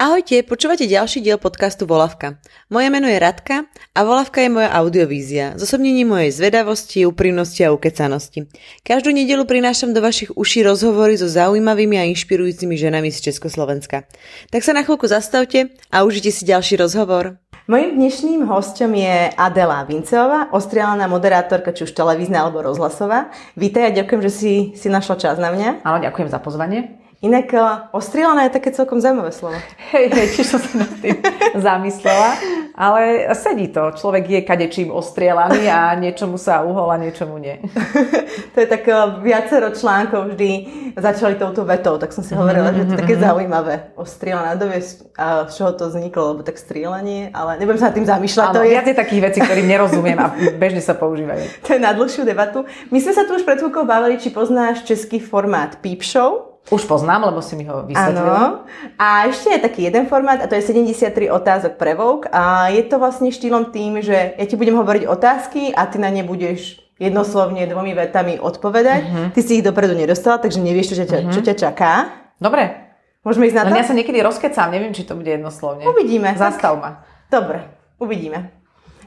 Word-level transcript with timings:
Ahojte, 0.00 0.42
počúvate 0.48 0.88
ďalší 0.88 1.20
diel 1.20 1.36
podcastu 1.36 1.84
Volavka. 1.84 2.40
Moje 2.72 2.88
meno 2.88 3.04
je 3.04 3.20
Radka 3.20 3.68
a 3.92 4.00
Volavka 4.00 4.40
je 4.40 4.48
moja 4.48 4.72
audiovízia, 4.72 5.54
zosobnenie 5.60 6.08
mojej 6.08 6.32
zvedavosti, 6.32 7.04
úprimnosti 7.04 7.60
a 7.64 7.72
ukecanosti. 7.72 8.48
Každú 8.80 9.12
nedelu 9.12 9.44
prinášam 9.44 9.92
do 9.92 10.00
vašich 10.00 10.32
uší 10.32 10.64
rozhovory 10.64 11.20
so 11.20 11.28
zaujímavými 11.28 12.00
a 12.00 12.08
inšpirujúcimi 12.10 12.80
ženami 12.80 13.12
z 13.12 13.28
Československa. 13.28 14.08
Tak 14.48 14.60
sa 14.64 14.72
na 14.72 14.86
chvíľku 14.86 15.04
zastavte 15.04 15.72
a 15.92 16.02
užite 16.02 16.32
si 16.32 16.48
ďalší 16.48 16.80
rozhovor. 16.80 17.49
Mojím 17.70 18.02
dnešným 18.02 18.50
hostom 18.50 18.98
je 18.98 19.30
Adela 19.38 19.86
Vinceová, 19.86 20.50
ostrielaná 20.50 21.06
moderátorka, 21.06 21.70
či 21.70 21.86
už 21.86 21.94
televízna 21.94 22.42
alebo 22.42 22.66
rozhlasová. 22.66 23.30
Vítaj 23.54 23.94
a 23.94 23.94
ďakujem, 23.94 24.26
že 24.26 24.32
si, 24.34 24.52
si 24.74 24.90
našla 24.90 25.14
čas 25.14 25.38
na 25.38 25.54
mňa. 25.54 25.86
Áno, 25.86 26.02
ďakujem 26.02 26.34
za 26.34 26.42
pozvanie. 26.42 26.98
Inak 27.20 27.52
eh, 27.52 27.60
ostrielaná 27.92 28.48
je 28.48 28.56
také 28.56 28.72
celkom 28.72 28.96
zaujímavé 28.96 29.28
slovo. 29.28 29.60
Hej, 29.92 30.08
hej, 30.08 30.26
tiež 30.40 30.56
som 30.56 30.60
sa 30.60 30.88
nad 30.88 30.92
tým 31.04 31.20
zamyslela. 31.68 32.32
Ale 32.72 33.28
sedí 33.36 33.68
to. 33.68 33.92
Človek 33.92 34.24
je 34.24 34.40
kadečím 34.40 34.88
ostrielaný 34.88 35.68
a 35.68 35.92
niečomu 36.00 36.40
sa 36.40 36.64
uhol 36.64 36.88
a 36.88 36.96
niečomu 36.96 37.36
nie. 37.36 37.60
to 38.56 38.64
je 38.64 38.68
tak 38.72 38.88
eh, 38.88 38.96
viacero 39.20 39.68
článkov 39.68 40.32
vždy 40.32 40.50
začali 40.96 41.36
touto 41.36 41.68
vetou, 41.68 42.00
tak 42.00 42.08
som 42.16 42.24
si 42.24 42.32
hovorila, 42.32 42.72
mm-hmm, 42.72 42.88
že 42.88 42.88
to 42.88 42.92
je 42.96 43.00
také 43.04 43.14
mm-hmm. 43.20 43.28
zaujímavé. 43.28 43.74
Ostrielaná, 44.00 44.56
dovieš, 44.56 45.04
a 45.20 45.44
z 45.44 45.60
čoho 45.60 45.76
to 45.76 45.92
vzniklo, 45.92 46.32
lebo 46.32 46.40
tak 46.40 46.56
strieľanie, 46.56 47.36
ale 47.36 47.60
nebudem 47.60 47.84
sa 47.84 47.92
nad 47.92 48.00
tým 48.00 48.08
zamýšľať. 48.08 48.48
Áno, 48.48 48.56
to 48.56 48.64
je... 48.64 48.72
viac 48.72 48.86
je 48.88 48.96
takých 48.96 49.22
vecí, 49.28 49.38
ktorým 49.44 49.68
nerozumiem 49.68 50.16
a 50.16 50.32
bežne 50.56 50.80
sa 50.80 50.96
používajú. 50.96 51.44
to 51.68 51.76
je 51.76 51.80
na 51.84 51.92
dlhšiu 51.92 52.24
debatu. 52.24 52.64
My 52.88 52.96
sme 52.96 53.12
sa 53.12 53.28
tu 53.28 53.36
už 53.36 53.44
pred 53.44 53.60
chvíľkou 53.60 53.84
bavili, 53.84 54.16
či 54.16 54.32
poznáš 54.32 54.88
český 54.88 55.20
formát 55.20 55.76
Peep 55.84 56.00
Show. 56.00 56.49
Už 56.68 56.84
poznám, 56.84 57.32
lebo 57.32 57.40
si 57.40 57.56
mi 57.56 57.64
ho 57.64 57.88
vysvetlila. 57.88 58.36
Áno. 58.36 58.68
A 59.00 59.26
ešte 59.32 59.56
je 59.56 59.64
taký 59.64 59.80
jeden 59.88 60.04
formát 60.06 60.38
a 60.38 60.46
to 60.46 60.54
je 60.54 60.62
73 60.62 61.32
otázok 61.32 61.80
pre 61.80 61.96
Vogue 61.96 62.28
a 62.28 62.68
je 62.68 62.84
to 62.84 63.00
vlastne 63.00 63.32
štýlom 63.32 63.72
tým, 63.72 64.04
že 64.04 64.36
ja 64.36 64.44
ti 64.44 64.60
budem 64.60 64.76
hovoriť 64.76 65.08
otázky 65.08 65.72
a 65.72 65.88
ty 65.88 65.96
na 65.96 66.12
ne 66.12 66.20
budeš 66.22 66.78
jednoslovne 67.00 67.64
dvomi 67.64 67.96
vetami 67.96 68.36
odpovedať. 68.36 69.02
Uh-huh. 69.02 69.26
Ty 69.32 69.40
si 69.40 69.58
ich 69.58 69.64
dopredu 69.64 69.96
nedostala, 69.96 70.36
takže 70.36 70.60
nevieš, 70.60 70.92
čo 70.92 71.08
ťa, 71.08 71.18
uh-huh. 71.24 71.32
čo 71.32 71.40
ťa 71.40 71.54
čaká. 71.56 71.92
Dobre. 72.36 72.92
Môžeme 73.24 73.48
ísť 73.48 73.56
na 73.56 73.62
to? 73.68 73.72
Len 73.72 73.80
ja 73.80 73.88
sa 73.88 73.96
niekedy 73.96 74.20
rozkecám, 74.20 74.68
neviem, 74.72 74.92
či 74.92 75.04
to 75.04 75.16
bude 75.16 75.28
jednoslovne. 75.28 75.84
Uvidíme. 75.88 76.36
Zastav 76.36 76.76
tak... 76.76 76.80
ma. 76.80 76.90
Dobre, 77.28 77.68
uvidíme. 78.00 78.52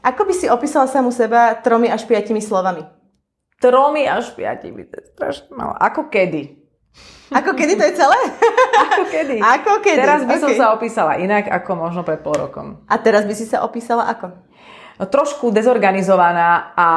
Ako 0.04 0.28
by 0.28 0.34
si 0.36 0.46
opísala 0.46 0.86
samu 0.86 1.10
seba 1.10 1.56
tromi 1.58 1.90
až 1.90 2.04
piatimi 2.04 2.38
slovami? 2.38 2.84
Tromi 3.58 4.04
až 4.04 4.36
piatimi, 4.36 4.84
to 4.86 5.00
je 5.00 5.04
strašne 5.16 5.50
malo. 5.56 5.74
Ako 5.80 6.12
kedy? 6.12 6.63
Ako 7.34 7.56
kedy 7.58 7.74
to 7.74 7.84
je 7.88 7.94
celé? 7.98 8.18
Ako 8.86 9.02
kedy? 9.10 9.36
Ako 9.42 9.72
kedy? 9.82 9.98
Teraz 9.98 10.22
by 10.22 10.36
okay. 10.38 10.42
som 10.44 10.52
sa 10.54 10.66
opísala 10.70 11.18
inak 11.18 11.50
ako 11.50 11.70
možno 11.74 12.06
pred 12.06 12.22
pol 12.22 12.36
rokom. 12.36 12.78
A 12.86 12.94
teraz 13.00 13.26
by 13.26 13.34
si 13.34 13.48
sa 13.48 13.66
opísala 13.66 14.06
ako? 14.06 14.30
No, 14.94 15.10
trošku 15.10 15.50
dezorganizovaná 15.50 16.70
a 16.78 16.88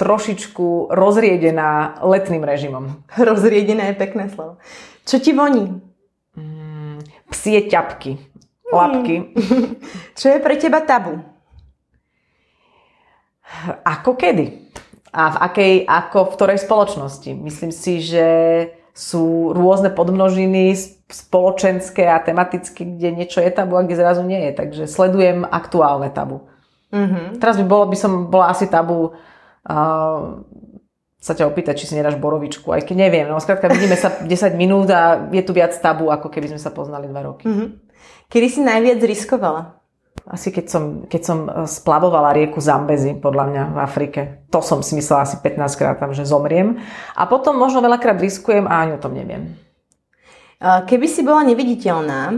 trošičku 0.00 0.88
rozriedená 0.88 2.00
letným 2.00 2.40
režimom. 2.40 3.04
Rozriedené 3.20 3.92
je 3.92 4.00
pekné 4.00 4.32
slovo. 4.32 4.56
Čo 5.04 5.20
ti 5.20 5.36
voní? 5.36 5.76
Mm, 6.32 7.04
psie 7.28 7.68
ťapky. 7.68 8.16
Lapky. 8.72 9.16
Mm. 9.20 9.76
Čo 10.16 10.26
je 10.32 10.38
pre 10.40 10.56
teba 10.56 10.80
tabu? 10.80 11.20
Ako 13.84 14.16
kedy? 14.16 14.72
A 15.12 15.32
v 15.32 15.36
akej, 15.40 15.74
ako 15.88 16.32
v 16.32 16.34
ktorej 16.36 16.58
spoločnosti? 16.60 17.32
Myslím 17.32 17.72
si, 17.72 18.00
že 18.00 18.24
sú 18.98 19.54
rôzne 19.54 19.94
podmnožiny 19.94 20.74
spoločenské 21.06 22.10
a 22.10 22.18
tematické, 22.18 22.82
kde 22.82 23.14
niečo 23.14 23.38
je 23.38 23.54
tabu 23.54 23.78
a 23.78 23.86
kde 23.86 23.94
zrazu 23.94 24.26
nie 24.26 24.50
je. 24.50 24.52
Takže 24.58 24.82
sledujem 24.90 25.46
aktuálne 25.46 26.10
tabu. 26.10 26.50
Mm-hmm. 26.90 27.38
Teraz 27.38 27.54
by 27.62 27.64
bolo, 27.70 27.86
by 27.86 27.94
som 27.94 28.26
bola 28.26 28.50
asi 28.50 28.66
tabu 28.66 29.14
uh, 29.14 30.20
sa 31.18 31.32
ťa 31.38 31.46
opýtať, 31.46 31.78
či 31.78 31.86
si 31.86 31.94
nedáš 31.94 32.18
borovičku, 32.18 32.74
aj 32.74 32.90
keď 32.90 32.96
neviem. 33.06 33.26
No 33.30 33.38
skrátka, 33.38 33.70
vidíme 33.70 33.94
sa 33.94 34.18
10 34.26 34.58
minút 34.58 34.90
a 34.90 35.30
je 35.30 35.46
tu 35.46 35.54
viac 35.54 35.78
tabu, 35.78 36.10
ako 36.10 36.26
keby 36.26 36.50
sme 36.50 36.58
sa 36.58 36.74
poznali 36.74 37.06
2 37.06 37.14
roky. 37.22 37.46
Mm-hmm. 37.46 37.68
Kedy 38.26 38.46
si 38.50 38.60
najviac 38.66 38.98
riskovala? 38.98 39.77
Asi 40.26 40.50
keď 40.50 40.66
som, 40.66 40.82
keď 41.06 41.22
som 41.22 41.38
e, 41.46 41.50
splavovala 41.68 42.34
rieku 42.34 42.58
Zambezi, 42.58 43.14
podľa 43.14 43.44
mňa 43.52 43.62
v 43.74 43.78
Afrike. 43.78 44.20
To 44.50 44.64
som 44.64 44.82
si 44.82 44.98
myslela 44.98 45.28
asi 45.28 45.38
15 45.38 45.78
krát 45.78 45.96
tam, 46.00 46.10
že 46.16 46.26
zomriem. 46.26 46.80
A 47.14 47.28
potom 47.30 47.54
možno 47.54 47.78
veľakrát 47.78 48.18
riskujem 48.18 48.66
a 48.66 48.82
ani 48.82 48.96
o 48.96 49.02
tom 49.02 49.14
neviem. 49.14 49.54
Keby 50.58 51.06
si 51.06 51.22
bola 51.22 51.46
neviditeľná, 51.46 52.34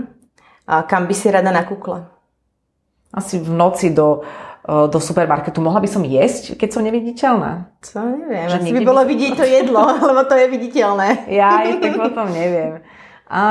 kam 0.85 1.09
by 1.09 1.15
si 1.17 1.33
rada 1.33 1.49
nakúkla? 1.49 2.05
Asi 3.11 3.41
v 3.41 3.49
noci 3.49 3.91
do, 3.91 4.23
e, 4.63 4.87
do 4.93 5.01
supermarketu. 5.01 5.59
Mohla 5.65 5.81
by 5.83 5.89
som 5.89 6.05
jesť, 6.05 6.55
keď 6.61 6.69
som 6.69 6.85
neviditeľná? 6.85 7.81
Co 7.81 8.05
neviem. 8.05 8.47
Že 8.47 8.57
asi 8.61 8.73
by 8.77 8.83
bolo 8.85 9.03
by... 9.03 9.09
vidieť 9.09 9.33
to 9.35 9.45
jedlo, 9.49 9.83
lebo 10.13 10.21
to 10.29 10.37
je 10.37 10.47
viditeľné. 10.47 11.09
Ja 11.33 11.65
aj 11.65 11.81
tak 11.81 11.97
potom 11.97 12.29
neviem. 12.29 12.85
A 13.31 13.45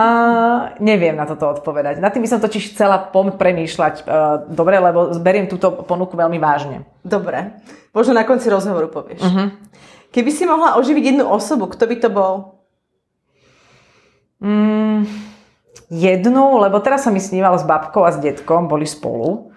neviem 0.83 1.15
na 1.15 1.23
toto 1.23 1.47
odpovedať. 1.55 2.03
Na 2.03 2.11
tým 2.11 2.27
by 2.27 2.29
som 2.35 2.43
totiž 2.43 2.75
chcela 2.75 2.99
premýšľať 3.15 4.03
uh, 4.03 4.43
dobre, 4.51 4.75
lebo 4.75 5.15
beriem 5.23 5.47
túto 5.47 5.71
ponuku 5.71 6.19
veľmi 6.19 6.35
vážne. 6.35 6.83
Dobre. 6.99 7.55
Možno 7.95 8.11
na 8.11 8.27
konci 8.27 8.51
rozhovoru 8.51 8.91
povieš. 8.91 9.23
Uh-huh. 9.23 9.55
Keby 10.11 10.35
si 10.35 10.43
mohla 10.43 10.75
oživiť 10.75 11.15
jednu 11.15 11.25
osobu, 11.31 11.71
kto 11.71 11.87
by 11.87 11.95
to 11.95 12.09
bol? 12.11 12.59
Mm, 14.43 15.07
jednu, 15.87 16.59
lebo 16.59 16.83
teraz 16.83 17.07
sa 17.07 17.11
mi 17.15 17.23
sníval 17.23 17.55
s 17.55 17.63
babkou 17.63 18.03
a 18.03 18.11
s 18.11 18.19
detkom, 18.19 18.67
boli 18.67 18.83
spolu 18.83 19.55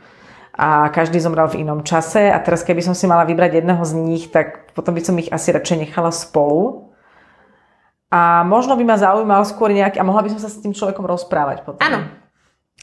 a 0.53 0.93
každý 0.93 1.19
zomrel 1.19 1.49
v 1.49 1.65
inom 1.65 1.83
čase 1.83 2.29
a 2.31 2.39
teraz 2.39 2.63
keby 2.63 2.85
som 2.85 2.95
si 2.95 3.09
mala 3.09 3.25
vybrať 3.25 3.59
jedného 3.59 3.83
z 3.83 3.93
nich, 3.97 4.25
tak 4.29 4.71
potom 4.77 4.93
by 4.95 5.03
som 5.03 5.19
ich 5.19 5.33
asi 5.33 5.51
radšej 5.51 5.89
nechala 5.89 6.13
spolu 6.13 6.92
a 8.13 8.45
možno 8.45 8.77
by 8.77 8.85
ma 8.85 9.01
zaujímal 9.01 9.41
skôr 9.49 9.73
nejaký, 9.73 9.97
a 9.97 10.05
mohla 10.05 10.21
by 10.21 10.37
som 10.37 10.45
sa 10.45 10.53
s 10.53 10.61
tým 10.61 10.77
človekom 10.77 11.09
rozprávať 11.09 11.65
potom. 11.65 11.81
Áno. 11.81 12.13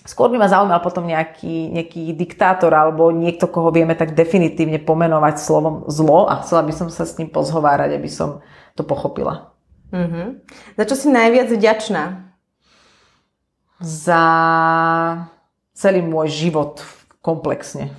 Skôr 0.01 0.33
by 0.33 0.41
ma 0.41 0.49
zaujímal 0.49 0.81
potom 0.81 1.05
nejaký, 1.05 1.69
nejaký 1.69 2.17
diktátor 2.17 2.73
alebo 2.73 3.13
niekto, 3.13 3.45
koho 3.45 3.69
vieme 3.69 3.93
tak 3.93 4.17
definitívne 4.17 4.81
pomenovať 4.81 5.37
slovom 5.37 5.85
zlo 5.85 6.25
a 6.25 6.41
chcela 6.41 6.65
by 6.65 6.73
som 6.73 6.89
sa 6.89 7.05
s 7.05 7.13
ním 7.21 7.29
pozhovárať, 7.29 7.93
aby 7.93 8.09
som 8.09 8.41
to 8.73 8.81
pochopila. 8.81 9.53
Mm-hmm. 9.93 10.27
Za 10.81 10.83
čo 10.89 10.95
si 10.97 11.07
najviac 11.13 11.53
vďačná? 11.53 12.33
Za 13.77 14.23
celý 15.77 16.01
môj 16.01 16.33
život 16.33 16.81
komplexne. 17.21 17.93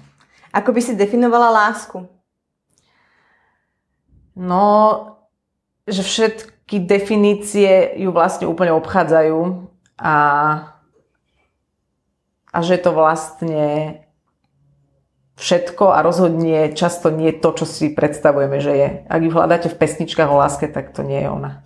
Ako 0.50 0.74
by 0.74 0.80
si 0.82 0.98
definovala 0.98 1.54
lásku? 1.54 2.10
No, 4.34 4.64
že 5.86 6.02
všetko 6.02 6.49
definície 6.78 7.98
ju 7.98 8.14
vlastne 8.14 8.46
úplne 8.46 8.70
obchádzajú 8.78 9.66
a, 9.98 10.16
a 12.54 12.58
že 12.62 12.78
to 12.78 12.94
vlastne 12.94 13.98
všetko 15.40 15.96
a 15.96 16.04
rozhodne 16.04 16.76
často 16.76 17.08
nie 17.08 17.32
to, 17.32 17.56
čo 17.56 17.64
si 17.64 17.90
predstavujeme, 17.90 18.60
že 18.60 18.72
je. 18.76 18.88
Ak 19.08 19.20
ju 19.24 19.32
hľadáte 19.32 19.72
v 19.72 19.78
pesničkách 19.80 20.28
o 20.28 20.36
láske, 20.36 20.68
tak 20.68 20.92
to 20.92 21.00
nie 21.00 21.24
je 21.24 21.28
ona. 21.32 21.64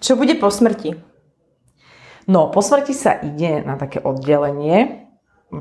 Čo 0.00 0.16
bude 0.16 0.34
po 0.40 0.48
smrti? 0.48 0.96
No, 2.28 2.48
po 2.48 2.64
smrti 2.64 2.96
sa 2.96 3.20
ide 3.20 3.60
na 3.64 3.76
také 3.76 4.00
oddelenie, 4.00 5.08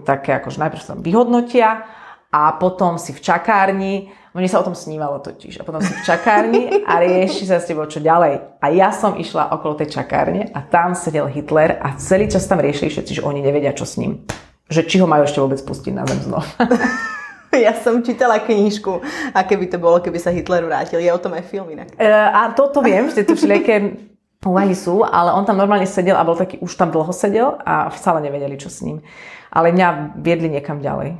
také 0.03 0.39
akože 0.39 0.59
najprv 0.59 0.83
sa 0.83 0.93
vyhodnotia 0.95 1.87
a 2.31 2.51
potom 2.59 2.99
si 2.99 3.15
v 3.15 3.23
čakárni 3.23 4.11
mne 4.37 4.49
sa 4.53 4.61
o 4.61 4.67
tom 4.69 4.77
snívalo 4.77 5.17
totiž. 5.17 5.57
A 5.59 5.65
potom 5.65 5.81
si 5.81 5.89
v 5.89 6.05
čakárni 6.05 6.85
a 6.85 7.01
rieši 7.01 7.49
sa 7.49 7.57
s 7.57 7.65
tebou 7.65 7.89
čo 7.89 7.97
ďalej. 7.97 8.61
A 8.61 8.69
ja 8.69 8.93
som 8.93 9.17
išla 9.17 9.49
okolo 9.49 9.81
tej 9.81 9.97
čakárne 9.97 10.53
a 10.53 10.61
tam 10.61 10.93
sedel 10.93 11.25
Hitler 11.25 11.81
a 11.81 11.97
celý 11.97 12.29
čas 12.29 12.45
tam 12.45 12.61
riešili 12.61 12.93
všetci, 12.93 13.17
že 13.17 13.25
oni 13.25 13.41
nevedia, 13.41 13.73
čo 13.73 13.89
s 13.89 13.97
ním. 13.97 14.21
Že 14.69 14.81
či 14.85 14.95
ho 15.01 15.09
majú 15.09 15.25
ešte 15.25 15.41
vôbec 15.41 15.57
pustiť 15.65 15.93
na 15.97 16.05
zem 16.05 16.21
znova. 16.21 16.45
Ja 17.57 17.73
som 17.73 18.03
čítala 18.03 18.43
knižku, 18.43 19.01
aké 19.33 19.57
by 19.57 19.65
to 19.71 19.77
bolo, 19.81 19.97
keby 19.97 20.19
sa 20.21 20.29
Hitler 20.29 20.67
vrátil. 20.67 21.01
Je 21.01 21.09
o 21.09 21.17
tom 21.17 21.33
aj 21.33 21.47
film 21.47 21.65
inak. 21.73 21.89
E, 21.95 22.05
a 22.11 22.53
toto 22.53 22.83
viem, 22.85 23.09
že 23.09 23.25
tu 23.25 23.33
všelijaké 23.33 23.97
úvahy 24.45 24.77
sú, 24.77 25.01
ale 25.01 25.33
on 25.33 25.47
tam 25.47 25.57
normálne 25.57 25.89
sedel 25.89 26.19
a 26.19 26.27
bol 26.27 26.37
taký, 26.37 26.61
už 26.61 26.75
tam 26.77 26.93
dlho 26.93 27.09
sedel 27.15 27.57
a 27.65 27.89
stále 27.95 28.21
nevedeli, 28.21 28.59
čo 28.59 28.69
s 28.69 28.85
ním. 28.85 29.01
Ale 29.49 29.73
mňa 29.73 30.19
viedli 30.21 30.51
niekam 30.51 30.83
ďalej. 30.83 31.17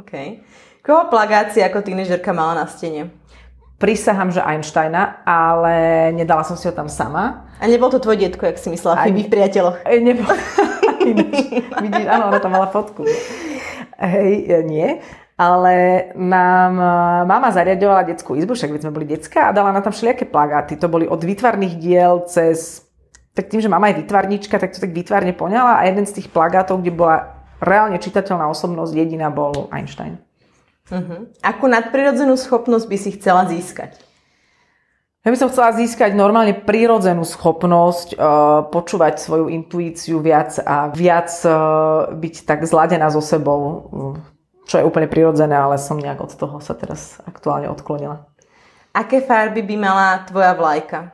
OK. 0.00 0.12
Koho 0.88 1.12
plagáci 1.12 1.60
ako 1.60 1.84
tínežerka 1.84 2.32
mala 2.32 2.64
na 2.64 2.66
stene? 2.66 3.12
Prisahám, 3.76 4.32
že 4.32 4.40
Einsteina, 4.40 5.20
ale 5.20 6.08
nedala 6.16 6.40
som 6.48 6.56
si 6.56 6.64
ho 6.64 6.72
tam 6.72 6.88
sama. 6.88 7.44
A 7.60 7.68
nebol 7.68 7.92
to 7.92 8.00
tvoj 8.00 8.16
detko, 8.16 8.48
jak 8.48 8.56
si 8.56 8.72
myslela, 8.72 9.04
Phoebe 9.04 9.28
v 9.28 9.28
priateľoch? 9.28 9.84
Nebol. 9.84 10.24
Vidíš, 11.84 12.06
áno, 12.08 12.32
ona 12.32 12.40
tam 12.40 12.56
mala 12.56 12.72
fotku. 12.72 13.04
Hej, 14.00 14.48
e, 14.48 14.58
nie. 14.64 14.88
ale 15.36 16.08
nám 16.16 16.72
e, 16.80 16.92
mama 17.28 17.52
zariadovala 17.52 18.08
detskú 18.08 18.32
izbu, 18.32 18.56
však 18.56 18.80
sme 18.80 18.88
boli 18.88 19.12
detská 19.12 19.52
a 19.52 19.54
dala 19.54 19.76
na 19.76 19.84
tam 19.84 19.92
všelijaké 19.92 20.24
plagáty. 20.24 20.80
To 20.80 20.88
boli 20.88 21.04
od 21.04 21.20
výtvarných 21.20 21.76
diel 21.76 22.24
cez... 22.24 22.80
Tak 23.36 23.52
tým, 23.52 23.60
že 23.60 23.68
mama 23.68 23.92
je 23.92 24.00
výtvarnička, 24.00 24.56
tak 24.56 24.72
to 24.72 24.80
tak 24.80 24.96
výtvarne 24.96 25.36
poňala 25.36 25.84
a 25.84 25.86
jeden 25.86 26.08
z 26.08 26.16
tých 26.16 26.32
plagátov, 26.32 26.80
kde 26.80 26.96
bola 26.96 27.44
reálne 27.60 28.00
čitateľná 28.00 28.48
osobnosť, 28.48 28.96
jediná 28.96 29.28
bol 29.28 29.68
Einstein. 29.68 30.27
Uh-huh. 30.88 31.28
Akú 31.44 31.68
nadprirodzenú 31.68 32.36
schopnosť 32.40 32.86
by 32.88 32.96
si 32.96 33.10
chcela 33.16 33.44
získať? 33.44 34.00
Ja 35.26 35.34
by 35.34 35.38
som 35.44 35.52
chcela 35.52 35.76
získať 35.76 36.16
normálne 36.16 36.56
prírodzenú 36.56 37.26
schopnosť 37.26 38.16
uh, 38.16 38.64
počúvať 38.72 39.20
svoju 39.20 39.52
intuíciu 39.52 40.24
viac 40.24 40.56
a 40.62 40.88
viac 40.88 41.28
uh, 41.44 42.08
byť 42.16 42.48
tak 42.48 42.64
zladená 42.64 43.12
so 43.12 43.20
sebou, 43.20 43.60
uh, 43.60 44.16
čo 44.64 44.80
je 44.80 44.86
úplne 44.88 45.10
prirodzené, 45.10 45.52
ale 45.52 45.76
som 45.76 46.00
nejak 46.00 46.22
od 46.22 46.32
toho 46.32 46.56
sa 46.64 46.72
teraz 46.72 47.20
aktuálne 47.28 47.68
odklonila. 47.68 48.24
Aké 48.96 49.20
farby 49.20 49.60
by 49.60 49.76
mala 49.76 50.24
tvoja 50.24 50.56
vlajka? 50.56 51.12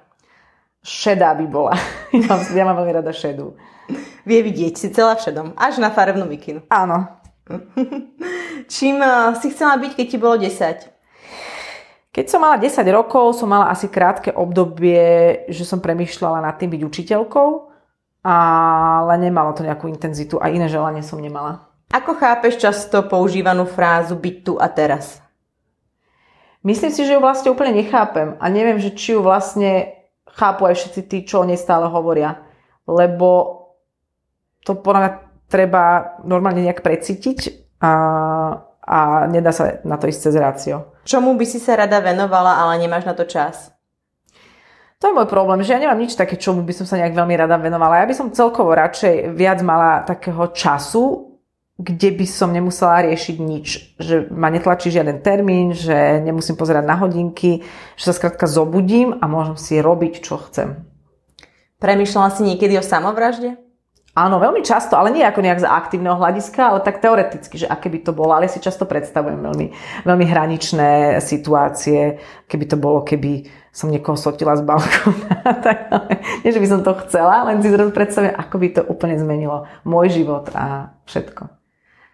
Šedá 0.84 1.34
by 1.34 1.46
bola. 1.48 1.74
ja, 2.14 2.28
mám, 2.28 2.40
ja 2.44 2.62
mám 2.62 2.76
veľmi 2.78 2.94
rada 3.00 3.10
šedú. 3.10 3.56
Vie 4.22 4.40
vidieť 4.44 4.78
si 4.78 4.88
celá 4.92 5.16
všedom, 5.16 5.56
až 5.56 5.80
na 5.80 5.88
farebnú 5.90 6.28
mikinu. 6.28 6.62
Áno. 6.68 7.23
Čím 8.74 8.96
uh, 9.00 9.36
si 9.36 9.52
chcela 9.52 9.76
byť, 9.76 9.92
keď 9.96 10.06
ti 10.08 10.18
bolo 10.18 10.36
10? 10.40 10.94
Keď 12.14 12.24
som 12.30 12.40
mala 12.46 12.62
10 12.62 12.86
rokov, 12.94 13.34
som 13.34 13.50
mala 13.50 13.68
asi 13.68 13.90
krátke 13.90 14.30
obdobie, 14.30 15.44
že 15.50 15.66
som 15.66 15.82
premyšľala 15.82 16.46
nad 16.46 16.54
tým 16.54 16.70
byť 16.70 16.82
učiteľkou, 16.86 17.48
ale 18.24 19.14
nemalo 19.18 19.50
to 19.52 19.66
nejakú 19.66 19.90
intenzitu 19.90 20.38
a 20.38 20.48
iné 20.48 20.70
želanie 20.70 21.02
som 21.02 21.18
nemala. 21.18 21.74
Ako 21.90 22.14
chápeš 22.16 22.56
často 22.62 23.04
používanú 23.04 23.66
frázu 23.66 24.14
byť 24.16 24.36
tu 24.46 24.56
a 24.56 24.70
teraz? 24.70 25.20
Myslím 26.64 26.94
si, 26.94 27.04
že 27.04 27.12
ju 27.12 27.20
vlastne 27.20 27.52
úplne 27.52 27.76
nechápem 27.76 28.40
a 28.40 28.46
neviem, 28.48 28.80
že 28.80 28.96
či 28.96 29.12
ju 29.12 29.20
vlastne 29.20 29.92
chápu 30.32 30.64
aj 30.64 30.80
všetci 30.80 31.00
tí, 31.04 31.18
čo 31.28 31.44
o 31.44 31.48
nej 31.48 31.60
stále 31.60 31.90
hovoria. 31.92 32.40
Lebo 32.88 33.60
to 34.64 34.72
podľa 34.72 35.00
mňa 35.02 35.12
treba 35.54 36.18
normálne 36.26 36.66
nejak 36.66 36.82
precítiť 36.82 37.38
a, 37.78 37.92
a 38.82 38.98
nedá 39.30 39.54
sa 39.54 39.78
na 39.86 39.94
to 39.94 40.10
ísť 40.10 40.20
cez 40.26 40.34
rácio. 40.34 40.76
Čomu 41.06 41.38
by 41.38 41.46
si 41.46 41.62
sa 41.62 41.78
rada 41.78 42.02
venovala, 42.02 42.58
ale 42.58 42.82
nemáš 42.82 43.06
na 43.06 43.14
to 43.14 43.22
čas? 43.22 43.70
To 44.98 45.12
je 45.12 45.16
môj 45.20 45.30
problém, 45.30 45.62
že 45.62 45.76
ja 45.76 45.78
nemám 45.78 46.00
nič 46.00 46.18
také, 46.18 46.34
čomu 46.34 46.66
by 46.66 46.74
som 46.74 46.90
sa 46.90 46.98
nejak 46.98 47.14
veľmi 47.14 47.38
rada 47.38 47.54
venovala. 47.54 48.02
Ja 48.02 48.08
by 48.08 48.14
som 48.18 48.34
celkovo 48.34 48.74
radšej 48.74 49.36
viac 49.36 49.62
mala 49.62 50.02
takého 50.02 50.50
času, 50.50 51.38
kde 51.78 52.14
by 52.14 52.26
som 52.26 52.54
nemusela 52.54 53.04
riešiť 53.04 53.36
nič. 53.38 53.66
Že 54.00 54.32
ma 54.34 54.48
netlačí 54.50 54.90
žiaden 54.90 55.22
termín, 55.22 55.74
že 55.76 56.22
nemusím 56.24 56.56
pozerať 56.58 56.82
na 56.86 56.96
hodinky, 56.98 57.62
že 57.94 58.04
sa 58.10 58.16
skrátka 58.16 58.48
zobudím 58.48 59.14
a 59.18 59.28
môžem 59.30 59.58
si 59.60 59.74
robiť, 59.78 60.24
čo 60.24 60.40
chcem. 60.50 60.82
Premýšľala 61.82 62.30
si 62.32 62.42
niekedy 62.46 62.78
o 62.78 62.82
samovražde? 62.82 63.63
Áno, 64.14 64.38
veľmi 64.38 64.62
často, 64.62 64.94
ale 64.94 65.10
nie 65.10 65.26
ako 65.26 65.42
nejak 65.42 65.66
z 65.66 65.66
aktívneho 65.66 66.14
hľadiska, 66.14 66.70
ale 66.70 66.86
tak 66.86 67.02
teoreticky, 67.02 67.58
že 67.58 67.66
aké 67.66 67.90
by 67.90 67.98
to 67.98 68.14
bolo. 68.14 68.30
Ale 68.30 68.46
ja 68.46 68.54
si 68.54 68.62
často 68.62 68.86
predstavujem 68.86 69.42
veľmi, 69.42 69.66
veľmi 70.06 70.26
hraničné 70.30 71.18
situácie, 71.18 72.22
keby 72.46 72.64
to 72.70 72.78
bolo, 72.78 73.02
keby 73.02 73.50
som 73.74 73.90
niekoho 73.90 74.14
sotila 74.14 74.54
z 74.54 74.62
balkóna. 74.62 75.34
nie, 76.46 76.54
že 76.54 76.62
by 76.62 76.68
som 76.70 76.80
to 76.86 76.94
chcela, 77.02 77.42
len 77.50 77.58
si 77.58 77.74
zrazu 77.74 77.90
predstavujem, 77.90 78.38
ako 78.38 78.54
by 78.62 78.68
to 78.70 78.82
úplne 78.86 79.18
zmenilo 79.18 79.66
môj 79.82 80.14
život 80.14 80.46
a 80.54 80.94
všetko. 81.10 81.50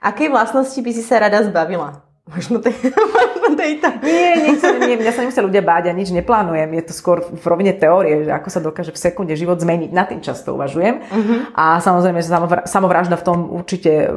Akej 0.01 0.33
vlastnosti 0.33 0.81
by 0.81 0.91
si 0.97 1.05
sa 1.05 1.21
rada 1.21 1.45
zbavila? 1.45 2.10
Možno, 2.29 2.61
tej, 2.61 2.77
možno 3.17 3.57
tejto. 3.57 3.89
Nie, 4.05 4.37
nechcem, 4.45 4.77
nie, 4.85 5.01
mňa 5.01 5.13
sa 5.13 5.21
nemusia 5.25 5.43
ľudia 5.43 5.63
báť, 5.65 5.91
ja 5.91 5.95
nič 5.97 6.13
neplánujem. 6.13 6.69
Je 6.77 6.85
to 6.85 6.93
skôr 6.95 7.25
v 7.25 7.45
rovine 7.49 7.73
teórie, 7.75 8.29
že 8.29 8.31
ako 8.31 8.49
sa 8.53 8.61
dokáže 8.61 8.93
v 8.93 9.03
sekunde 9.03 9.35
život 9.35 9.59
zmeniť. 9.59 9.91
Na 9.91 10.05
tým 10.07 10.21
často 10.23 10.55
uvažujem. 10.55 11.01
Uh-huh. 11.01 11.39
A 11.57 11.81
samozrejme, 11.81 12.21
že 12.23 12.31
samovražda 12.71 13.17
v 13.19 13.27
tom 13.27 13.39
určite 13.51 14.07
e, 14.07 14.09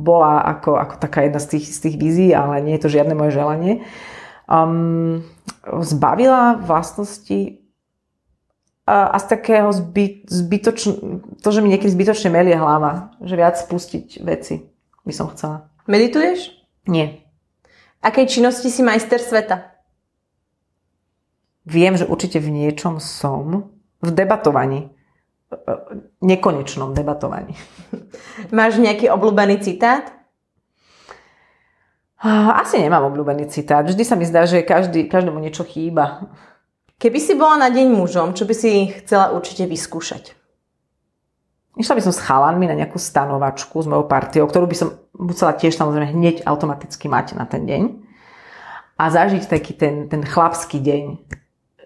bola 0.00 0.42
ako, 0.58 0.80
ako 0.80 0.94
taká 0.98 1.28
jedna 1.28 1.38
z 1.38 1.56
tých, 1.56 1.66
z 1.70 1.78
tých 1.86 1.96
vízií, 2.00 2.30
ale 2.34 2.64
nie 2.64 2.74
je 2.80 2.82
to 2.82 2.90
žiadne 2.90 3.14
moje 3.14 3.36
želanie. 3.36 3.84
Um, 4.50 5.22
zbavila 5.62 6.58
vlastnosti 6.58 7.62
a, 8.90 9.14
z 9.14 9.24
takého 9.30 9.70
zbyt, 9.70 10.26
zbytočn, 10.26 10.90
to, 11.38 11.48
že 11.54 11.62
mi 11.62 11.70
niekedy 11.70 11.94
zbytočne 11.94 12.34
melie 12.34 12.58
hlava, 12.58 13.14
že 13.22 13.38
viac 13.38 13.54
spustiť 13.54 14.18
veci 14.26 14.66
by 15.06 15.12
som 15.14 15.30
chcela. 15.30 15.70
Medituješ? 15.86 16.59
Nie. 16.88 17.24
Akej 18.00 18.26
činnosti 18.26 18.72
si 18.72 18.80
majster 18.80 19.20
sveta? 19.20 19.76
Viem, 21.68 22.00
že 22.00 22.08
určite 22.08 22.40
v 22.40 22.48
niečom 22.48 22.96
som. 22.96 23.76
V 24.00 24.08
debatovaní. 24.08 24.88
Nekonečnom 26.24 26.96
debatovaní. 26.96 27.52
Máš 28.56 28.80
nejaký 28.80 29.12
obľúbený 29.12 29.60
citát? 29.60 30.08
Asi 32.56 32.80
nemám 32.80 33.08
obľúbený 33.12 33.48
citát. 33.48 33.84
Vždy 33.84 34.04
sa 34.04 34.16
mi 34.16 34.28
zdá, 34.28 34.44
že 34.44 34.64
každý, 34.64 35.08
každému 35.08 35.40
niečo 35.40 35.64
chýba. 35.64 36.32
Keby 37.00 37.16
si 37.16 37.32
bola 37.32 37.56
na 37.56 37.68
deň 37.72 37.96
mužom, 37.96 38.36
čo 38.36 38.44
by 38.44 38.52
si 38.52 38.92
chcela 39.04 39.32
určite 39.32 39.64
vyskúšať? 39.64 40.36
Išla 41.78 41.94
by 41.94 42.02
som 42.02 42.14
s 42.14 42.24
chalanmi 42.24 42.66
na 42.66 42.74
nejakú 42.74 42.98
stanovačku 42.98 43.78
s 43.78 43.86
mojou 43.86 44.10
partiou, 44.10 44.50
ktorú 44.50 44.66
by 44.66 44.76
som 44.76 44.88
musela 45.14 45.54
tiež 45.54 45.78
samozrejme 45.78 46.10
hneď 46.10 46.42
automaticky 46.42 47.06
mať 47.06 47.38
na 47.38 47.46
ten 47.46 47.62
deň. 47.62 47.82
A 48.98 49.06
zažiť 49.06 49.46
taký 49.46 49.78
ten, 49.78 50.10
ten 50.10 50.26
chlapský 50.26 50.82
deň, 50.82 51.02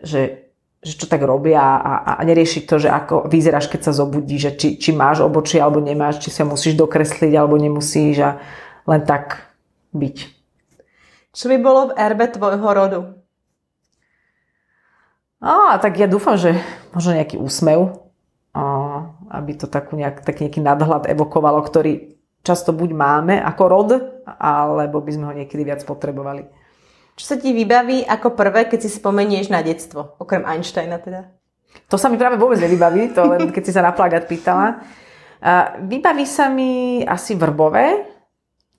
že, 0.01 0.51
že 0.81 0.93
čo 0.97 1.07
tak 1.07 1.23
robia 1.23 1.61
a, 1.61 2.17
a 2.17 2.23
neriešiť 2.25 2.63
to, 2.65 2.77
že 2.81 2.89
ako 2.89 3.29
vyzeráš, 3.29 3.69
keď 3.69 3.81
sa 3.87 3.93
zobudí, 3.93 4.41
že 4.41 4.57
či, 4.57 4.81
či 4.81 4.91
máš 4.97 5.21
obočie 5.21 5.61
alebo 5.61 5.85
nemáš, 5.85 6.25
či 6.25 6.33
sa 6.33 6.49
musíš 6.49 6.75
dokresliť 6.81 7.33
alebo 7.37 7.61
nemusíš 7.61 8.17
a 8.25 8.31
len 8.89 9.05
tak 9.05 9.53
byť. 9.93 10.17
Čo 11.35 11.45
by 11.51 11.57
bolo 11.61 11.81
v 11.93 11.97
erbe 12.01 12.27
tvojho 12.31 12.69
rodu? 12.73 13.01
Á, 15.45 15.77
tak 15.77 16.01
ja 16.01 16.09
dúfam, 16.09 16.41
že 16.41 16.57
možno 16.97 17.21
nejaký 17.21 17.37
úsmev, 17.37 18.01
aby 19.35 19.59
to 19.59 19.67
takú 19.67 19.99
nejak, 19.99 20.23
taký 20.23 20.47
nejaký 20.47 20.63
nadhľad 20.63 21.11
evokovalo, 21.11 21.61
ktorý 21.67 22.15
často 22.47 22.71
buď 22.71 22.91
máme 22.95 23.35
ako 23.43 23.63
rod, 23.67 23.91
alebo 24.39 25.03
by 25.03 25.11
sme 25.11 25.25
ho 25.27 25.35
niekedy 25.35 25.67
viac 25.67 25.83
potrebovali. 25.83 26.47
Čo 27.15 27.25
sa 27.31 27.37
ti 27.39 27.55
vybaví 27.55 28.03
ako 28.07 28.35
prvé, 28.35 28.67
keď 28.67 28.87
si 28.87 28.91
spomenieš 28.91 29.51
na 29.51 29.63
detstvo? 29.63 30.19
Okrem 30.19 30.43
Einsteina 30.43 30.99
teda. 30.99 31.31
To 31.91 31.99
sa 31.99 32.11
mi 32.11 32.19
práve 32.19 32.39
vôbec 32.39 32.59
nevybaví, 32.59 33.15
to 33.15 33.23
len 33.27 33.51
keď 33.51 33.63
si 33.67 33.75
sa 33.75 33.83
na 33.83 33.95
plagát 33.95 34.27
pýtala. 34.27 34.83
Vybaví 35.85 36.27
sa 36.27 36.51
mi 36.51 37.03
asi 37.07 37.35
Vrbové, 37.35 38.11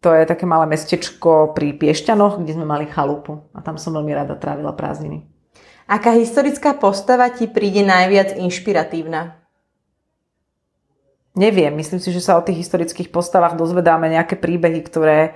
to 0.04 0.14
je 0.14 0.26
také 0.28 0.46
malé 0.46 0.70
mestečko 0.70 1.56
pri 1.56 1.74
Piešťanoch, 1.78 2.44
kde 2.44 2.56
sme 2.60 2.68
mali 2.68 2.86
chalupu 2.92 3.50
a 3.56 3.64
tam 3.64 3.80
som 3.80 3.96
veľmi 3.96 4.14
rada 4.14 4.38
trávila 4.38 4.76
prázdniny. 4.76 5.26
Aká 5.86 6.18
historická 6.18 6.74
postava 6.74 7.30
ti 7.30 7.46
príde 7.46 7.86
najviac 7.86 8.38
inšpiratívna? 8.38 9.45
Neviem, 11.36 11.76
myslím 11.76 12.00
si, 12.00 12.16
že 12.16 12.24
sa 12.24 12.40
o 12.40 12.46
tých 12.46 12.64
historických 12.64 13.12
postavách 13.12 13.60
dozvedáme 13.60 14.08
nejaké 14.08 14.40
príbehy, 14.40 14.80
ktoré, 14.88 15.36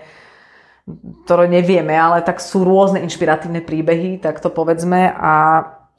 ktoré 1.28 1.52
nevieme, 1.52 1.92
ale 1.92 2.24
tak 2.24 2.40
sú 2.40 2.64
rôzne 2.64 3.04
inšpiratívne 3.04 3.60
príbehy, 3.60 4.24
tak 4.24 4.40
to 4.40 4.48
povedzme 4.48 5.12
a 5.12 5.34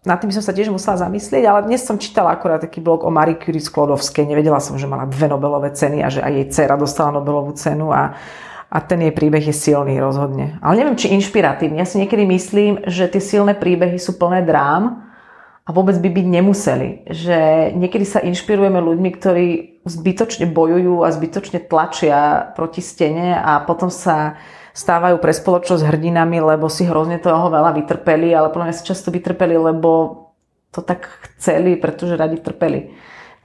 na 0.00 0.16
tým 0.16 0.32
som 0.32 0.40
sa 0.40 0.56
tiež 0.56 0.72
musela 0.72 0.96
zamyslieť, 0.96 1.44
ale 1.44 1.68
dnes 1.68 1.84
som 1.84 2.00
čítala 2.00 2.32
akorát 2.32 2.64
taký 2.64 2.80
blog 2.80 3.04
o 3.04 3.12
Marie 3.12 3.36
Curie 3.36 3.60
Sklodovskej. 3.60 4.24
Nevedela 4.24 4.56
som, 4.56 4.80
že 4.80 4.88
mala 4.88 5.04
dve 5.04 5.28
Nobelové 5.28 5.76
ceny 5.76 6.00
a 6.00 6.08
že 6.08 6.24
aj 6.24 6.32
jej 6.32 6.46
dcera 6.48 6.80
dostala 6.80 7.20
Nobelovú 7.20 7.52
cenu 7.52 7.92
a, 7.92 8.16
a 8.72 8.78
ten 8.80 9.04
jej 9.04 9.12
príbeh 9.12 9.44
je 9.44 9.52
silný 9.52 10.00
rozhodne. 10.00 10.56
Ale 10.64 10.80
neviem, 10.80 10.96
či 10.96 11.12
inšpiratívny. 11.12 11.76
Ja 11.76 11.84
si 11.84 12.00
niekedy 12.00 12.24
myslím, 12.32 12.80
že 12.88 13.12
tie 13.12 13.20
silné 13.20 13.52
príbehy 13.52 14.00
sú 14.00 14.16
plné 14.16 14.40
drám 14.40 15.09
a 15.70 15.74
vôbec 15.76 15.94
by 16.02 16.10
byť 16.10 16.26
nemuseli. 16.26 16.88
Že 17.06 17.38
niekedy 17.78 18.02
sa 18.02 18.18
inšpirujeme 18.18 18.82
ľuďmi, 18.82 19.10
ktorí 19.14 19.46
zbytočne 19.86 20.50
bojujú 20.50 21.06
a 21.06 21.14
zbytočne 21.14 21.62
tlačia 21.62 22.50
proti 22.58 22.82
stene 22.82 23.38
a 23.38 23.62
potom 23.62 23.86
sa 23.86 24.34
stávajú 24.74 25.22
pre 25.22 25.30
spoločnosť 25.30 25.86
hrdinami, 25.86 26.42
lebo 26.42 26.66
si 26.66 26.90
hrozne 26.90 27.22
toho 27.22 27.54
veľa 27.54 27.70
vytrpeli, 27.78 28.34
ale 28.34 28.50
podľa 28.50 28.66
mňa 28.66 28.78
si 28.82 28.88
často 28.90 29.14
vytrpeli, 29.14 29.54
lebo 29.54 29.90
to 30.74 30.82
tak 30.82 31.06
chceli, 31.38 31.78
pretože 31.78 32.18
radi 32.18 32.42
trpeli. 32.42 32.90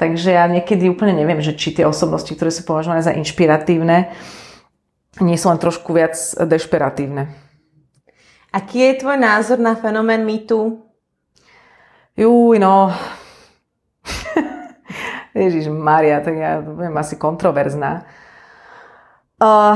Takže 0.01 0.33
ja 0.33 0.49
niekedy 0.49 0.89
úplne 0.89 1.13
neviem, 1.13 1.45
že 1.45 1.53
či 1.53 1.77
tie 1.77 1.85
osobnosti, 1.85 2.33
ktoré 2.33 2.49
sú 2.49 2.65
považované 2.65 3.05
za 3.05 3.13
inšpiratívne, 3.13 4.09
nie 5.21 5.37
sú 5.37 5.53
len 5.53 5.61
trošku 5.61 5.93
viac 5.93 6.17
dešperatívne. 6.41 7.29
Aký 8.49 8.81
je 8.81 8.99
tvoj 9.05 9.21
názor 9.21 9.61
na 9.61 9.77
fenomén 9.77 10.25
mýtu? 10.25 10.84
Júj, 12.15 12.63
no, 12.63 12.95
Ježiš 15.35 15.67
Maria, 15.67 16.23
tak 16.23 16.35
ja 16.39 16.63
budem 16.63 16.95
asi 16.95 17.19
kontroverzná. 17.19 18.07
Uh, 19.35 19.75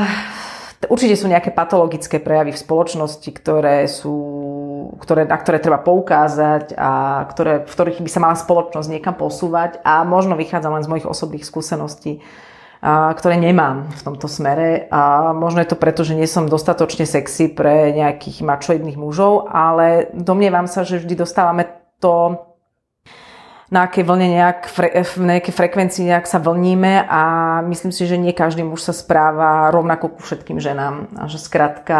určite 0.87 1.19
sú 1.19 1.27
nejaké 1.27 1.51
patologické 1.51 2.23
prejavy 2.23 2.55
v 2.55 2.63
spoločnosti, 2.63 3.27
ktoré 3.35 3.91
sú, 3.91 4.15
ktoré, 5.03 5.27
na 5.27 5.35
ktoré 5.35 5.59
treba 5.59 5.83
poukázať 5.83 6.79
a 6.79 7.27
ktoré, 7.27 7.67
v 7.67 7.73
ktorých 7.75 7.99
by 7.99 8.07
sa 8.07 8.23
mala 8.23 8.39
spoločnosť 8.39 8.87
niekam 8.87 9.19
posúvať 9.19 9.83
a 9.83 10.07
možno 10.07 10.39
vychádzam 10.39 10.79
len 10.79 10.83
z 10.87 10.91
mojich 10.95 11.11
osobných 11.11 11.43
skúseností, 11.43 12.23
a, 12.79 13.11
ktoré 13.19 13.35
nemám 13.35 13.91
v 13.91 14.01
tomto 14.15 14.31
smere. 14.31 14.87
A 14.95 15.35
možno 15.35 15.59
je 15.59 15.75
to 15.75 15.75
preto, 15.75 16.07
že 16.07 16.15
nie 16.15 16.23
som 16.23 16.47
dostatočne 16.47 17.03
sexy 17.03 17.51
pre 17.51 17.91
nejakých 17.91 18.47
mačoidných 18.47 18.95
mužov, 18.95 19.51
ale 19.51 20.07
domnievam 20.15 20.71
sa, 20.71 20.87
že 20.87 21.03
vždy 21.03 21.19
dostávame 21.19 21.67
to 22.01 22.39
na 23.69 23.85
akej 23.85 24.01
vlne 24.01 24.33
nejak, 24.33 24.65
v 25.13 25.29
nejakej 25.29 25.53
frekvencii 25.53 26.09
nejak 26.09 26.25
sa 26.25 26.41
vlníme 26.41 27.05
a 27.05 27.21
myslím 27.69 27.93
si, 27.93 28.09
že 28.09 28.17
nie 28.17 28.33
každý 28.33 28.65
muž 28.65 28.81
sa 28.81 28.97
správa 28.97 29.69
rovnako 29.69 30.17
ku 30.17 30.19
všetkým 30.25 30.57
ženám. 30.57 31.13
A 31.21 31.29
že 31.29 31.37
skrátka 31.37 31.99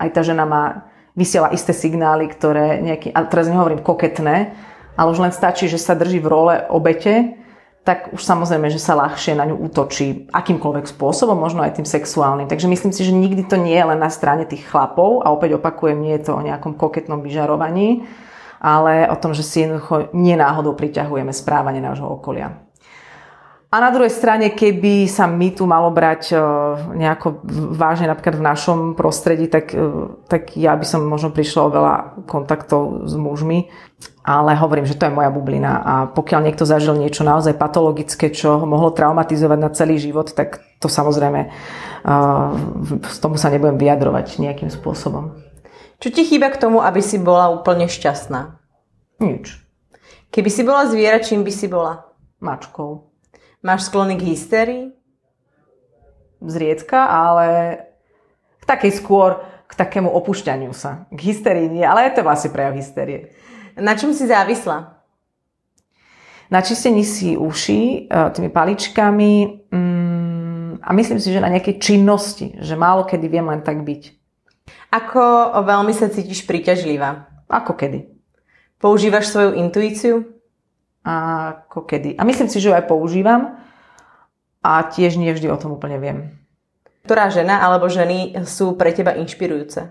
aj 0.00 0.08
tá 0.16 0.24
žena 0.24 0.48
má, 0.48 0.88
vysiela 1.12 1.52
isté 1.52 1.76
signály, 1.76 2.24
ktoré 2.32 2.80
nejaký, 2.80 3.12
a 3.12 3.20
teraz 3.28 3.52
nehovorím 3.52 3.84
koketné, 3.84 4.56
ale 4.96 5.08
už 5.12 5.20
len 5.20 5.32
stačí, 5.32 5.68
že 5.68 5.76
sa 5.76 5.92
drží 5.92 6.24
v 6.24 6.30
role 6.32 6.54
obete, 6.72 7.36
tak 7.82 8.14
už 8.14 8.22
samozrejme, 8.22 8.70
že 8.70 8.78
sa 8.78 8.94
ľahšie 8.94 9.34
na 9.34 9.44
ňu 9.44 9.58
útočí 9.58 10.30
akýmkoľvek 10.30 10.86
spôsobom, 10.86 11.34
možno 11.34 11.66
aj 11.66 11.82
tým 11.82 11.86
sexuálnym. 11.86 12.46
Takže 12.46 12.70
myslím 12.70 12.94
si, 12.94 13.02
že 13.02 13.12
nikdy 13.12 13.44
to 13.44 13.58
nie 13.58 13.74
je 13.74 13.84
len 13.84 13.98
na 13.98 14.08
strane 14.08 14.46
tých 14.46 14.64
chlapov 14.70 15.20
a 15.26 15.34
opäť 15.34 15.58
opakujem, 15.58 15.98
nie 15.98 16.14
je 16.16 16.30
to 16.30 16.38
o 16.38 16.44
nejakom 16.46 16.78
koketnom 16.78 17.20
vyžarovaní, 17.20 18.06
ale 18.62 19.10
o 19.10 19.18
tom, 19.18 19.34
že 19.34 19.42
si 19.42 19.66
jednoducho 19.66 20.14
nenáhodou 20.14 20.78
priťahujeme 20.78 21.34
správanie 21.34 21.82
nášho 21.82 22.06
okolia. 22.06 22.62
A 23.72 23.80
na 23.80 23.88
druhej 23.88 24.12
strane, 24.12 24.52
keby 24.52 25.08
sa 25.08 25.24
mi 25.24 25.48
tu 25.48 25.64
malo 25.64 25.88
brať 25.88 26.28
e, 26.28 26.36
nejako 26.92 27.40
vážne 27.72 28.04
napríklad 28.04 28.36
v 28.36 28.44
našom 28.44 28.78
prostredí, 28.92 29.48
tak, 29.48 29.72
e, 29.72 30.12
tak 30.28 30.60
ja 30.60 30.76
by 30.76 30.84
som 30.84 31.08
možno 31.08 31.32
prišla 31.32 31.60
o 31.64 31.72
veľa 31.72 31.94
kontaktov 32.28 33.08
s 33.08 33.16
mužmi, 33.16 33.72
ale 34.28 34.60
hovorím, 34.60 34.84
že 34.84 35.00
to 35.00 35.08
je 35.08 35.16
moja 35.16 35.32
bublina 35.32 35.80
a 35.80 35.94
pokiaľ 36.04 36.52
niekto 36.52 36.68
zažil 36.68 37.00
niečo 37.00 37.24
naozaj 37.24 37.56
patologické, 37.56 38.28
čo 38.28 38.60
ho 38.60 38.68
mohlo 38.68 38.92
traumatizovať 38.92 39.58
na 39.58 39.72
celý 39.72 39.96
život, 39.96 40.36
tak 40.36 40.60
to 40.76 40.92
samozrejme 40.92 41.48
z 43.08 43.16
e, 43.16 43.20
tomu 43.24 43.40
sa 43.40 43.48
nebudem 43.48 43.80
vyjadrovať 43.80 44.36
nejakým 44.36 44.68
spôsobom. 44.68 45.51
Čo 46.02 46.10
ti 46.10 46.26
chýba 46.26 46.50
k 46.50 46.58
tomu, 46.58 46.82
aby 46.82 46.98
si 46.98 47.14
bola 47.14 47.54
úplne 47.54 47.86
šťastná? 47.86 48.58
Nič. 49.22 49.54
Keby 50.34 50.50
si 50.50 50.66
bola 50.66 50.90
zviera, 50.90 51.22
čím 51.22 51.46
by 51.46 51.52
si 51.54 51.70
bola? 51.70 52.10
Mačkou. 52.42 53.06
Máš 53.62 53.86
sklony 53.86 54.18
k 54.18 54.34
hystérii? 54.34 54.84
Zriedka, 56.42 57.06
ale 57.06 57.46
k 58.58 58.64
takej 58.66 58.98
skôr 58.98 59.46
k 59.70 59.72
takému 59.78 60.10
opušťaniu 60.10 60.74
sa. 60.74 61.06
K 61.14 61.32
hysterii 61.32 61.70
nie, 61.70 61.86
ale 61.86 62.10
je 62.10 62.18
to 62.18 62.26
vlastne 62.26 62.50
prejav 62.50 62.74
hysterie. 62.74 63.30
Na 63.78 63.94
čom 63.94 64.10
si 64.10 64.26
závisla? 64.26 65.00
Na 66.50 66.60
čistení 66.60 67.06
si 67.06 67.38
uši 67.38 67.80
e, 67.80 68.20
tými 68.36 68.52
paličkami 68.52 69.32
mm, 69.72 70.84
a 70.84 70.90
myslím 70.92 71.16
si, 71.22 71.32
že 71.32 71.40
na 71.40 71.48
nejakej 71.48 71.80
činnosti, 71.80 72.52
že 72.60 72.76
málo 72.76 73.08
kedy 73.08 73.24
viem 73.30 73.48
len 73.48 73.64
tak 73.64 73.80
byť. 73.80 74.21
Ako 74.92 75.56
veľmi 75.64 75.92
sa 75.96 76.12
cítiš 76.12 76.44
príťažlivá? 76.44 77.28
Ako 77.48 77.76
kedy? 77.76 78.08
Používaš 78.76 79.32
svoju 79.32 79.56
intuíciu? 79.56 80.26
Ako 81.02 81.82
kedy. 81.88 82.14
A 82.18 82.22
myslím 82.22 82.48
si, 82.48 82.60
že 82.62 82.70
ju 82.70 82.76
aj 82.76 82.86
používam 82.86 83.58
a 84.62 84.86
tiež 84.86 85.18
nie 85.18 85.34
vždy 85.34 85.50
o 85.50 85.58
tom 85.58 85.74
úplne 85.74 85.98
viem. 85.98 86.18
Ktorá 87.02 87.32
žena 87.34 87.58
alebo 87.66 87.90
ženy 87.90 88.38
sú 88.46 88.78
pre 88.78 88.94
teba 88.94 89.18
inšpirujúce? 89.18 89.90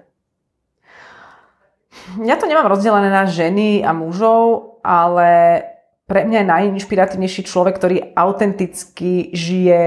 Ja 2.23 2.39
to 2.39 2.47
nemám 2.47 2.71
rozdelené 2.71 3.11
na 3.11 3.27
ženy 3.27 3.83
a 3.83 3.91
mužov, 3.91 4.79
ale 4.79 5.61
pre 6.07 6.23
mňa 6.23 6.43
je 6.43 6.51
najinšpiratívnejší 6.51 7.41
človek, 7.47 7.75
ktorý 7.75 7.97
autenticky 8.15 9.31
žije 9.35 9.83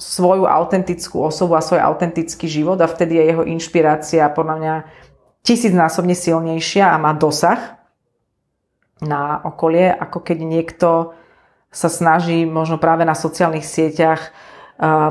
svoju 0.00 0.48
autentickú 0.48 1.20
osobu 1.20 1.60
a 1.60 1.62
svoj 1.62 1.84
autentický 1.84 2.48
život 2.48 2.80
a 2.80 2.88
vtedy 2.88 3.20
je 3.20 3.24
jeho 3.36 3.44
inšpirácia 3.44 4.32
podľa 4.32 4.56
mňa 4.56 4.74
tisícnásobne 5.44 6.16
silnejšia 6.16 6.88
a 6.88 6.96
má 6.96 7.12
dosah 7.12 7.76
na 9.04 9.44
okolie, 9.44 9.92
ako 9.92 10.24
keď 10.24 10.38
niekto 10.40 10.88
sa 11.68 11.92
snaží 11.92 12.48
možno 12.48 12.80
práve 12.80 13.04
na 13.04 13.12
sociálnych 13.12 13.64
sieťach 13.64 14.32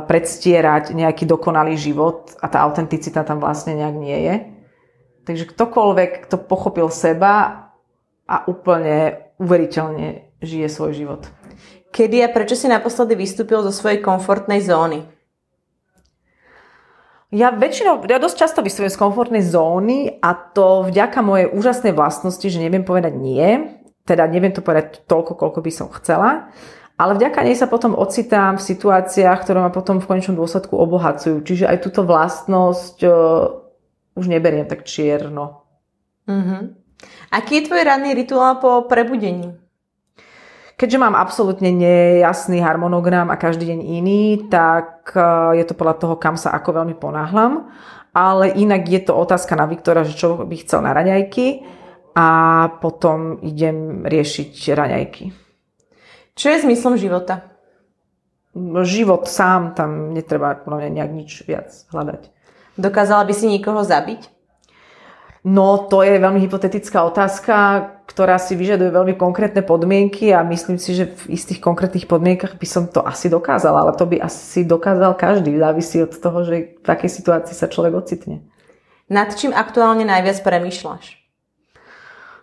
predstierať 0.10 0.98
nejaký 0.98 1.30
dokonalý 1.30 1.78
život 1.78 2.34
a 2.42 2.50
tá 2.50 2.66
autenticita 2.66 3.22
tam 3.22 3.38
vlastne 3.38 3.78
nejak 3.78 3.96
nie 4.02 4.20
je. 4.26 4.36
Takže 5.30 5.46
ktokoľvek, 5.46 6.26
kto 6.26 6.42
pochopil 6.42 6.90
seba 6.90 7.70
a 8.26 8.36
úplne 8.50 9.30
uveriteľne 9.38 10.34
žije 10.42 10.68
svoj 10.74 10.92
život. 10.98 11.22
Kedy 11.90 12.22
a 12.22 12.30
prečo 12.30 12.54
si 12.54 12.70
naposledy 12.70 13.18
vystúpil 13.18 13.60
zo 13.66 13.74
svojej 13.74 14.00
komfortnej 14.00 14.62
zóny? 14.62 15.06
Ja 17.30 17.54
väčšinou, 17.54 18.10
ja 18.10 18.18
dosť 18.18 18.38
často 18.42 18.60
vystupujem 18.66 18.90
z 18.90 19.02
komfortnej 19.02 19.44
zóny 19.46 20.18
a 20.18 20.34
to 20.34 20.90
vďaka 20.90 21.22
mojej 21.22 21.48
úžasnej 21.54 21.94
vlastnosti, 21.94 22.42
že 22.42 22.58
neviem 22.58 22.82
povedať 22.82 23.14
nie, 23.14 23.78
teda 24.10 24.26
neviem 24.26 24.50
to 24.50 24.66
povedať 24.66 25.06
toľko, 25.06 25.38
koľko 25.38 25.60
by 25.62 25.72
som 25.74 25.94
chcela, 25.94 26.50
ale 26.98 27.16
vďaka 27.16 27.46
nej 27.46 27.54
sa 27.54 27.70
potom 27.70 27.94
ocitám 27.94 28.58
v 28.58 28.66
situáciách, 28.66 29.46
ktoré 29.46 29.62
ma 29.62 29.70
potom 29.70 30.02
v 30.02 30.10
konečnom 30.10 30.36
dôsledku 30.42 30.74
obohacujú. 30.74 31.46
Čiže 31.46 31.70
aj 31.70 31.78
túto 31.86 32.02
vlastnosť 32.04 32.98
uh, 33.08 33.16
už 34.20 34.26
neberiem 34.28 34.68
tak 34.68 34.84
čierno. 34.84 35.64
Uh-huh. 36.28 36.76
Aký 37.32 37.62
je 37.62 37.72
tvoj 37.72 37.88
ranný 37.88 38.18
rituál 38.18 38.60
po 38.60 38.84
prebudení? 38.90 39.56
Keďže 40.80 40.96
mám 41.04 41.12
absolútne 41.12 41.76
nejasný 41.76 42.64
harmonogram 42.64 43.28
a 43.28 43.36
každý 43.36 43.76
deň 43.76 43.80
iný, 43.84 44.48
tak 44.48 45.12
e, 45.12 45.20
je 45.60 45.68
to 45.68 45.76
podľa 45.76 46.00
toho, 46.00 46.16
kam 46.16 46.40
sa 46.40 46.56
ako 46.56 46.80
veľmi 46.80 46.96
ponáhlam. 46.96 47.68
Ale 48.16 48.56
inak 48.56 48.88
je 48.88 49.04
to 49.04 49.12
otázka 49.12 49.60
na 49.60 49.68
Viktora, 49.68 50.08
že 50.08 50.16
čo 50.16 50.40
by 50.40 50.56
chcel 50.64 50.80
na 50.88 50.96
raňajky 50.96 51.68
a 52.16 52.28
potom 52.80 53.44
idem 53.44 54.08
riešiť 54.08 54.56
raňajky. 54.72 55.36
Čo 56.40 56.48
je 56.48 56.64
zmyslom 56.64 56.96
života? 56.96 57.60
Život 58.88 59.28
sám, 59.28 59.76
tam 59.76 60.16
netreba 60.16 60.56
podľa 60.64 60.88
mňa 60.88 60.90
nejak 60.96 61.12
nič 61.12 61.32
viac 61.44 61.76
hľadať. 61.92 62.32
Dokázala 62.80 63.28
by 63.28 63.34
si 63.36 63.52
niekoho 63.52 63.84
zabiť? 63.84 64.39
No, 65.50 65.90
to 65.90 66.06
je 66.06 66.22
veľmi 66.22 66.38
hypotetická 66.46 67.02
otázka, 67.10 67.56
ktorá 68.06 68.38
si 68.38 68.54
vyžaduje 68.54 68.94
veľmi 68.94 69.18
konkrétne 69.18 69.66
podmienky 69.66 70.30
a 70.30 70.46
myslím 70.46 70.78
si, 70.78 70.94
že 70.94 71.10
v 71.10 71.34
istých 71.34 71.58
konkrétnych 71.58 72.06
podmienkach 72.06 72.54
by 72.62 72.68
som 72.70 72.86
to 72.86 73.02
asi 73.02 73.34
dokázala, 73.34 73.82
ale 73.82 73.98
to 73.98 74.06
by 74.06 74.22
asi 74.22 74.62
dokázal 74.62 75.18
každý. 75.18 75.58
Závisí 75.58 76.06
od 76.06 76.14
toho, 76.14 76.46
že 76.46 76.78
v 76.78 76.86
takej 76.86 77.10
situácii 77.10 77.58
sa 77.58 77.66
človek 77.66 77.98
ocitne. 77.98 78.46
Nad 79.10 79.34
čím 79.34 79.50
aktuálne 79.50 80.06
najviac 80.06 80.38
premýšľaš? 80.46 81.19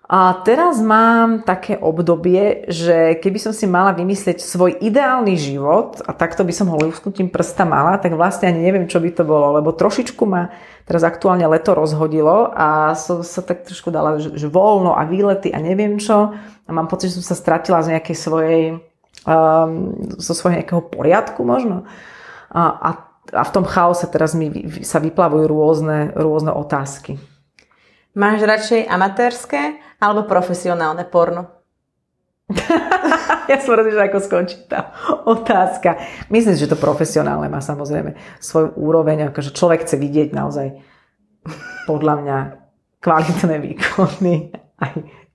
A 0.07 0.39
teraz 0.47 0.79
mám 0.79 1.43
také 1.43 1.75
obdobie, 1.75 2.71
že 2.71 3.19
keby 3.19 3.43
som 3.43 3.51
si 3.51 3.67
mala 3.67 3.91
vymyslieť 3.91 4.39
svoj 4.39 4.79
ideálny 4.79 5.35
život 5.35 5.99
a 6.07 6.15
takto 6.15 6.47
by 6.47 6.55
som 6.55 6.71
ho 6.71 6.79
lusknutím 6.79 7.27
prsta 7.27 7.67
mala, 7.67 7.99
tak 7.99 8.15
vlastne 8.15 8.47
ani 8.47 8.63
neviem, 8.63 8.87
čo 8.87 9.03
by 9.03 9.11
to 9.11 9.27
bolo, 9.27 9.59
lebo 9.59 9.75
trošičku 9.75 10.23
ma 10.23 10.55
teraz 10.87 11.03
aktuálne 11.03 11.43
leto 11.51 11.75
rozhodilo 11.75 12.55
a 12.55 12.95
som 12.95 13.27
sa 13.27 13.43
tak 13.43 13.67
trošku 13.67 13.91
dala, 13.91 14.23
že, 14.23 14.31
že 14.39 14.47
voľno 14.47 14.95
a 14.95 15.03
výlety 15.03 15.51
a 15.51 15.59
neviem 15.59 15.99
čo. 15.99 16.39
A 16.39 16.71
mám 16.71 16.87
pocit, 16.87 17.11
že 17.11 17.19
som 17.19 17.35
sa 17.35 17.43
stratila 17.43 17.83
z 17.83 17.99
nejakej 17.99 18.15
svojej, 18.15 18.63
um, 19.27 19.91
zo 20.23 20.39
svojho 20.39 20.63
nejakého 20.63 20.87
poriadku 20.87 21.43
možno. 21.43 21.83
A, 22.55 22.63
a, 22.63 22.91
a 23.35 23.43
v 23.43 23.51
tom 23.51 23.67
chaose 23.67 24.07
teraz 24.07 24.39
mi 24.39 24.71
sa 24.87 25.03
vyplavujú 25.03 25.51
rôzne, 25.51 26.15
rôzne 26.15 26.55
otázky. 26.55 27.19
Máš 28.15 28.47
radšej 28.47 28.87
amatérske 28.87 29.83
alebo 30.01 30.29
profesionálne 30.29 31.05
porno? 31.09 31.57
ja 33.51 33.59
som 33.59 33.75
rozumiem, 33.75 34.07
ako 34.07 34.19
skončí 34.23 34.71
tá 34.71 34.95
otázka. 35.27 35.99
Myslím, 36.31 36.55
že 36.55 36.71
to 36.71 36.79
profesionálne 36.79 37.51
má 37.51 37.59
samozrejme 37.59 38.15
svoju 38.39 38.79
úroveň, 38.79 39.31
akože 39.35 39.51
človek 39.51 39.83
chce 39.83 39.99
vidieť 39.99 40.31
naozaj 40.31 40.79
podľa 41.91 42.15
mňa 42.23 42.39
kvalitné 43.03 43.57
výkony 43.63 44.35
aj 44.83 44.93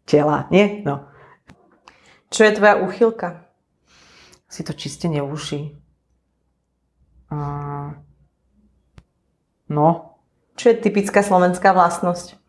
tela, 0.07 0.47
nie? 0.51 0.83
No. 0.83 1.07
Čo 2.31 2.47
je 2.47 2.55
tvoja 2.55 2.79
úchylka? 2.79 3.47
Si 4.51 4.63
to 4.63 4.75
čistenie 4.75 5.23
uši. 5.23 5.75
Uh, 7.31 7.95
no. 9.71 10.19
Čo 10.59 10.75
je 10.75 10.83
typická 10.83 11.23
slovenská 11.23 11.71
vlastnosť? 11.71 12.40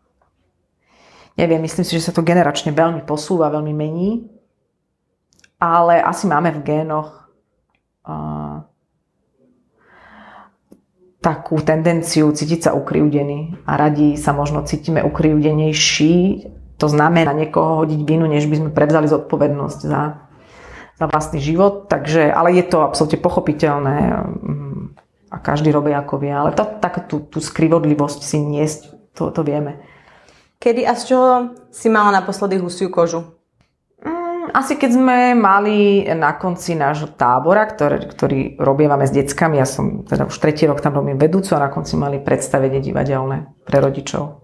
Neviem, 1.33 1.65
myslím 1.65 1.85
si, 1.85 1.97
že 1.97 2.05
sa 2.09 2.13
to 2.13 2.21
generačne 2.21 2.69
veľmi 2.69 3.01
posúva, 3.09 3.49
veľmi 3.49 3.73
mení. 3.73 4.29
Ale 5.57 5.97
asi 6.03 6.27
máme 6.29 6.53
v 6.53 6.61
génoch 6.61 7.31
uh, 8.05 8.61
takú 11.23 11.55
tendenciu 11.63 12.27
cítiť 12.35 12.69
sa 12.69 12.71
ukrivdený 12.75 13.63
a 13.63 13.79
radi 13.79 14.19
sa 14.19 14.35
možno 14.35 14.67
cítime 14.67 14.99
ukrivdenejší. 15.01 16.45
To 16.77 16.87
znamená 16.91 17.31
niekoho 17.31 17.87
hodiť 17.87 18.01
vinu, 18.03 18.27
než 18.27 18.51
by 18.51 18.59
sme 18.59 18.75
prevzali 18.75 19.07
zodpovednosť 19.07 19.79
za, 19.87 20.27
za 20.99 21.05
vlastný 21.07 21.39
život. 21.39 21.87
Takže, 21.87 22.27
ale 22.27 22.59
je 22.59 22.67
to 22.67 22.83
absolútne 22.83 23.23
pochopiteľné 23.23 23.97
mm, 24.19 24.81
a 25.31 25.37
každý 25.39 25.71
robí 25.71 25.95
ako 25.95 26.19
vie. 26.19 26.35
Ale 26.35 26.51
to, 26.51 26.67
tak 26.83 27.07
tú, 27.07 27.23
tú 27.23 27.39
skrivodlivosť 27.39 28.19
si 28.19 28.43
niesť, 28.43 29.15
to, 29.15 29.31
to 29.31 29.41
vieme. 29.47 29.79
Kedy 30.63 30.87
a 30.87 30.95
z 30.95 31.11
čoho 31.11 31.31
si 31.75 31.91
mala 31.91 32.23
naposledy 32.23 32.55
husiu 32.55 32.87
kožu? 32.87 33.43
asi 34.53 34.77
keď 34.77 34.91
sme 34.93 35.17
mali 35.33 36.05
na 36.13 36.37
konci 36.37 36.77
nášho 36.77 37.09
tábora, 37.17 37.65
ktorý, 37.65 37.97
ktorý 38.05 38.39
robievame 38.61 39.09
s 39.09 39.11
deckami, 39.11 39.57
ja 39.57 39.65
som 39.65 40.05
teda 40.05 40.29
už 40.29 40.37
tretí 40.37 40.69
rok 40.69 40.77
tam 40.79 40.93
robím 40.93 41.17
vedúcu 41.17 41.57
a 41.57 41.63
na 41.67 41.73
konci 41.73 41.97
mali 41.97 42.21
predstavenie 42.21 42.77
divadelné 42.77 43.49
pre 43.65 43.81
rodičov. 43.81 44.39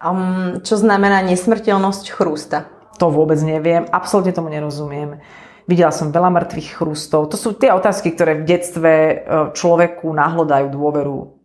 Um, 0.00 0.64
čo 0.64 0.80
znamená 0.80 1.20
nesmrteľnosť 1.28 2.04
chrústa? 2.08 2.72
To 2.96 3.12
vôbec 3.12 3.38
neviem, 3.44 3.84
absolútne 3.92 4.32
tomu 4.32 4.48
nerozumiem. 4.48 5.20
Videla 5.68 5.92
som 5.92 6.08
veľa 6.08 6.32
mŕtvych 6.32 6.80
chrústov. 6.80 7.28
To 7.28 7.36
sú 7.36 7.52
tie 7.52 7.68
otázky, 7.68 8.16
ktoré 8.16 8.40
v 8.40 8.48
detstve 8.48 8.90
e, 8.90 9.14
človeku 9.52 10.08
nahlodajú 10.08 10.72
dôveru 10.72 11.37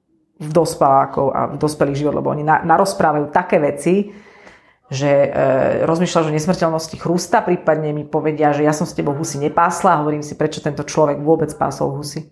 v 0.44 0.52
dospelákov 0.52 1.32
a 1.32 1.42
v 1.48 1.56
dospelý 1.56 1.96
život, 1.96 2.20
lebo 2.20 2.28
oni 2.30 2.44
na, 2.44 2.60
narozprávajú 2.68 3.32
také 3.32 3.64
veci, 3.64 4.12
že 4.92 5.10
e, 5.10 5.30
rozmýšľaš 5.88 6.30
o 6.30 6.36
nesmrteľnosti 6.36 6.96
chrústa, 7.00 7.42
prípadne 7.42 7.96
mi 7.96 8.04
povedia, 8.04 8.52
že 8.52 8.68
ja 8.68 8.76
som 8.76 8.84
s 8.84 8.94
tebou 8.94 9.16
husy 9.16 9.40
nepásla 9.40 9.96
a 9.96 10.00
hovorím 10.04 10.22
si, 10.22 10.36
prečo 10.36 10.62
tento 10.62 10.84
človek 10.84 11.24
vôbec 11.24 11.50
pásol 11.56 11.96
husy. 11.96 12.30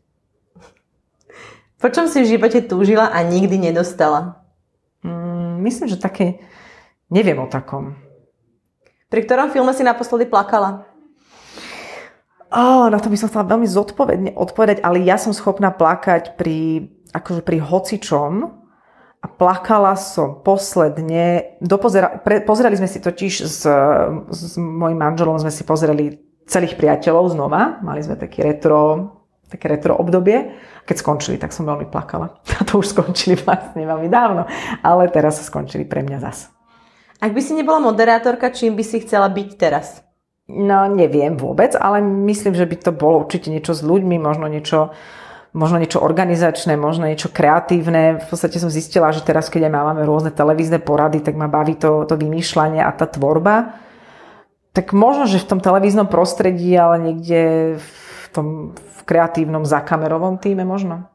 Po 1.82 1.90
čom 1.90 2.06
si 2.06 2.22
v 2.22 2.38
živote 2.38 2.62
túžila 2.62 3.10
a 3.10 3.26
nikdy 3.26 3.58
nedostala? 3.58 4.46
Mm, 5.02 5.66
myslím, 5.66 5.90
že 5.90 5.98
také... 5.98 6.38
Neviem 7.12 7.42
o 7.44 7.50
takom. 7.50 7.98
Pri 9.12 9.28
ktorom 9.28 9.52
filme 9.52 9.74
si 9.76 9.84
naposledy 9.84 10.24
plakala? 10.30 10.88
Oh, 12.52 12.88
na 12.88 13.00
to 13.00 13.08
by 13.08 13.16
som 13.16 13.28
chcela 13.28 13.48
veľmi 13.48 13.68
zodpovedne 13.68 14.32
odpovedať, 14.36 14.84
ale 14.84 15.04
ja 15.04 15.16
som 15.16 15.32
schopná 15.32 15.72
plakať 15.72 16.36
pri, 16.36 16.88
akože 17.12 17.42
pri 17.44 17.60
hocičom, 17.60 18.62
a 19.22 19.28
plakala 19.30 19.94
som 19.94 20.42
posledne. 20.42 21.58
Dopozera, 21.62 22.10
pre, 22.10 22.42
pozerali 22.42 22.74
sme 22.74 22.90
si 22.90 22.98
totiž 22.98 23.34
s, 23.46 23.62
s 24.34 24.58
mojim 24.58 24.98
manželom, 24.98 25.38
sme 25.38 25.54
si 25.54 25.62
pozerali 25.62 26.18
celých 26.50 26.74
priateľov 26.74 27.38
znova. 27.38 27.78
Mali 27.86 28.02
sme 28.02 28.18
taký 28.18 28.42
retro, 28.42 29.14
také 29.46 29.70
retro 29.70 29.94
obdobie. 29.94 30.58
Keď 30.90 30.96
skončili, 30.98 31.38
tak 31.38 31.54
som 31.54 31.70
veľmi 31.70 31.86
plakala. 31.94 32.42
A 32.60 32.66
to 32.66 32.82
už 32.82 32.98
skončili 32.98 33.38
vlastne 33.38 33.86
veľmi 33.86 34.10
dávno. 34.10 34.50
Ale 34.82 35.06
teraz 35.14 35.38
sa 35.38 35.46
skončili 35.46 35.86
pre 35.86 36.02
mňa 36.02 36.18
zas. 36.18 36.50
Ak 37.22 37.38
by 37.38 37.42
si 37.46 37.54
nebola 37.54 37.78
moderátorka, 37.78 38.50
čím 38.50 38.74
by 38.74 38.82
si 38.82 39.06
chcela 39.06 39.30
byť 39.30 39.50
teraz? 39.54 40.02
No, 40.50 40.90
neviem 40.90 41.38
vôbec, 41.38 41.78
ale 41.78 42.02
myslím, 42.02 42.58
že 42.58 42.66
by 42.66 42.76
to 42.82 42.92
bolo 42.92 43.22
určite 43.22 43.54
niečo 43.54 43.78
s 43.78 43.86
ľuďmi, 43.86 44.18
možno 44.18 44.50
niečo 44.50 44.92
možno 45.52 45.80
niečo 45.80 46.00
organizačné, 46.00 46.80
možno 46.80 47.08
niečo 47.08 47.28
kreatívne. 47.28 48.24
V 48.24 48.28
podstate 48.28 48.58
som 48.58 48.72
zistila, 48.72 49.12
že 49.12 49.24
teraz, 49.24 49.52
keď 49.52 49.68
aj 49.68 49.74
máme 49.74 50.02
rôzne 50.08 50.32
televízne 50.32 50.80
porady, 50.80 51.20
tak 51.20 51.36
ma 51.36 51.52
baví 51.52 51.76
to, 51.76 52.08
to 52.08 52.16
vymýšľanie 52.16 52.80
a 52.80 52.92
tá 52.96 53.08
tvorba. 53.08 53.76
Tak 54.72 54.96
možno, 54.96 55.28
že 55.28 55.44
v 55.44 55.50
tom 55.52 55.60
televíznom 55.60 56.08
prostredí, 56.08 56.72
ale 56.80 57.12
niekde 57.12 57.42
v 57.76 58.26
tom 58.32 58.48
v 58.76 59.02
kreatívnom 59.04 59.66
zakamerovom 59.66 60.38
týme 60.38 60.64
možno. 60.64 61.10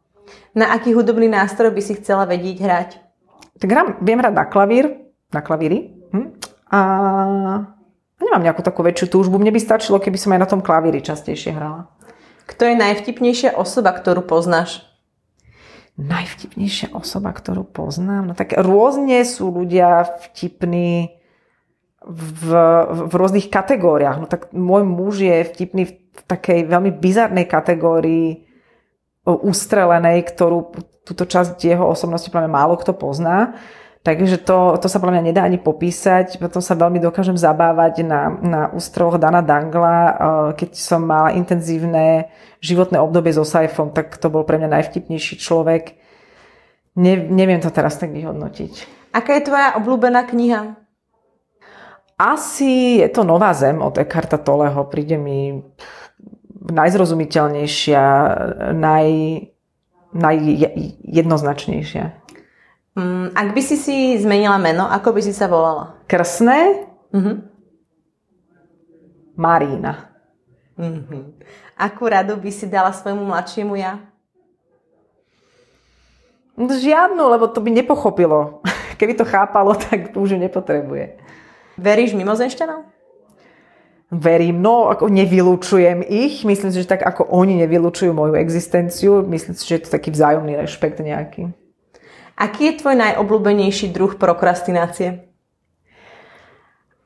Na 0.53 0.75
aký 0.75 0.93
hudobný 0.93 1.31
nástroj 1.31 1.71
by 1.71 1.83
si 1.85 1.95
chcela 2.03 2.27
vedieť 2.27 2.57
hrať? 2.61 2.91
Tak 3.63 3.69
hrám, 3.71 3.89
viem 4.03 4.19
hrať 4.19 4.35
na 4.35 4.45
klavír, 4.45 4.85
na 5.33 5.41
klavíri. 5.41 5.97
Hm? 6.13 6.29
A 6.75 6.81
nemám 8.21 8.43
nejakú 8.43 8.61
takú 8.61 8.83
väčšiu 8.83 9.07
túžbu. 9.09 9.39
Mne 9.39 9.55
by 9.55 9.61
stačilo, 9.63 10.03
keby 10.03 10.19
som 10.19 10.35
aj 10.35 10.41
na 10.43 10.49
tom 10.51 10.61
klavíri 10.61 11.01
častejšie 11.01 11.55
hrala. 11.55 11.89
Kto 12.47 12.63
je 12.71 12.75
najvtipnejšia 12.79 13.59
osoba, 13.59 13.91
ktorú 13.91 14.23
poznáš? 14.23 14.87
Najvtipnejšia 15.99 16.95
osoba, 16.95 17.35
ktorú 17.35 17.67
poznám? 17.67 18.31
No 18.31 18.35
tak 18.39 18.55
rôzne 18.55 19.27
sú 19.27 19.51
ľudia 19.51 20.07
vtipní 20.31 21.19
v, 22.07 22.43
v 22.87 23.13
rôznych 23.13 23.51
kategóriách. 23.51 24.19
No 24.23 24.27
tak 24.31 24.55
môj 24.55 24.87
muž 24.87 25.27
je 25.27 25.43
vtipný 25.43 25.83
v 25.91 26.21
takej 26.31 26.71
veľmi 26.71 26.95
bizarnej 26.95 27.51
kategórii 27.51 28.47
ustrelenej, 29.27 30.23
ktorú 30.23 30.71
túto 31.03 31.27
časť 31.27 31.59
jeho 31.59 31.83
osobnosti 31.83 32.31
málo 32.31 32.79
kto 32.79 32.95
pozná. 32.95 33.59
Takže 34.07 34.39
to, 34.39 34.79
to 34.79 34.87
sa 34.87 35.03
podľa 35.03 35.19
mňa 35.19 35.35
nedá 35.35 35.43
ani 35.43 35.59
popísať. 35.59 36.39
Potom 36.39 36.63
sa 36.63 36.79
veľmi 36.79 37.03
dokážem 37.03 37.35
zabávať 37.35 38.07
na, 38.07 38.31
na 38.39 38.71
ústroch 38.71 39.19
Dana 39.19 39.43
Dangla. 39.43 39.99
Eh, 39.99 40.15
keď 40.63 40.79
som 40.79 41.03
mala 41.03 41.35
intenzívne 41.35 42.31
životné 42.63 43.03
obdobie 43.03 43.35
so 43.35 43.43
Saifom, 43.43 43.91
tak 43.91 44.15
to 44.23 44.31
bol 44.31 44.47
pre 44.47 44.63
mňa 44.63 44.79
najvtipnejší 44.79 45.43
človek. 45.43 45.99
Ne, 46.95 47.19
neviem 47.19 47.59
to 47.59 47.67
teraz 47.75 47.99
tak 47.99 48.15
vyhodnotiť. 48.15 48.87
Aká 49.11 49.43
je 49.43 49.51
tvoja 49.51 49.75
obľúbená 49.75 50.23
kniha? 50.31 50.79
Asi 52.15 53.03
je 53.03 53.11
to 53.11 53.27
Nová 53.27 53.51
zem 53.59 53.83
od 53.83 53.99
Eckharta 53.99 54.39
Tolleho. 54.39 54.87
Príde 54.87 55.19
mi 55.19 55.67
najzrozumiteľnejšia, 56.63 58.03
naj, 58.71 59.09
najjednoznačnejšia. 60.15 62.26
Mm, 62.97 63.37
ak 63.37 63.53
by 63.53 63.61
si 63.61 63.77
si 63.77 64.17
zmenila 64.17 64.57
meno, 64.57 64.89
ako 64.89 65.13
by 65.13 65.21
si 65.21 65.37
sa 65.37 65.53
volala? 65.53 66.01
Krsné? 66.09 66.89
Mm-hmm. 67.13 67.37
Marína. 69.37 70.17
Mm-hmm. 70.81 71.23
Akú 71.77 72.09
radu 72.09 72.41
by 72.41 72.49
si 72.49 72.65
dala 72.65 72.97
svojmu 72.97 73.29
mladšiemu 73.29 73.77
ja? 73.77 74.01
No, 76.57 76.73
žiadnu, 76.73 77.21
lebo 77.21 77.53
to 77.53 77.61
by 77.61 77.69
nepochopilo. 77.69 78.65
Keby 78.99 79.13
to 79.13 79.29
chápalo, 79.29 79.77
tak 79.77 80.17
to 80.17 80.25
už 80.25 80.41
nepotrebuje. 80.41 81.21
Veríš 81.77 82.17
mimozenšťanom? 82.17 82.97
Verím, 84.09 84.65
no 84.65 84.89
ako 84.89 85.13
nevylučujem 85.13 86.01
ich. 86.01 86.49
Myslím 86.49 86.73
si, 86.73 86.81
že 86.81 86.89
tak 86.89 87.05
ako 87.05 87.29
oni 87.29 87.61
nevylučujú 87.61 88.17
moju 88.17 88.41
existenciu, 88.41 89.21
myslím 89.29 89.53
si, 89.53 89.69
že 89.69 89.75
je 89.77 89.83
to 89.85 89.91
taký 90.01 90.09
vzájomný 90.17 90.57
rešpekt 90.57 90.97
nejaký. 91.05 91.53
Aký 92.37 92.69
je 92.69 92.85
tvoj 92.85 93.01
najobľúbenejší 93.01 93.97
druh 93.97 94.13
prokrastinácie? 94.21 95.25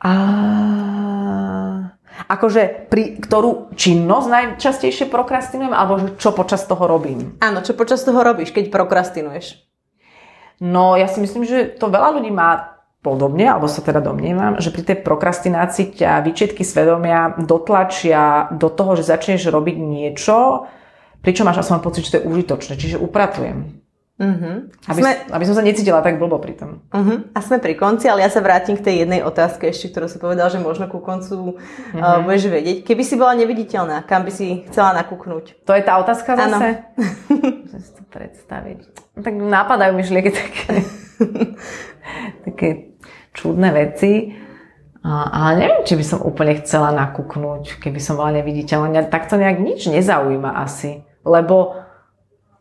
A... 0.03 0.12
Akože 2.27 2.90
pri 2.90 3.19
ktorú 3.19 3.75
činnosť 3.75 4.27
najčastejšie 4.27 5.07
prokrastinujem, 5.11 5.75
alebo 5.75 6.14
čo 6.19 6.35
počas 6.35 6.66
toho 6.66 6.87
robím? 6.87 7.38
Áno, 7.43 7.62
čo 7.62 7.75
počas 7.75 8.03
toho 8.03 8.23
robíš, 8.23 8.55
keď 8.55 8.71
prokrastinuješ? 8.71 9.66
No, 10.61 10.95
ja 10.95 11.09
si 11.09 11.23
myslím, 11.23 11.47
že 11.47 11.73
to 11.79 11.88
veľa 11.90 12.21
ľudí 12.21 12.31
má 12.31 12.77
podobne, 13.01 13.49
alebo 13.49 13.64
sa 13.64 13.81
teda 13.81 14.05
domnievam, 14.05 14.61
že 14.61 14.69
pri 14.69 14.85
tej 14.85 14.99
prokrastinácii 15.01 15.97
ťa 15.97 16.21
výčietky 16.21 16.62
svedomia 16.62 17.33
dotlačia 17.40 18.53
do 18.53 18.69
toho, 18.69 18.93
že 18.93 19.09
začneš 19.09 19.49
robiť 19.49 19.77
niečo, 19.81 20.69
pričom 21.25 21.49
máš 21.49 21.64
aspoň 21.64 21.81
pocit, 21.81 22.05
že 22.05 22.12
to 22.12 22.19
je 22.21 22.29
užitočné, 22.29 22.77
čiže 22.77 23.01
upratujem. 23.01 23.80
Uh-huh. 24.20 24.68
Aby, 24.85 25.00
sme... 25.00 25.12
aby 25.33 25.44
som 25.48 25.56
sa 25.56 25.64
necítila 25.64 26.04
tak 26.04 26.20
blbo 26.20 26.37
pri 26.37 26.52
tom. 26.52 26.85
Uh-huh. 26.92 27.24
A 27.33 27.40
sme 27.40 27.56
pri 27.56 27.72
konci, 27.72 28.04
ale 28.04 28.20
ja 28.20 28.28
sa 28.28 28.44
vrátim 28.44 28.76
k 28.76 28.85
tej 28.85 28.94
jednej 29.09 29.24
otázke 29.24 29.72
ešte, 29.72 29.88
ktorú 29.88 30.12
si 30.12 30.20
povedal, 30.20 30.52
že 30.52 30.61
možno 30.61 30.92
ku 30.92 31.00
koncu 31.00 31.56
uh-huh. 31.56 31.96
uh, 31.96 32.20
budeš 32.20 32.52
vedieť. 32.52 32.85
Keby 32.85 33.00
si 33.00 33.16
bola 33.16 33.33
neviditeľná, 33.40 34.04
kam 34.04 34.28
by 34.28 34.33
si 34.33 34.68
chcela 34.68 34.92
nakúknúť? 35.00 35.64
To 35.64 35.72
je 35.72 35.80
tá 35.80 35.96
otázka 35.96 36.37
zase? 36.37 36.85
Môžem 37.64 37.80
si 37.80 37.92
to 37.96 38.04
predstaviť. 38.12 38.78
Tak 39.24 39.35
napadajú 39.40 39.96
myšlienky 39.96 40.37
také, 40.37 40.85
také 42.46 42.68
čudné 43.33 43.72
veci. 43.72 44.37
Ale 45.00 45.64
neviem, 45.64 45.80
či 45.88 45.96
by 45.96 46.04
som 46.04 46.20
úplne 46.20 46.61
chcela 46.61 46.92
nakúknúť, 46.92 47.80
keby 47.80 47.96
som 47.96 48.20
bola 48.20 48.37
neviditeľná. 48.37 49.09
Tak 49.09 49.33
to 49.33 49.40
nejak 49.40 49.56
nič 49.56 49.88
nezaujíma 49.88 50.61
asi. 50.61 51.09
Lebo 51.24 51.80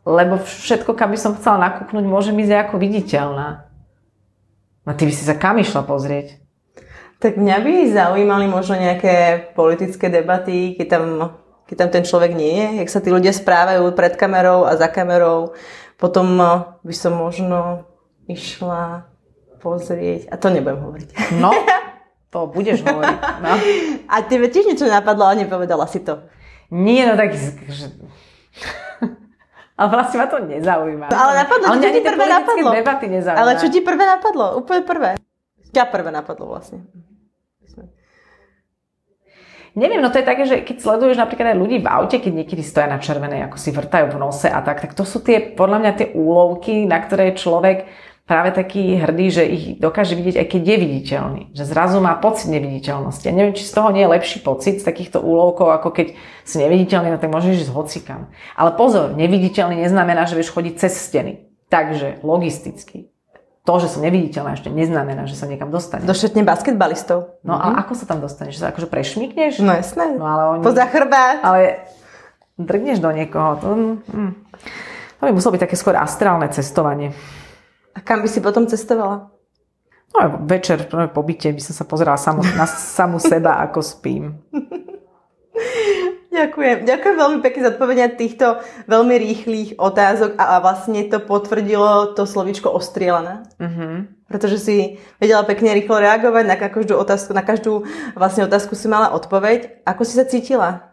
lebo 0.08 0.40
všetko, 0.40 0.96
kam 0.96 1.12
by 1.12 1.18
som 1.20 1.36
chcela 1.36 1.60
nakúknúť, 1.60 2.04
môže 2.08 2.32
ísť 2.32 2.54
ako 2.68 2.80
viditeľná. 2.80 3.68
A 4.88 4.90
ty 4.96 5.04
by 5.04 5.12
si 5.12 5.22
sa 5.28 5.36
kam 5.36 5.60
išla 5.60 5.84
pozrieť? 5.84 6.40
Tak 7.20 7.36
mňa 7.36 7.56
by 7.60 7.72
zaujímali 7.92 8.48
možno 8.48 8.80
nejaké 8.80 9.52
politické 9.52 10.08
debaty, 10.08 10.72
keď 10.72 10.86
tam, 10.88 11.04
keď 11.68 11.76
tam 11.76 11.90
ten 11.92 12.04
človek 12.08 12.32
nie 12.32 12.48
je, 12.56 12.66
jak 12.80 12.88
sa 12.88 13.04
tí 13.04 13.12
ľudia 13.12 13.36
správajú 13.36 13.92
pred 13.92 14.16
kamerou 14.16 14.64
a 14.64 14.72
za 14.80 14.88
kamerou. 14.88 15.52
Potom 16.00 16.32
eh, 16.40 16.80
by 16.80 16.94
som 16.96 17.20
možno 17.20 17.84
išla 18.24 19.04
pozrieť, 19.60 20.32
a 20.32 20.40
to 20.40 20.48
nebudem 20.48 20.80
hovoriť. 20.80 21.08
No, 21.36 21.52
to 22.32 22.48
budeš 22.48 22.80
hovoriť. 22.80 23.18
No. 23.44 23.52
A 24.08 24.14
tebe 24.24 24.48
tiež 24.48 24.64
niečo 24.64 24.88
napadlo, 24.88 25.28
ale 25.28 25.44
nepovedala 25.44 25.84
si 25.84 26.00
to. 26.00 26.24
Nie, 26.72 27.04
no 27.04 27.20
tak... 27.20 27.36
Že 27.36 28.00
Ale 29.80 29.88
vlastne 29.88 30.20
ma 30.20 30.28
to 30.28 30.44
nezaujíma. 30.44 31.06
No, 31.08 31.16
ale 31.16 31.32
napadlo, 31.40 31.64
ale 31.72 31.80
čo 31.80 31.88
ti 31.88 32.02
prvé 32.04 32.24
napadlo? 32.28 32.68
debaty 32.76 33.06
nezaujíma. 33.08 33.40
Ale 33.40 33.52
čo 33.56 33.66
ti 33.72 33.80
prvé 33.80 34.04
napadlo? 34.04 34.46
Úplne 34.60 34.82
prvé. 34.84 35.10
Ťa 35.72 35.84
prvé 35.88 36.10
napadlo 36.12 36.52
vlastne. 36.52 36.84
Neviem, 39.78 40.02
no 40.02 40.10
to 40.10 40.18
je 40.18 40.26
také, 40.26 40.44
že 40.50 40.66
keď 40.66 40.76
sleduješ 40.82 41.14
napríklad 41.14 41.54
aj 41.54 41.58
ľudí 41.62 41.78
v 41.78 41.86
aute, 41.86 42.18
keď 42.18 42.42
niekedy 42.42 42.58
stoja 42.58 42.90
na 42.90 42.98
červenej, 42.98 43.46
ako 43.46 43.54
si 43.54 43.70
vrtajú 43.70 44.10
v 44.10 44.18
nose 44.18 44.50
a 44.50 44.58
tak, 44.66 44.82
tak 44.82 44.98
to 44.98 45.06
sú 45.06 45.22
tie, 45.22 45.54
podľa 45.54 45.78
mňa 45.78 45.92
tie 45.94 46.08
úlovky, 46.10 46.90
na 46.90 46.98
ktoré 46.98 47.38
človek 47.38 47.86
práve 48.30 48.54
taký 48.54 48.94
hrdý, 48.94 49.26
že 49.34 49.42
ich 49.42 49.64
dokáže 49.82 50.14
vidieť, 50.14 50.38
aj 50.38 50.46
keď 50.46 50.62
je 50.62 50.76
viditeľný. 50.78 51.42
Že 51.50 51.64
zrazu 51.66 51.98
má 51.98 52.14
pocit 52.14 52.46
neviditeľnosti. 52.54 53.26
Ja 53.26 53.34
neviem, 53.34 53.58
či 53.58 53.66
z 53.66 53.74
toho 53.74 53.90
nie 53.90 54.06
je 54.06 54.14
lepší 54.14 54.38
pocit 54.38 54.78
z 54.78 54.86
takýchto 54.86 55.18
úlovkov, 55.18 55.74
ako 55.74 55.90
keď 55.90 56.14
si 56.46 56.56
neviditeľný, 56.62 57.10
no 57.10 57.18
tak 57.18 57.34
môžeš 57.34 57.66
ísť 57.66 57.74
hocikam. 57.74 58.30
Ale 58.54 58.78
pozor, 58.78 59.18
neviditeľný 59.18 59.82
neznamená, 59.82 60.30
že 60.30 60.38
vieš 60.38 60.54
chodiť 60.54 60.78
cez 60.78 60.94
steny. 60.94 61.50
Takže 61.66 62.22
logisticky 62.22 63.10
to, 63.60 63.76
že 63.76 63.92
som 63.92 64.02
neviditeľná, 64.02 64.56
ešte 64.56 64.72
neznamená, 64.72 65.28
že 65.28 65.36
sa 65.36 65.44
niekam 65.44 65.68
dostane. 65.68 66.02
Došetne 66.02 66.42
basketbalistov. 66.42 67.38
No 67.44 67.54
mm-hmm. 67.54 67.64
ale 67.70 67.72
ako 67.84 67.92
sa 67.92 68.04
tam 68.08 68.18
dostaneš? 68.18 68.56
Že 68.56 68.60
sa 68.66 68.68
akože 68.72 68.88
prešmikneš? 68.88 69.62
No 69.62 69.76
jasné. 69.76 70.16
No, 70.16 70.26
ale 70.26 70.42
oni... 70.58 70.62
Poza 70.64 70.88
chrbát. 70.88 71.44
Ale 71.44 71.86
drgneš 72.56 72.98
do 73.04 73.12
niekoho. 73.12 73.60
To, 73.60 73.68
mm, 74.10 74.32
to 75.20 75.22
by 75.22 75.30
muselo 75.30 75.54
byť 75.54 75.62
také 75.68 75.76
skôr 75.76 75.94
astrálne 75.94 76.48
cestovanie. 76.50 77.12
A 77.94 77.98
kam 78.00 78.22
by 78.22 78.28
si 78.30 78.40
potom 78.40 78.66
cestovala? 78.66 79.30
No, 80.10 80.42
večer 80.42 80.90
po 80.90 81.22
byte 81.22 81.54
by 81.54 81.62
som 81.62 81.74
sa 81.74 81.86
pozerala 81.86 82.18
samu, 82.18 82.42
na 82.42 82.66
samu 82.66 83.22
seba, 83.22 83.62
ako 83.62 83.78
spím. 83.78 84.42
Ďakujem. 86.30 86.86
Ďakujem 86.86 87.16
veľmi 87.18 87.38
pekne 87.42 87.60
za 87.66 87.70
odpovedenia 87.74 88.08
týchto 88.14 88.62
veľmi 88.86 89.14
rýchlych 89.18 89.68
otázok 89.82 90.38
a, 90.38 90.62
vlastne 90.62 91.02
to 91.10 91.18
potvrdilo 91.18 92.14
to 92.14 92.22
slovíčko 92.22 92.70
ostrielané. 92.70 93.42
Uh-huh. 93.58 94.06
Pretože 94.30 94.62
si 94.62 94.76
vedela 95.18 95.42
pekne 95.42 95.74
rýchlo 95.74 95.98
reagovať 95.98 96.44
na 96.46 96.54
každú 96.54 96.94
otázku, 96.94 97.34
na 97.34 97.42
každú 97.42 97.82
vlastne 98.14 98.46
otázku 98.46 98.78
si 98.78 98.86
mala 98.86 99.10
odpoveď. 99.10 99.82
Ako 99.82 100.06
si 100.06 100.14
sa 100.14 100.22
cítila? 100.22 100.89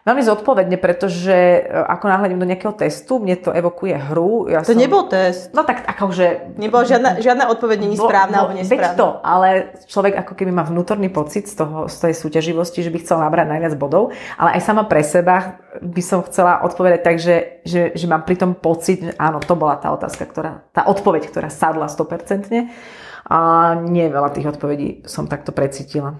Veľmi 0.00 0.24
zodpovedne, 0.24 0.80
pretože 0.80 1.60
e, 1.60 1.60
ako 1.68 2.08
náhľadím 2.08 2.40
do 2.40 2.48
nejakého 2.48 2.72
testu, 2.72 3.20
mne 3.20 3.36
to 3.36 3.52
evokuje 3.52 3.92
hru. 4.08 4.48
Ja 4.48 4.64
to 4.64 4.72
som... 4.72 4.80
nebol 4.80 5.04
test. 5.12 5.52
No 5.52 5.60
tak 5.68 5.84
akože... 5.84 6.56
Nebola 6.56 6.88
žiadna, 6.88 7.20
žiadna 7.20 7.52
odpoveď 7.52 7.78
není 7.84 8.00
správna 8.00 8.40
bo, 8.40 8.40
alebo 8.48 8.54
nesprávna. 8.56 8.96
Veď 8.96 8.96
to, 8.96 9.08
ale 9.20 9.48
človek 9.84 10.16
ako 10.24 10.32
keby 10.32 10.56
má 10.56 10.64
vnútorný 10.64 11.12
pocit 11.12 11.52
z, 11.52 11.60
toho, 11.60 11.84
z 11.84 11.96
tej 12.08 12.14
súťaživosti, 12.16 12.80
že 12.80 12.88
by 12.88 12.98
chcel 13.04 13.20
nabrať 13.20 13.52
najviac 13.52 13.74
bodov, 13.76 14.16
ale 14.40 14.56
aj 14.56 14.62
sama 14.64 14.88
pre 14.88 15.04
seba 15.04 15.60
by 15.84 16.02
som 16.02 16.24
chcela 16.24 16.64
odpovedať 16.64 17.00
tak, 17.04 17.16
že, 17.20 17.60
že, 17.68 17.92
že 17.92 18.06
mám 18.08 18.24
pri 18.24 18.40
tom 18.40 18.56
pocit, 18.56 19.04
že 19.04 19.12
áno, 19.20 19.36
to 19.44 19.52
bola 19.52 19.76
tá 19.76 19.92
otázka, 19.92 20.24
ktorá, 20.24 20.64
tá 20.72 20.88
odpoveď, 20.88 21.28
ktorá 21.28 21.52
sadla 21.52 21.92
100%. 21.92 22.48
A 23.30 23.38
nie 23.76 24.08
veľa 24.08 24.32
tých 24.32 24.48
odpovedí 24.48 25.04
som 25.04 25.28
takto 25.28 25.52
precítila. 25.52 26.16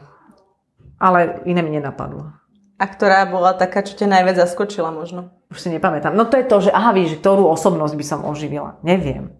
Ale 1.00 1.40
iné 1.48 1.64
mi 1.64 1.72
nenapadlo. 1.72 2.39
A 2.80 2.88
ktorá 2.88 3.28
bola 3.28 3.52
taká, 3.52 3.84
čo 3.84 3.92
ťa 3.92 4.08
najviac 4.08 4.40
zaskočila 4.40 4.88
možno? 4.88 5.36
Už 5.52 5.60
si 5.60 5.68
nepamätám. 5.68 6.16
No 6.16 6.24
to 6.24 6.40
je 6.40 6.48
to, 6.48 6.56
že 6.64 6.70
aha, 6.72 6.96
víš, 6.96 7.20
ktorú 7.20 7.44
osobnosť 7.52 7.92
by 7.92 8.04
som 8.08 8.24
oživila. 8.24 8.80
Neviem. 8.80 9.36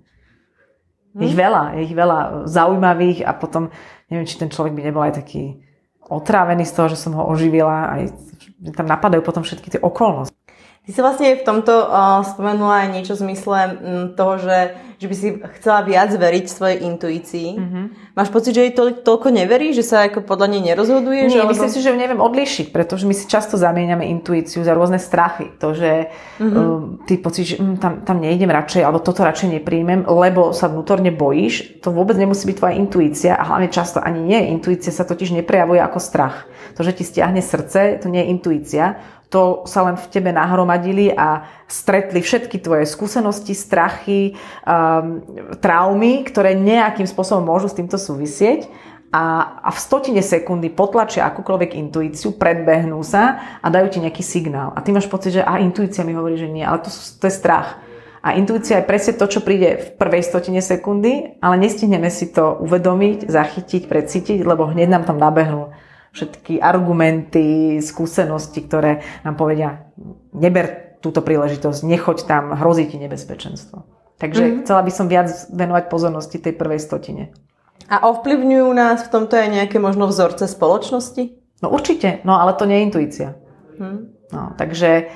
Hm? 1.17 1.25
Ich 1.25 1.33
veľa, 1.33 1.81
ich 1.81 1.89
veľa 1.89 2.45
zaujímavých 2.45 3.25
a 3.25 3.33
potom 3.33 3.73
neviem, 4.13 4.29
či 4.29 4.37
ten 4.37 4.53
človek 4.53 4.77
by 4.77 4.83
nebol 4.85 5.01
aj 5.01 5.25
taký 5.25 5.65
otrávený 6.05 6.69
z 6.69 6.75
toho, 6.77 6.93
že 6.93 7.01
som 7.01 7.17
ho 7.17 7.25
oživila. 7.33 7.97
Aj 7.97 8.03
tam 8.77 8.85
napadajú 8.85 9.25
potom 9.25 9.41
všetky 9.41 9.73
tie 9.73 9.81
okolnosti. 9.81 10.37
Ty 10.91 10.99
si 10.99 11.07
vlastne 11.07 11.39
v 11.39 11.47
tomto 11.47 11.87
uh, 11.87 12.19
spomenula 12.27 12.83
aj 12.83 12.89
niečo 12.91 13.15
v 13.15 13.31
zmysle 13.31 13.59
um, 13.63 13.71
toho, 14.19 14.43
že, 14.43 14.75
že 14.99 15.07
by 15.07 15.15
si 15.15 15.29
chcela 15.63 15.87
viac 15.87 16.11
veriť 16.11 16.51
svojej 16.51 16.83
intuícii. 16.83 17.49
Mm-hmm. 17.55 17.85
Máš 18.19 18.35
pocit, 18.35 18.59
že 18.59 18.67
jej 18.67 18.75
to, 18.75 18.99
toľko 18.99 19.31
neverí, 19.31 19.71
že 19.71 19.87
sa 19.87 20.11
ako 20.11 20.27
podľa 20.27 20.51
nej 20.51 20.75
nerozhoduješ? 20.75 21.31
Nie, 21.31 21.47
alebo... 21.47 21.55
myslím 21.55 21.71
si, 21.71 21.79
že 21.79 21.95
ju 21.95 21.97
neviem 21.97 22.19
odlíšiť, 22.19 22.75
pretože 22.75 23.07
my 23.07 23.15
si 23.15 23.31
často 23.31 23.55
zamieňame 23.55 24.03
intuíciu 24.19 24.67
za 24.67 24.75
rôzne 24.75 24.99
strachy. 24.99 25.55
To, 25.63 25.79
že 25.79 26.11
mm-hmm. 26.43 26.59
um, 26.59 26.99
ty 27.07 27.23
pocit, 27.23 27.55
že 27.55 27.57
um, 27.63 27.79
tam, 27.79 28.03
tam 28.03 28.19
nejdem 28.19 28.51
radšej, 28.51 28.83
alebo 28.83 28.99
toto 28.99 29.23
radšej 29.23 29.63
nepríjmem, 29.63 30.11
lebo 30.11 30.51
sa 30.51 30.67
vnútorne 30.67 31.15
bojíš, 31.15 31.79
to 31.87 31.95
vôbec 31.95 32.19
nemusí 32.19 32.51
byť 32.51 32.57
tvoja 32.59 32.75
intuícia 32.75 33.39
a 33.39 33.47
hlavne 33.47 33.71
často 33.71 34.03
ani 34.03 34.27
nie. 34.27 34.51
Intuícia 34.51 34.91
sa 34.91 35.07
totiž 35.07 35.39
neprejavuje 35.39 35.79
ako 35.79 36.03
strach. 36.03 36.51
To, 36.75 36.83
že 36.83 36.99
ti 36.99 37.07
stiahne 37.07 37.39
srdce, 37.39 38.03
to 38.03 38.11
nie 38.11 38.27
je 38.27 38.31
intuícia 38.35 38.99
to 39.31 39.63
sa 39.65 39.87
len 39.87 39.95
v 39.95 40.11
tebe 40.11 40.35
nahromadili 40.35 41.15
a 41.15 41.47
stretli 41.71 42.19
všetky 42.19 42.59
tvoje 42.59 42.83
skúsenosti, 42.85 43.55
strachy, 43.55 44.35
um, 44.67 45.23
traumy, 45.63 46.27
ktoré 46.27 46.59
nejakým 46.59 47.07
spôsobom 47.07 47.47
môžu 47.47 47.71
s 47.71 47.79
týmto 47.79 47.95
súvisieť 47.95 48.67
a, 49.11 49.59
a 49.67 49.71
v 49.75 49.79
stotine 49.79 50.23
sekundy 50.23 50.71
potlačia 50.71 51.27
akúkoľvek 51.27 51.75
intuíciu, 51.75 52.39
predbehnú 52.39 53.03
sa 53.03 53.59
a 53.59 53.67
dajú 53.67 53.87
ti 53.91 53.99
nejaký 53.99 54.23
signál. 54.23 54.71
A 54.75 54.83
ty 54.83 54.95
máš 54.95 55.11
pocit, 55.11 55.39
že 55.39 55.43
a 55.43 55.59
intuícia 55.59 56.07
mi 56.07 56.15
hovorí, 56.15 56.39
že 56.39 56.47
nie, 56.47 56.63
ale 56.63 56.79
to, 56.83 56.91
to 56.91 57.25
je 57.27 57.35
strach. 57.35 57.83
A 58.23 58.37
intuícia 58.39 58.79
je 58.79 58.87
presne 58.87 59.19
to, 59.19 59.27
čo 59.27 59.43
príde 59.43 59.81
v 59.81 59.89
prvej 59.99 60.23
stotine 60.23 60.63
sekundy, 60.63 61.41
ale 61.43 61.57
nestihneme 61.59 62.07
si 62.13 62.31
to 62.31 62.55
uvedomiť, 62.63 63.27
zachytiť, 63.27 63.91
precítiť, 63.91 64.39
lebo 64.47 64.71
hneď 64.71 64.89
nám 64.95 65.05
tam 65.09 65.19
nabehnú 65.19 65.75
všetky 66.11 66.59
argumenty, 66.59 67.79
skúsenosti, 67.79 68.67
ktoré 68.67 69.03
nám 69.23 69.39
povedia, 69.39 69.91
neber 70.35 70.99
túto 71.01 71.25
príležitosť, 71.25 71.81
nechoď 71.87 72.19
tam, 72.29 72.53
hrozí 72.53 72.91
ti 72.91 73.01
nebezpečenstvo. 73.01 73.87
Takže 74.21 74.43
mm-hmm. 74.45 74.61
chcela 74.67 74.83
by 74.85 74.93
som 74.93 75.07
viac 75.09 75.33
venovať 75.49 75.85
pozornosti 75.89 76.37
tej 76.37 76.53
prvej 76.53 76.81
stotine. 76.83 77.33
A 77.89 78.05
ovplyvňujú 78.07 78.69
nás 78.77 79.03
v 79.03 79.13
tomto 79.13 79.35
aj 79.35 79.49
nejaké 79.49 79.81
možno 79.81 80.07
vzorce 80.07 80.45
spoločnosti? 80.45 81.41
No 81.65 81.73
určite, 81.73 82.21
no 82.23 82.37
ale 82.37 82.53
to 82.55 82.69
nie 82.69 82.81
je 82.81 82.87
intuícia. 82.87 83.29
Hmm. 83.81 84.13
No, 84.31 84.55
takže, 84.55 85.09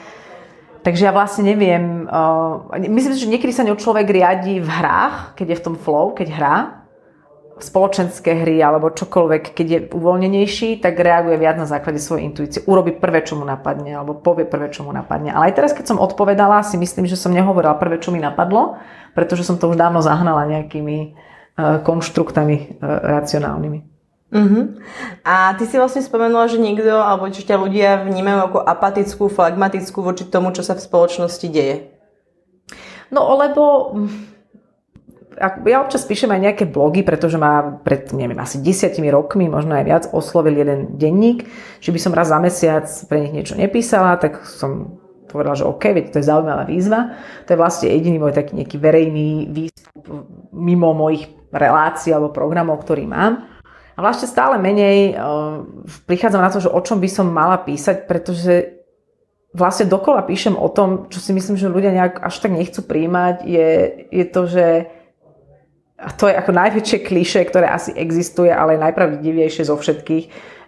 takže 0.83 1.05
ja 1.05 1.13
vlastne 1.13 1.47
neviem, 1.47 2.09
uh, 2.09 2.73
myslím 2.81 3.15
si, 3.15 3.23
že 3.29 3.31
niekedy 3.31 3.53
sa 3.53 3.63
ňou 3.69 3.77
človek 3.77 4.09
riadi 4.09 4.59
v 4.59 4.67
hrách, 4.69 5.37
keď 5.37 5.55
je 5.55 5.59
v 5.61 5.65
tom 5.71 5.77
flow, 5.77 6.17
keď 6.17 6.29
hrá, 6.33 6.84
spoločenské 7.59 8.35
hry 8.43 8.59
alebo 8.59 8.91
čokoľvek, 8.91 9.55
keď 9.55 9.67
je 9.67 9.81
uvoľnenejší, 9.95 10.83
tak 10.83 10.99
reaguje 10.99 11.39
viac 11.39 11.55
na 11.55 11.71
základe 11.71 12.03
svojej 12.03 12.27
intuície. 12.27 12.67
Urobí 12.67 12.95
prvé, 12.97 13.23
čo 13.23 13.39
mu 13.39 13.47
napadne, 13.47 13.95
alebo 13.95 14.19
povie 14.19 14.43
prvé, 14.43 14.75
čo 14.75 14.83
mu 14.83 14.91
napadne. 14.91 15.31
Ale 15.31 15.51
aj 15.51 15.55
teraz, 15.55 15.71
keď 15.71 15.95
som 15.95 16.03
odpovedala, 16.03 16.67
si 16.67 16.75
myslím, 16.75 17.07
že 17.07 17.15
som 17.15 17.31
nehovorila 17.31 17.79
prvé, 17.79 18.03
čo 18.03 18.11
mi 18.11 18.19
napadlo, 18.19 18.79
pretože 19.15 19.47
som 19.47 19.55
to 19.55 19.71
už 19.71 19.79
dávno 19.79 20.03
zahnala 20.03 20.51
nejakými 20.51 21.15
uh, 21.15 21.79
konštruktami 21.87 22.79
uh, 22.83 23.23
racionálnymi. 23.23 23.81
Uh-huh. 24.35 24.75
A 25.23 25.55
ty 25.55 25.63
si 25.71 25.79
vlastne 25.79 26.03
spomenula, 26.03 26.51
že 26.51 26.59
niekto, 26.59 26.91
alebo 26.91 27.31
či 27.31 27.47
ťa 27.47 27.55
ľudia 27.55 28.03
vnímajú 28.03 28.51
ako 28.51 28.59
apatickú, 28.67 29.31
flagmatickú 29.31 30.03
voči 30.03 30.27
tomu, 30.27 30.51
čo 30.51 30.67
sa 30.67 30.75
v 30.75 30.83
spoločnosti 30.83 31.47
deje. 31.47 31.95
No, 33.15 33.31
lebo 33.39 33.95
ja 35.41 35.79
občas 35.83 36.07
píšem 36.07 36.31
aj 36.31 36.41
nejaké 36.41 36.65
blogy, 36.69 37.03
pretože 37.03 37.39
ma 37.39 37.81
pred, 37.83 38.11
neviem, 38.15 38.39
asi 38.39 38.63
desiatimi 38.63 39.11
rokmi, 39.11 39.51
možno 39.51 39.75
aj 39.75 39.85
viac, 39.85 40.05
oslovil 40.15 40.55
jeden 40.55 40.95
denník, 40.97 41.47
že 41.83 41.91
by 41.91 41.99
som 41.99 42.15
raz 42.15 42.31
za 42.31 42.39
mesiac 42.39 42.87
pre 43.11 43.27
nich 43.27 43.35
niečo 43.35 43.59
nepísala, 43.59 44.19
tak 44.19 44.47
som 44.47 45.01
povedala, 45.35 45.59
že 45.59 45.67
OK, 45.67 45.83
veď 45.91 46.15
to 46.15 46.23
je 46.23 46.31
zaujímavá 46.31 46.63
výzva. 46.63 47.19
To 47.45 47.49
je 47.51 47.59
vlastne 47.59 47.91
jediný 47.91 48.23
môj 48.23 48.39
taký 48.39 48.55
nejaký 48.55 48.77
verejný 48.79 49.51
výstup 49.51 50.07
mimo 50.55 50.95
mojich 50.95 51.27
relácií 51.51 52.15
alebo 52.15 52.31
programov, 52.31 52.87
ktorý 52.87 53.03
mám. 53.11 53.51
A 53.95 53.99
vlastne 53.99 54.31
stále 54.31 54.59
menej 54.63 55.19
uh, 55.19 55.67
prichádzam 56.07 56.43
na 56.43 56.51
to, 56.51 56.63
že 56.63 56.71
o 56.71 56.79
čom 56.83 57.03
by 57.03 57.11
som 57.11 57.31
mala 57.31 57.59
písať, 57.63 58.07
pretože 58.07 58.83
vlastne 59.55 59.87
dokola 59.87 60.27
píšem 60.27 60.59
o 60.59 60.67
tom, 60.67 61.07
čo 61.11 61.23
si 61.23 61.31
myslím, 61.31 61.55
že 61.55 61.71
ľudia 61.71 61.95
nejak 61.95 62.23
až 62.23 62.43
tak 62.43 62.55
nechcú 62.55 62.83
príjmať, 62.83 63.47
je, 63.47 63.71
je 64.11 64.25
to, 64.27 64.43
že 64.51 64.67
to 65.95 66.27
je 66.27 66.35
ako 66.35 66.51
najväčšie 66.51 66.99
kliše, 67.07 67.41
ktoré 67.47 67.71
asi 67.71 67.95
existuje, 67.95 68.51
ale 68.51 68.81
najpravdivejšie 68.83 69.71
zo 69.71 69.79
všetkých, 69.79 70.25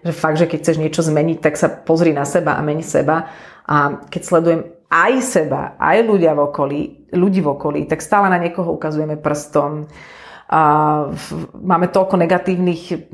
že 0.07 0.12
fakt, 0.15 0.39
že 0.39 0.47
keď 0.47 0.59
chceš 0.62 0.79
niečo 0.79 1.03
zmeniť, 1.03 1.39
tak 1.43 1.59
sa 1.59 1.67
pozri 1.67 2.15
na 2.15 2.23
seba 2.23 2.55
a 2.55 2.62
meni 2.62 2.87
seba. 2.87 3.27
A 3.67 4.07
keď 4.07 4.23
sledujem 4.23 4.61
aj 4.87 5.12
seba, 5.27 5.75
aj 5.83 6.07
ľudia 6.07 6.33
v 6.39 6.41
okolí, 6.47 6.81
ľudí 7.11 7.43
v 7.43 7.53
okolí, 7.59 7.81
tak 7.91 7.99
stále 7.99 8.31
na 8.31 8.39
niekoho 8.39 8.71
ukazujeme 8.71 9.19
prstom. 9.19 9.91
A 10.47 10.62
máme 11.59 11.91
toľko 11.91 12.23
negatívnych 12.23 13.11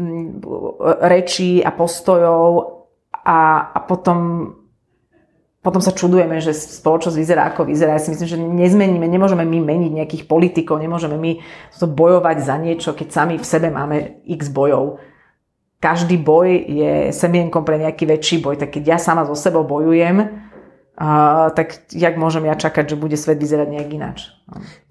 rečí 1.00 1.64
a 1.64 1.72
postojov 1.72 2.44
a, 3.24 3.72
a 3.72 3.78
potom 3.88 4.52
potom 5.62 5.78
sa 5.78 5.94
čudujeme, 5.94 6.42
že 6.42 6.58
spoločnosť 6.58 7.14
vyzerá 7.14 7.42
ako 7.54 7.70
vyzerá. 7.70 7.94
Ja 7.94 8.02
si 8.02 8.10
myslím, 8.10 8.28
že 8.28 8.38
nezmeníme, 8.38 9.06
nemôžeme 9.06 9.46
my 9.46 9.62
meniť 9.62 9.92
nejakých 9.94 10.24
politikov, 10.26 10.82
nemôžeme 10.82 11.14
my 11.14 11.38
to 11.78 11.86
bojovať 11.86 12.36
za 12.42 12.58
niečo, 12.58 12.90
keď 12.98 13.08
sami 13.14 13.34
v 13.38 13.46
sebe 13.46 13.70
máme 13.70 14.26
x 14.26 14.50
bojov. 14.50 14.98
Každý 15.78 16.18
boj 16.18 16.50
je 16.66 16.92
semienkom 17.14 17.62
pre 17.62 17.78
nejaký 17.78 18.10
väčší 18.10 18.42
boj, 18.42 18.58
tak 18.58 18.74
keď 18.74 18.82
ja 18.94 18.98
sama 18.98 19.22
so 19.22 19.38
sebou 19.38 19.62
bojujem, 19.62 20.41
uh, 20.98 21.48
tak 21.52 21.88
jak 21.92 22.14
môžem 22.20 22.48
ja 22.48 22.56
čakať, 22.56 22.92
že 22.92 23.00
bude 23.00 23.16
svet 23.16 23.40
vyzerať 23.40 23.68
nejak 23.72 23.90
ináč? 23.92 24.18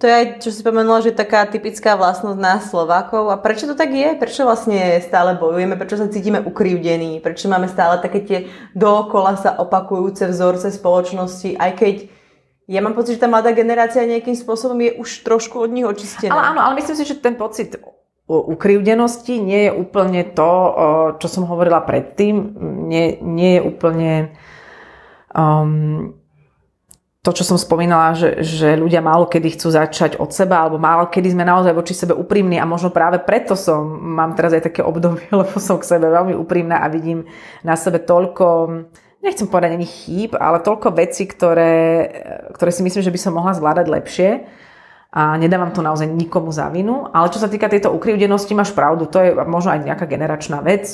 To 0.02 0.10
je 0.10 0.12
aj, 0.12 0.24
čo 0.42 0.50
si 0.50 0.58
spomenula, 0.58 1.06
že 1.06 1.14
taká 1.14 1.46
typická 1.46 1.94
vlastnosť 1.94 2.38
nás 2.38 2.66
Slovákov. 2.66 3.30
A 3.30 3.38
prečo 3.38 3.70
to 3.70 3.78
tak 3.78 3.94
je? 3.94 4.18
Prečo 4.18 4.42
vlastne 4.42 4.98
stále 4.98 5.38
bojujeme? 5.38 5.78
Prečo 5.78 6.02
sa 6.02 6.10
cítime 6.10 6.42
ukrivdení? 6.42 7.22
Prečo 7.22 7.46
máme 7.46 7.70
stále 7.70 8.02
také 8.02 8.26
tie 8.26 8.38
dookola 8.74 9.38
sa 9.38 9.54
opakujúce 9.62 10.26
vzorce 10.26 10.74
spoločnosti, 10.74 11.54
aj 11.54 11.72
keď 11.78 11.94
ja 12.70 12.78
mám 12.78 12.94
pocit, 12.94 13.18
že 13.18 13.26
tá 13.26 13.28
mladá 13.28 13.50
generácia 13.52 14.06
nejakým 14.06 14.38
spôsobom 14.38 14.78
je 14.80 14.94
už 14.96 15.26
trošku 15.26 15.60
od 15.60 15.70
nich 15.74 15.84
očistená. 15.84 16.30
Ale 16.30 16.42
áno, 16.54 16.60
ale 16.62 16.78
myslím 16.78 16.96
si, 16.96 17.04
že 17.04 17.18
ten 17.18 17.34
pocit 17.34 17.74
ukrivdenosti 18.30 19.42
nie 19.42 19.68
je 19.68 19.72
úplne 19.74 20.22
to, 20.32 20.50
čo 21.18 21.26
som 21.26 21.44
hovorila 21.44 21.82
predtým. 21.82 22.54
Nie, 22.86 23.18
nie 23.20 23.58
je 23.58 23.62
úplne 23.66 24.10
um, 25.36 26.12
to, 27.22 27.30
čo 27.30 27.46
som 27.46 27.54
spomínala, 27.54 28.18
že, 28.18 28.42
že 28.42 28.74
ľudia 28.74 28.98
málo 28.98 29.30
kedy 29.30 29.54
chcú 29.54 29.70
začať 29.70 30.18
od 30.18 30.34
seba, 30.34 30.58
alebo 30.58 30.82
málo 30.82 31.06
kedy 31.06 31.38
sme 31.38 31.46
naozaj 31.46 31.70
voči 31.70 31.94
sebe 31.94 32.18
úprimní 32.18 32.58
a 32.58 32.66
možno 32.66 32.90
práve 32.90 33.22
preto 33.22 33.54
som, 33.54 33.86
mám 33.86 34.34
teraz 34.34 34.50
aj 34.50 34.66
také 34.66 34.82
obdobie, 34.82 35.30
lebo 35.40 35.54
som 35.62 35.78
k 35.78 35.86
sebe 35.86 36.10
veľmi 36.10 36.34
úprimná 36.34 36.82
a 36.82 36.90
vidím 36.90 37.22
na 37.62 37.78
sebe 37.78 38.02
toľko, 38.02 38.46
nechcem 39.22 39.46
povedať 39.46 39.78
ani 39.78 39.86
chýb, 39.86 40.34
ale 40.34 40.66
toľko 40.66 40.98
vecí, 40.98 41.30
ktoré, 41.30 42.10
ktoré 42.58 42.70
si 42.74 42.82
myslím, 42.82 43.06
že 43.06 43.14
by 43.14 43.20
som 43.22 43.38
mohla 43.38 43.54
zvládať 43.54 43.86
lepšie 43.86 44.30
a 45.12 45.36
nedávam 45.36 45.68
to 45.76 45.84
naozaj 45.84 46.08
nikomu 46.08 46.48
za 46.56 46.72
vinu. 46.72 47.04
Ale 47.12 47.28
čo 47.28 47.36
sa 47.36 47.52
týka 47.52 47.68
tejto 47.68 47.92
ukrivdenosti, 47.92 48.56
máš 48.56 48.72
pravdu, 48.72 49.04
to 49.04 49.20
je 49.20 49.36
možno 49.44 49.76
aj 49.76 49.84
nejaká 49.84 50.08
generačná 50.08 50.64
vec, 50.64 50.88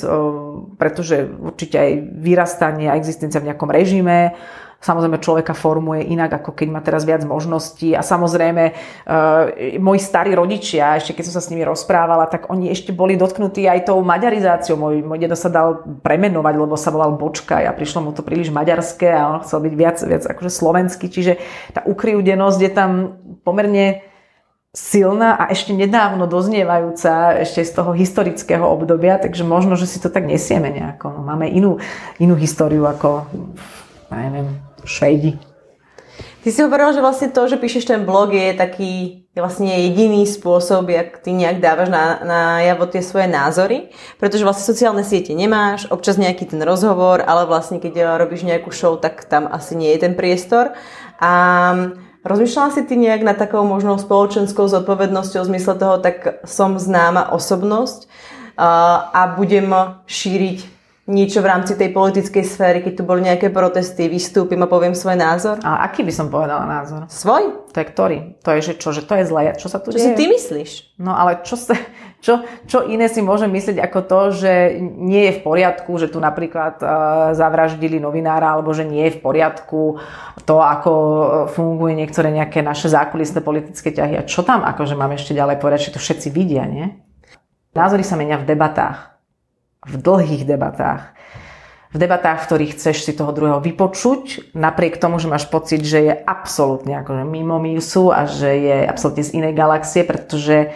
pretože 0.75 1.23
určite 1.39 1.79
aj 1.79 1.91
vyrastanie 2.19 2.91
a 2.91 2.99
existencia 2.99 3.39
v 3.39 3.47
nejakom 3.47 3.71
režime, 3.71 4.35
samozrejme 4.79 5.19
človeka 5.19 5.51
formuje 5.51 6.07
inak, 6.07 6.39
ako 6.39 6.55
keď 6.55 6.67
má 6.71 6.79
teraz 6.79 7.03
viac 7.03 7.27
možností 7.27 7.91
a 7.95 7.99
samozrejme 7.99 8.63
uh, 8.71 9.75
moji 9.75 9.99
starí 9.99 10.31
rodičia, 10.31 10.95
ešte 10.95 11.19
keď 11.19 11.23
som 11.27 11.35
sa 11.35 11.43
s 11.43 11.51
nimi 11.51 11.67
rozprávala, 11.67 12.31
tak 12.31 12.47
oni 12.47 12.71
ešte 12.71 12.95
boli 12.95 13.19
dotknutí 13.19 13.67
aj 13.67 13.91
tou 13.91 13.99
maďarizáciou. 13.99 14.79
Môj, 14.79 15.03
môj 15.03 15.19
dedo 15.19 15.35
sa 15.35 15.51
dal 15.51 15.83
premenovať, 15.99 16.53
lebo 16.55 16.75
sa 16.79 16.95
volal 16.95 17.19
Bočka 17.19 17.59
a 17.59 17.75
prišlo 17.75 18.07
mu 18.07 18.11
to 18.15 18.23
príliš 18.23 18.55
maďarské 18.55 19.11
a 19.11 19.27
on 19.35 19.43
chcel 19.43 19.59
byť 19.59 19.73
viac, 19.75 19.97
viac 19.99 20.23
akože 20.23 20.51
slovenský, 20.51 21.11
čiže 21.11 21.39
tá 21.75 21.83
ukrivdenosť 21.83 22.59
je 22.63 22.71
tam 22.71 22.91
pomerne 23.43 24.08
silná 24.79 25.35
a 25.35 25.51
ešte 25.51 25.75
nedávno 25.75 26.23
doznievajúca 26.23 27.35
ešte 27.43 27.67
z 27.67 27.71
toho 27.75 27.91
historického 27.91 28.63
obdobia, 28.63 29.19
takže 29.19 29.43
možno, 29.43 29.75
že 29.75 29.85
si 29.91 29.99
to 29.99 30.07
tak 30.07 30.23
nesieme 30.23 30.71
nejako. 30.71 31.19
No, 31.19 31.21
máme 31.27 31.51
inú, 31.51 31.83
inú 32.15 32.39
históriu 32.39 32.87
ako, 32.87 33.27
neviem, 34.07 34.63
Švejdi. 34.87 35.35
Ty 36.39 36.49
si 36.55 36.63
hovorila, 36.63 36.95
že 36.95 37.03
vlastne 37.03 37.27
to, 37.27 37.43
že 37.51 37.59
píšeš 37.59 37.83
ten 37.83 38.07
blog 38.07 38.31
je 38.31 38.55
taký 38.55 39.19
je 39.29 39.45
vlastne 39.47 39.71
jediný 39.71 40.27
spôsob, 40.27 40.91
jak 40.91 41.23
ty 41.23 41.31
nejak 41.31 41.63
dávaš 41.63 41.87
na, 41.87 42.19
na 42.27 42.41
javo 42.59 42.89
tie 42.91 42.99
svoje 42.99 43.31
názory, 43.31 43.87
pretože 44.19 44.43
vlastne 44.43 44.67
sociálne 44.67 45.03
siete 45.05 45.31
nemáš, 45.31 45.87
občas 45.87 46.19
nejaký 46.19 46.49
ten 46.49 46.59
rozhovor, 46.59 47.23
ale 47.23 47.47
vlastne 47.47 47.79
keď 47.79 48.19
robíš 48.19 48.43
nejakú 48.43 48.73
show, 48.75 48.99
tak 48.99 49.23
tam 49.31 49.47
asi 49.47 49.79
nie 49.79 49.95
je 49.95 49.99
ten 50.03 50.13
priestor. 50.17 50.75
A 51.23 51.31
rozmýšľala 52.23 52.69
si 52.75 52.81
ty 52.87 52.95
nejak 52.99 53.23
na 53.23 53.35
takou 53.35 53.63
možnou 53.63 53.99
spoločenskou 53.99 54.67
zodpovednosťou 54.67 55.41
v 55.43 55.49
zmysle 55.55 55.73
toho, 55.79 55.95
tak 55.99 56.43
som 56.47 56.79
známa 56.79 57.31
osobnosť 57.31 58.09
a 58.59 59.21
budem 59.39 59.71
šíriť 60.03 60.78
niečo 61.09 61.41
v 61.41 61.49
rámci 61.49 61.73
tej 61.73 61.89
politickej 61.89 62.45
sféry, 62.45 62.79
keď 62.85 63.01
tu 63.01 63.03
boli 63.03 63.25
nejaké 63.25 63.49
protesty, 63.49 64.05
vystúpim 64.05 64.61
a 64.61 64.69
poviem 64.69 64.93
svoj 64.93 65.17
názor? 65.17 65.57
A 65.65 65.89
aký 65.89 66.05
by 66.05 66.13
som 66.13 66.29
povedala 66.29 66.69
názor? 66.69 67.09
Svoj? 67.09 67.73
To 67.73 67.77
je 67.81 67.85
ktorý? 67.89 68.17
To 68.45 68.49
je, 68.53 68.59
že 68.61 68.73
čo? 68.77 68.93
Že 68.93 69.01
to 69.09 69.13
je 69.17 69.23
zlé? 69.25 69.41
Čo 69.57 69.67
sa 69.73 69.81
tu 69.81 69.89
čo 69.89 69.97
deje? 69.97 70.05
si 70.05 70.09
ty 70.13 70.29
myslíš? 70.29 70.71
No 71.01 71.17
ale 71.17 71.41
čo, 71.41 71.57
sa, 71.57 71.73
čo, 72.21 72.45
čo 72.69 72.85
iné 72.85 73.09
si 73.09 73.25
môžem 73.25 73.49
myslieť 73.49 73.81
ako 73.81 73.99
to, 74.05 74.19
že 74.37 74.53
nie 74.81 75.33
je 75.33 75.33
v 75.37 75.41
poriadku, 75.41 75.97
že 75.97 76.13
tu 76.13 76.21
napríklad 76.21 76.77
uh, 76.79 76.89
zavraždili 77.33 77.97
novinára, 77.97 78.53
alebo 78.53 78.69
že 78.69 78.85
nie 78.85 79.09
je 79.09 79.17
v 79.17 79.21
poriadku 79.25 79.97
to, 80.45 80.57
ako 80.61 80.91
e, 80.93 81.25
funguje 81.53 81.93
niektoré 81.93 82.33
nejaké 82.33 82.65
naše 82.65 82.89
zákulisné 82.89 83.45
politické 83.45 83.93
ťahy. 83.93 84.17
A 84.17 84.25
čo 84.25 84.41
tam 84.41 84.65
akože 84.65 84.97
máme 84.97 85.13
ešte 85.13 85.37
ďalej 85.37 85.61
povedať, 85.61 85.89
že 85.89 85.93
to 85.93 86.01
všetci 86.01 86.33
vidia, 86.33 86.65
nie? 86.65 86.89
Názory 87.77 88.01
sa 88.01 88.17
menia 88.17 88.41
v 88.41 88.49
debatách 88.49 89.18
v 89.87 89.95
dlhých 89.95 90.43
debatách. 90.43 91.15
V 91.89 91.97
debatách, 91.97 92.45
v 92.45 92.47
ktorých 92.47 92.73
chceš 92.77 93.01
si 93.01 93.17
toho 93.17 93.33
druhého 93.33 93.57
vypočuť, 93.57 94.53
napriek 94.53 95.01
tomu, 95.01 95.17
že 95.17 95.31
máš 95.31 95.49
pocit, 95.49 95.81
že 95.81 96.05
je 96.05 96.13
absolútne 96.13 97.01
akože 97.01 97.25
mimo 97.25 97.57
mísu 97.57 98.13
a 98.13 98.29
že 98.29 98.49
je 98.61 98.77
absolútne 98.85 99.25
z 99.25 99.33
inej 99.41 99.53
galaxie, 99.57 100.05
pretože, 100.05 100.69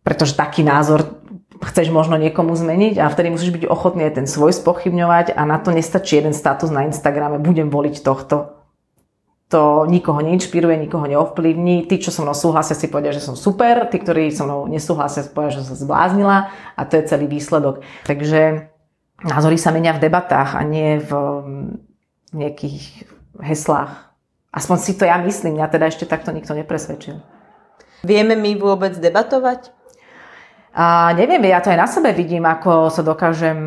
pretože 0.00 0.40
taký 0.40 0.64
názor 0.64 1.20
chceš 1.60 1.92
možno 1.92 2.16
niekomu 2.16 2.56
zmeniť 2.56 2.96
a 2.96 3.12
vtedy 3.12 3.28
musíš 3.28 3.52
byť 3.52 3.68
ochotný 3.68 4.08
aj 4.08 4.24
ten 4.24 4.26
svoj 4.26 4.56
spochybňovať 4.56 5.36
a 5.36 5.44
na 5.44 5.60
to 5.60 5.68
nestačí 5.68 6.16
jeden 6.16 6.32
status 6.32 6.72
na 6.72 6.88
Instagrame, 6.88 7.36
budem 7.36 7.68
voliť 7.68 8.00
tohto 8.00 8.59
to 9.50 9.82
nikoho 9.90 10.22
neinšpiruje, 10.22 10.78
nikoho 10.78 11.10
neovplyvní. 11.10 11.90
Tí, 11.90 11.98
čo 11.98 12.14
so 12.14 12.22
mnou 12.22 12.38
súhlasia, 12.38 12.78
si 12.78 12.86
povedia, 12.86 13.10
že 13.10 13.18
som 13.18 13.34
super, 13.34 13.90
tí, 13.90 13.98
ktorí 13.98 14.30
so 14.30 14.46
mnou 14.46 14.70
nesúhlasia, 14.70 15.26
si 15.26 15.34
povedia, 15.34 15.58
že 15.58 15.66
som 15.66 15.74
zbláznila 15.74 16.54
a 16.78 16.80
to 16.86 16.94
je 16.94 17.10
celý 17.10 17.26
výsledok. 17.26 17.82
Takže 18.06 18.70
názory 19.26 19.58
sa 19.58 19.74
menia 19.74 19.90
v 19.90 20.06
debatách 20.06 20.54
a 20.54 20.62
nie 20.62 21.02
v 21.02 21.10
nejakých 22.30 23.10
heslách. 23.42 24.14
Aspoň 24.54 24.76
si 24.78 24.94
to 24.94 25.02
ja 25.02 25.18
myslím, 25.18 25.58
mňa 25.58 25.66
teda 25.66 25.90
ešte 25.90 26.06
takto 26.06 26.30
nikto 26.30 26.54
nepresvedčil. 26.54 27.18
Vieme 28.06 28.38
my 28.38 28.54
vôbec 28.54 28.94
debatovať? 29.02 29.74
A 30.70 31.10
neviem, 31.18 31.50
ja 31.50 31.58
to 31.58 31.74
aj 31.74 31.78
na 31.82 31.88
sebe 31.90 32.14
vidím, 32.14 32.46
ako 32.46 32.94
sa 32.94 33.02
dokážem, 33.02 33.58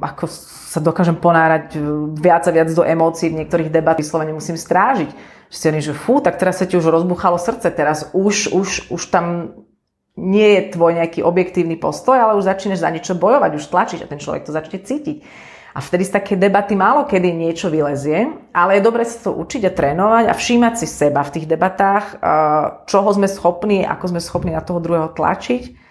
ako 0.00 0.24
sa 0.72 0.80
dokážem 0.80 1.20
ponárať 1.20 1.76
viac 2.16 2.48
a 2.48 2.52
viac 2.52 2.72
do 2.72 2.80
emócií 2.80 3.28
v 3.28 3.44
niektorých 3.44 3.68
debatách, 3.68 4.00
vyslovene 4.00 4.32
musím 4.32 4.56
strážiť. 4.56 5.12
Že 5.52 5.56
si 5.56 5.92
že 5.92 5.94
fú, 5.94 6.24
tak 6.24 6.40
teraz 6.40 6.58
sa 6.58 6.66
ti 6.66 6.80
už 6.80 6.88
rozbuchalo 6.88 7.36
srdce, 7.36 7.68
teraz 7.70 8.08
už, 8.16 8.56
už, 8.56 8.68
už 8.88 9.02
tam 9.12 9.52
nie 10.16 10.56
je 10.56 10.62
tvoj 10.72 10.96
nejaký 10.96 11.20
objektívny 11.20 11.76
postoj, 11.76 12.16
ale 12.16 12.40
už 12.40 12.48
začneš 12.48 12.80
za 12.80 12.88
niečo 12.88 13.12
bojovať, 13.12 13.50
už 13.52 13.68
tlačiť 13.68 14.00
a 14.02 14.10
ten 14.10 14.16
človek 14.16 14.48
to 14.48 14.56
začne 14.56 14.80
cítiť. 14.80 15.18
A 15.76 15.84
vtedy 15.84 16.08
z 16.08 16.16
také 16.16 16.40
debaty 16.40 16.72
málo 16.72 17.04
kedy 17.04 17.36
niečo 17.36 17.68
vylezie, 17.68 18.32
ale 18.56 18.80
je 18.80 18.86
dobre 18.88 19.04
sa 19.04 19.28
to 19.28 19.36
učiť 19.36 19.68
a 19.68 19.76
trénovať 19.76 20.24
a 20.24 20.32
všímať 20.32 20.74
si 20.80 20.88
seba 20.88 21.20
v 21.20 21.36
tých 21.36 21.44
debatách, 21.44 22.16
čoho 22.88 23.08
sme 23.12 23.28
schopní, 23.28 23.84
ako 23.84 24.16
sme 24.16 24.24
schopní 24.24 24.56
na 24.56 24.64
toho 24.64 24.80
druhého 24.80 25.12
tlačiť 25.12 25.85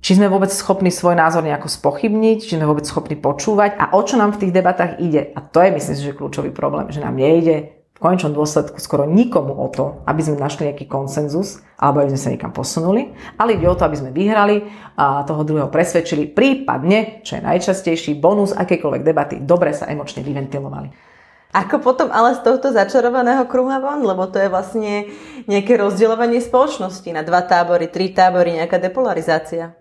či 0.00 0.16
sme 0.16 0.32
vôbec 0.32 0.48
schopní 0.48 0.88
svoj 0.88 1.16
názor 1.16 1.44
nejako 1.44 1.68
spochybniť, 1.68 2.38
či 2.40 2.56
sme 2.56 2.64
vôbec 2.64 2.88
schopní 2.88 3.20
počúvať 3.20 3.76
a 3.76 3.84
o 3.92 4.00
čo 4.00 4.16
nám 4.16 4.32
v 4.36 4.40
tých 4.46 4.52
debatách 4.56 5.00
ide. 5.00 5.32
A 5.36 5.44
to 5.44 5.60
je 5.60 5.70
myslím 5.72 5.96
si, 5.96 6.06
že 6.08 6.16
kľúčový 6.16 6.50
problém, 6.56 6.88
že 6.88 7.04
nám 7.04 7.20
nejde 7.20 7.76
v 7.92 7.98
konečnom 8.00 8.32
dôsledku 8.32 8.80
skoro 8.80 9.04
nikomu 9.04 9.52
o 9.52 9.68
to, 9.68 10.00
aby 10.08 10.24
sme 10.24 10.40
našli 10.40 10.72
nejaký 10.72 10.88
konsenzus 10.88 11.60
alebo 11.76 12.00
aby 12.00 12.16
sme 12.16 12.20
sa 12.20 12.32
niekam 12.32 12.48
posunuli, 12.48 13.12
ale 13.36 13.60
ide 13.60 13.68
o 13.68 13.76
to, 13.76 13.84
aby 13.84 14.00
sme 14.00 14.08
vyhrali 14.08 14.64
a 14.96 15.20
toho 15.28 15.44
druhého 15.44 15.68
presvedčili, 15.68 16.32
prípadne, 16.32 17.20
čo 17.20 17.36
je 17.36 17.44
najčastejší 17.44 18.16
bonus 18.16 18.56
akékoľvek 18.56 19.02
debaty, 19.04 19.36
dobre 19.44 19.76
sa 19.76 19.84
emočne 19.84 20.24
vyventilovali. 20.24 21.12
Ako 21.50 21.82
potom 21.82 22.14
ale 22.14 22.38
z 22.38 22.46
tohto 22.46 22.70
začarovaného 22.70 23.42
kruha 23.50 23.82
von, 23.82 24.06
lebo 24.06 24.30
to 24.30 24.38
je 24.38 24.46
vlastne 24.46 25.10
nejaké 25.50 25.74
rozdielovanie 25.74 26.38
spoločnosti 26.38 27.10
na 27.10 27.26
dva 27.26 27.42
tábory, 27.42 27.90
tri 27.90 28.14
tábory, 28.14 28.54
nejaká 28.54 28.78
depolarizácia. 28.78 29.79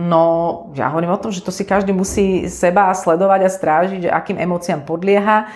No, 0.00 0.24
ja 0.72 0.88
hovorím 0.88 1.12
o 1.12 1.20
tom, 1.20 1.28
že 1.28 1.44
to 1.44 1.52
si 1.52 1.68
každý 1.68 1.92
musí 1.92 2.48
seba 2.48 2.88
sledovať 2.96 3.40
a 3.44 3.50
strážiť, 3.52 4.00
že 4.08 4.10
akým 4.10 4.40
emóciám 4.40 4.88
podlieha, 4.88 5.52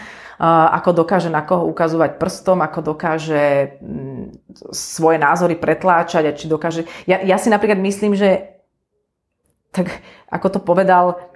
ako 0.68 1.00
dokáže 1.00 1.33
na 1.33 1.40
koho 1.40 1.64
ukazovať 1.72 2.20
prstom, 2.20 2.61
ako 2.61 2.92
dokáže 2.92 3.78
mm, 3.80 4.37
svoje 4.74 5.16
názory 5.16 5.57
pretláčať 5.57 6.28
a 6.28 6.37
či 6.37 6.44
dokáže... 6.50 6.85
Ja, 7.09 7.24
ja 7.24 7.40
si 7.40 7.48
napríklad 7.48 7.80
myslím, 7.80 8.12
že 8.12 8.61
tak 9.72 10.04
ako 10.28 10.46
to 10.52 10.61
povedal 10.61 11.33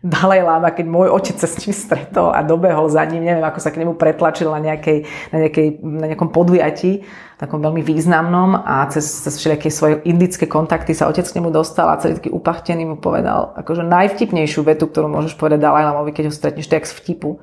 Dalaj 0.00 0.40
Lama, 0.40 0.72
keď 0.72 0.86
môj 0.88 1.12
otec 1.12 1.36
sa 1.36 1.44
s 1.44 1.60
ním 1.60 1.76
stretol 1.76 2.32
a 2.32 2.40
dobehol 2.40 2.88
za 2.88 3.04
ním, 3.04 3.20
neviem, 3.20 3.44
ako 3.44 3.60
sa 3.60 3.68
k 3.68 3.84
nemu 3.84 4.00
pretlačil 4.00 4.48
na, 4.48 4.56
nejakej, 4.56 5.04
na, 5.28 5.44
nejakej, 5.44 5.66
na 5.84 6.06
nejakom 6.08 6.32
podujatí, 6.32 7.04
takom 7.36 7.60
veľmi 7.60 7.84
významnom 7.84 8.64
a 8.64 8.88
cez, 8.88 9.04
cez 9.04 9.36
všelijaké 9.36 9.68
svoje 9.68 10.00
indické 10.08 10.48
kontakty 10.48 10.96
sa 10.96 11.04
otec 11.04 11.28
k 11.28 11.36
nemu 11.36 11.52
dostal 11.52 11.92
a 11.92 12.00
celý 12.00 12.16
taký 12.16 12.32
upachtený 12.32 12.88
mu 12.88 12.96
povedal 12.96 13.52
akože 13.60 13.84
najvtipnejšiu 13.84 14.64
vetu, 14.64 14.88
ktorú 14.88 15.12
môžeš 15.12 15.36
povedať 15.36 15.60
Dalaj 15.60 15.92
Lamovi, 15.92 16.16
keď 16.16 16.32
ho 16.32 16.34
stretneš, 16.34 16.72
tak 16.72 16.88
z 16.88 16.96
vtipu, 16.96 17.36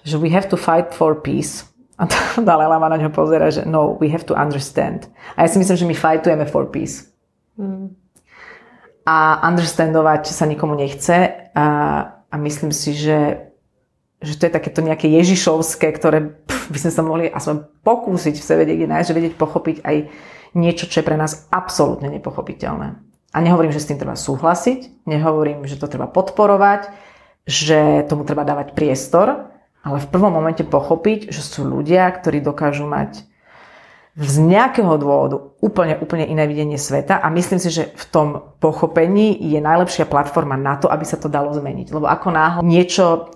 že 0.00 0.16
we 0.16 0.32
have 0.32 0.48
to 0.48 0.56
fight 0.56 0.96
for 0.96 1.12
peace. 1.12 1.68
A 2.00 2.08
Dalaj 2.40 2.72
Lama 2.72 2.88
na 2.88 3.04
ňo 3.04 3.12
pozera, 3.12 3.52
že 3.52 3.68
no, 3.68 4.00
we 4.00 4.08
have 4.08 4.24
to 4.24 4.32
understand. 4.32 5.12
A 5.36 5.44
ja 5.44 5.48
si 5.52 5.60
myslím, 5.60 5.76
že 5.76 5.84
my 5.84 5.96
fightujeme 5.96 6.48
for 6.48 6.64
peace. 6.72 7.12
Mm 7.60 8.01
a 9.02 9.42
understandovať 9.50 10.30
sa 10.30 10.46
nikomu 10.46 10.78
nechce 10.78 11.50
a, 11.54 11.66
a 12.30 12.34
myslím 12.38 12.70
si, 12.70 12.94
že, 12.94 13.50
že 14.22 14.38
to 14.38 14.46
je 14.46 14.56
takéto 14.56 14.80
nejaké 14.80 15.10
ježišovské, 15.10 15.90
ktoré 15.90 16.38
pff, 16.46 16.70
by 16.70 16.78
sme 16.78 16.92
sa 16.94 17.02
mohli 17.02 17.26
aspoň 17.26 17.82
pokúsiť 17.82 18.34
v 18.38 18.46
sebe 18.46 18.62
niekde 18.62 18.86
nájsť, 18.86 19.08
že 19.10 19.16
vedieť 19.18 19.34
pochopiť 19.34 19.76
aj 19.82 19.96
niečo, 20.54 20.86
čo 20.86 21.02
je 21.02 21.08
pre 21.08 21.18
nás 21.18 21.48
absolútne 21.50 22.12
nepochopiteľné. 22.12 23.00
A 23.32 23.38
nehovorím, 23.40 23.72
že 23.72 23.80
s 23.80 23.88
tým 23.88 23.96
treba 23.96 24.14
súhlasiť, 24.14 25.08
nehovorím, 25.08 25.64
že 25.64 25.80
to 25.80 25.88
treba 25.88 26.04
podporovať, 26.04 26.92
že 27.48 28.04
tomu 28.06 28.28
treba 28.28 28.44
dávať 28.44 28.76
priestor, 28.76 29.50
ale 29.82 29.98
v 29.98 30.10
prvom 30.12 30.30
momente 30.30 30.62
pochopiť, 30.62 31.32
že 31.32 31.42
sú 31.42 31.66
ľudia, 31.66 32.06
ktorí 32.12 32.38
dokážu 32.44 32.86
mať 32.86 33.26
z 34.12 34.36
nejakého 34.44 34.92
dôvodu 35.00 35.56
úplne, 35.64 35.96
úplne 35.96 36.28
iné 36.28 36.44
videnie 36.44 36.76
sveta 36.76 37.16
a 37.16 37.32
myslím 37.32 37.56
si, 37.56 37.72
že 37.72 37.96
v 37.96 38.04
tom 38.12 38.28
pochopení 38.60 39.32
je 39.40 39.56
najlepšia 39.56 40.04
platforma 40.04 40.60
na 40.60 40.76
to, 40.76 40.92
aby 40.92 41.08
sa 41.08 41.16
to 41.16 41.32
dalo 41.32 41.48
zmeniť. 41.56 41.88
Lebo 41.88 42.04
ako 42.04 42.28
náhle 42.28 42.60
niečo 42.60 43.32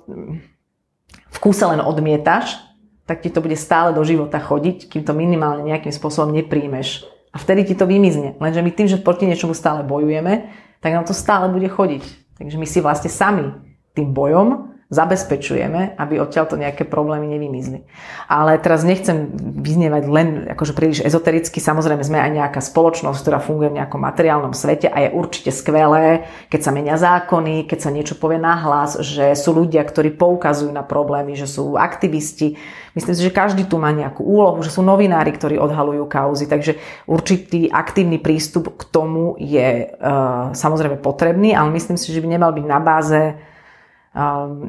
v 1.33 1.39
kúse 1.41 1.65
len 1.65 1.81
odmietaš, 1.81 2.61
tak 3.09 3.25
ti 3.25 3.33
to 3.33 3.41
bude 3.41 3.57
stále 3.57 3.97
do 3.97 4.05
života 4.05 4.37
chodiť, 4.37 4.93
kým 4.93 5.03
to 5.07 5.17
minimálne 5.17 5.65
nejakým 5.65 5.95
spôsobom 5.95 6.37
nepríjmeš. 6.37 7.09
A 7.33 7.41
vtedy 7.41 7.73
ti 7.73 7.75
to 7.77 7.89
vymizne. 7.89 8.37
Lenže 8.37 8.61
my 8.61 8.71
tým, 8.73 8.89
že 8.89 9.01
proti 9.01 9.25
niečomu 9.25 9.57
stále 9.57 9.81
bojujeme, 9.81 10.53
tak 10.85 10.93
nám 10.93 11.09
to 11.09 11.17
stále 11.17 11.49
bude 11.49 11.73
chodiť. 11.73 12.05
Takže 12.37 12.57
my 12.61 12.67
si 12.69 12.85
vlastne 12.85 13.09
sami 13.09 13.49
tým 13.97 14.13
bojom 14.13 14.76
zabezpečujeme, 14.87 15.99
aby 15.99 16.23
odtiaľto 16.23 16.55
nejaké 16.55 16.87
problémy 16.87 17.27
nevymizli. 17.27 17.83
Ale 18.31 18.55
teraz 18.63 18.87
nechcem 18.87 19.35
vyznievať 19.35 20.05
len 20.07 20.29
akože 20.55 20.79
príliš 20.79 21.03
ezotericky, 21.03 21.59
samozrejme 21.59 22.07
sme 22.07 22.23
aj 22.23 22.31
nejaká 22.31 22.61
spoločnosť, 22.63 23.19
ktorá 23.19 23.43
funguje 23.43 23.75
v 23.75 23.83
nejakom 23.83 23.99
materiálnom 23.99 24.55
svete 24.55 24.87
a 24.87 25.03
je 25.03 25.09
určite 25.11 25.51
skvelé, 25.51 26.31
keď 26.47 26.61
sa 26.63 26.71
menia 26.71 26.95
zákony, 26.95 27.67
keď 27.67 27.79
sa 27.83 27.91
niečo 27.91 28.15
povie 28.15 28.39
nahlas, 28.39 29.03
že 29.03 29.35
sú 29.35 29.59
ľudia, 29.59 29.83
ktorí 29.83 30.15
poukazujú 30.15 30.71
na 30.71 30.87
problémy, 30.87 31.35
že 31.35 31.51
sú 31.51 31.75
aktivisti. 31.75 32.55
Myslím 32.95 33.15
si, 33.19 33.27
že 33.27 33.35
každý 33.35 33.67
tu 33.67 33.83
má 33.83 33.91
nejakú 33.91 34.23
úlohu, 34.23 34.63
že 34.63 34.71
sú 34.71 34.87
novinári, 34.87 35.35
ktorí 35.35 35.59
odhalujú 35.59 36.07
kauzy, 36.07 36.47
takže 36.47 36.79
určitý 37.11 37.67
aktívny 37.75 38.23
prístup 38.23 38.71
k 38.79 38.87
tomu 38.87 39.35
je 39.43 39.91
uh, 39.99 40.55
samozrejme 40.55 41.03
potrebný, 41.03 41.59
ale 41.59 41.75
myslím 41.75 41.99
si, 41.99 42.15
že 42.15 42.23
by 42.23 42.39
nemal 42.39 42.55
byť 42.55 42.67
na 42.71 42.79
báze 42.79 43.21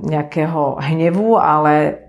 nejakého 0.03 0.75
hnevu, 0.83 1.39
ale 1.39 2.03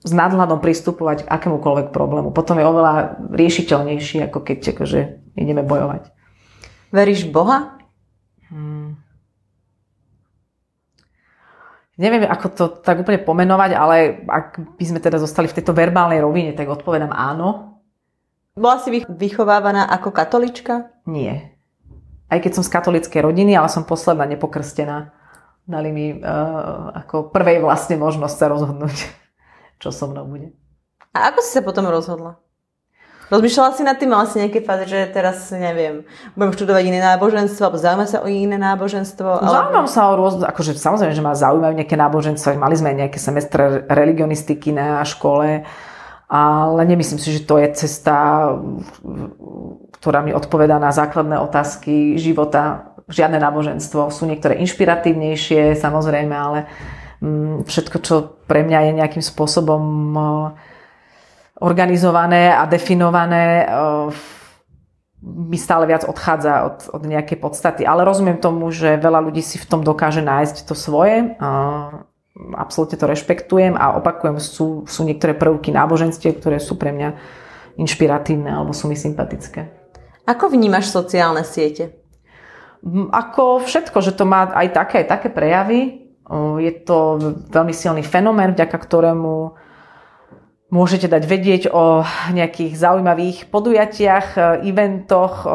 s 0.00 0.12
nadhľadom 0.14 0.62
pristupovať 0.62 1.26
k 1.26 1.30
akémukoľvek 1.30 1.92
problému. 1.92 2.32
Potom 2.32 2.56
je 2.56 2.64
oveľa 2.64 3.20
riešiteľnejší, 3.28 4.24
ako 4.30 4.38
keď 4.40 4.58
akože 4.72 5.00
ideme 5.36 5.60
bojovať. 5.66 6.08
Veríš 6.94 7.28
Boha? 7.28 7.76
Hmm. 8.48 8.96
Neviem, 11.98 12.30
ako 12.30 12.46
to 12.54 12.64
tak 12.80 13.02
úplne 13.02 13.18
pomenovať, 13.18 13.70
ale 13.74 14.22
ak 14.30 14.78
by 14.78 14.84
sme 14.86 15.02
teda 15.02 15.18
zostali 15.18 15.50
v 15.50 15.56
tejto 15.58 15.74
verbálnej 15.74 16.22
rovine, 16.22 16.54
tak 16.54 16.70
odpovedám 16.70 17.10
áno. 17.10 17.82
Bola 18.54 18.78
si 18.78 19.02
vychovávaná 19.02 19.90
ako 19.90 20.14
katolička? 20.14 20.94
Nie. 21.10 21.58
Aj 22.30 22.38
keď 22.38 22.58
som 22.58 22.64
z 22.64 22.70
katolíckej 22.70 23.18
rodiny, 23.18 23.58
ale 23.58 23.66
som 23.66 23.82
posledná 23.82 24.30
nepokrstená 24.30 25.17
dali 25.68 25.92
mi 25.92 26.06
uh, 26.16 26.96
ako 26.96 27.28
prvej 27.28 27.60
vlastne 27.60 28.00
možnosť 28.00 28.36
sa 28.40 28.46
rozhodnúť, 28.48 28.96
čo 29.84 29.92
so 29.92 30.08
mnou 30.08 30.24
bude. 30.24 30.56
A 31.12 31.28
ako 31.28 31.44
si 31.44 31.50
sa 31.52 31.60
potom 31.60 31.84
rozhodla? 31.84 32.40
Rozmýšľala 33.28 33.76
si 33.76 33.84
nad 33.84 34.00
tým, 34.00 34.08
mala 34.08 34.24
si 34.24 34.40
nejaké 34.40 34.64
fáze, 34.64 34.88
že 34.88 35.04
teraz, 35.12 35.52
neviem, 35.52 36.08
budem 36.32 36.56
študovať 36.56 36.82
iné 36.88 37.00
náboženstvo, 37.04 37.60
alebo 37.60 37.76
zaujíma 37.76 38.06
sa 38.08 38.24
o 38.24 38.28
iné 38.28 38.56
náboženstvo? 38.56 39.44
Alebo... 39.44 39.52
Zaujímam 39.52 39.84
sa 39.84 40.00
o 40.08 40.16
rôzne, 40.16 40.48
akože 40.48 40.72
samozrejme, 40.72 41.12
že 41.12 41.20
ma 41.20 41.36
zaujímajú 41.36 41.76
nejaké 41.76 41.92
náboženstvo, 41.92 42.56
mali 42.56 42.80
sme 42.80 42.96
nejaké 42.96 43.20
semestre 43.20 43.84
religionistiky 43.84 44.72
na 44.72 45.04
škole, 45.04 45.68
ale 46.28 46.80
nemyslím 46.88 47.20
si, 47.20 47.36
že 47.36 47.44
to 47.44 47.60
je 47.60 47.68
cesta, 47.76 48.48
ktorá 50.00 50.24
mi 50.24 50.32
odpovedá 50.32 50.80
na 50.80 50.88
základné 50.88 51.36
otázky 51.36 52.16
života 52.16 52.96
žiadne 53.08 53.40
náboženstvo. 53.40 54.12
Sú 54.12 54.28
niektoré 54.28 54.60
inšpiratívnejšie, 54.62 55.74
samozrejme, 55.76 56.34
ale 56.36 56.58
mm, 57.24 57.64
všetko, 57.64 57.96
čo 58.04 58.14
pre 58.44 58.64
mňa 58.64 58.78
je 58.88 58.92
nejakým 59.02 59.24
spôsobom 59.24 59.82
organizované 61.58 62.54
a 62.54 62.64
definované, 62.70 63.66
mi 65.22 65.58
stále 65.58 65.90
viac 65.90 66.06
odchádza 66.06 66.62
od, 66.62 66.76
od 66.94 67.02
nejakej 67.02 67.38
podstaty. 67.42 67.82
Ale 67.82 68.06
rozumiem 68.06 68.38
tomu, 68.38 68.70
že 68.70 68.94
veľa 69.02 69.18
ľudí 69.26 69.42
si 69.42 69.58
v 69.58 69.66
tom 69.66 69.82
dokáže 69.82 70.22
nájsť 70.22 70.62
to 70.62 70.78
svoje. 70.78 71.34
Absolútne 72.54 72.94
to 72.94 73.10
rešpektujem 73.10 73.74
a 73.74 73.98
opakujem, 73.98 74.38
sú, 74.38 74.86
sú 74.86 75.02
niektoré 75.02 75.34
prvky 75.34 75.74
náboženstiev, 75.74 76.38
ktoré 76.38 76.62
sú 76.62 76.78
pre 76.78 76.94
mňa 76.94 77.18
inšpiratívne 77.82 78.46
alebo 78.46 78.70
sú 78.70 78.86
mi 78.86 78.94
sympatické. 78.94 79.74
Ako 80.22 80.54
vnímaš 80.54 80.94
sociálne 80.94 81.42
siete? 81.42 81.98
Ako 83.10 83.64
všetko, 83.66 83.98
že 84.00 84.12
to 84.14 84.24
má 84.24 84.50
aj 84.54 84.68
také, 84.74 84.94
aj 85.02 85.08
také 85.18 85.28
prejavy. 85.28 86.08
Je 86.60 86.72
to 86.84 87.18
veľmi 87.48 87.72
silný 87.72 88.04
fenomén, 88.04 88.52
vďaka 88.52 88.76
ktorému 88.76 89.56
môžete 90.68 91.08
dať 91.08 91.22
vedieť 91.24 91.62
o 91.72 92.04
nejakých 92.36 92.76
zaujímavých 92.76 93.48
podujatiach, 93.48 94.26
e, 94.36 94.40
eventoch, 94.68 95.48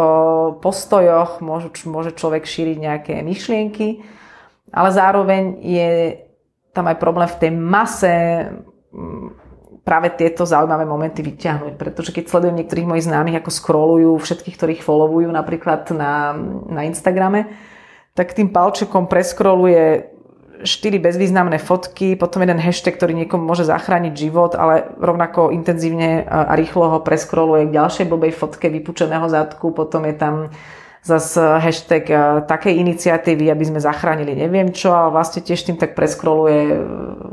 postojoch, 0.57 1.37
môže, 1.45 2.17
človek 2.17 2.49
šíriť 2.49 2.77
nejaké 2.81 3.13
myšlienky, 3.21 4.01
ale 4.73 4.89
zároveň 4.89 5.61
je 5.61 5.91
tam 6.73 6.89
aj 6.89 6.97
problém 6.97 7.29
v 7.29 7.39
tej 7.39 7.51
mase 7.53 8.17
práve 9.83 10.15
tieto 10.15 10.47
zaujímavé 10.47 10.87
momenty 10.87 11.19
vyťahnuť. 11.19 11.75
Pretože 11.75 12.15
keď 12.15 12.31
sledujem 12.31 12.55
niektorých 12.63 12.89
mojich 12.89 13.07
známych, 13.07 13.43
ako 13.43 13.51
scrollujú 13.51 14.11
všetkých, 14.19 14.55
ktorých 14.55 14.81
followujú 14.81 15.27
napríklad 15.27 15.91
na, 15.91 16.33
na 16.71 16.87
Instagrame, 16.87 17.51
tak 18.15 18.31
tým 18.31 18.49
palčekom 18.49 19.11
preskroluje 19.11 20.13
štyri 20.63 20.95
bezvýznamné 20.95 21.59
fotky, 21.59 22.15
potom 22.15 22.39
jeden 22.39 22.55
hashtag, 22.55 22.95
ktorý 22.95 23.13
niekomu 23.19 23.43
môže 23.43 23.67
zachrániť 23.67 24.13
život, 24.15 24.55
ale 24.55 24.95
rovnako 24.95 25.51
intenzívne 25.51 26.23
a 26.23 26.55
rýchlo 26.55 26.87
ho 26.87 26.99
preskroluje 27.03 27.67
k 27.67 27.75
ďalšej 27.75 28.05
blbej 28.07 28.31
fotke 28.31 28.71
vypučeného 28.71 29.27
zadku, 29.27 29.75
potom 29.75 30.07
je 30.07 30.15
tam 30.15 30.35
zase 31.03 31.59
hashtag 31.59 32.03
eh, 32.09 32.19
takej 32.47 32.79
iniciatívy, 32.79 33.51
aby 33.51 33.63
sme 33.67 33.79
zachránili 33.83 34.33
neviem 34.33 34.71
čo, 34.71 34.95
ale 34.95 35.11
vlastne 35.11 35.43
tiež 35.43 35.67
tým 35.67 35.75
tak 35.75 35.93
preskroluje 35.93 36.59
eh, 36.71 36.79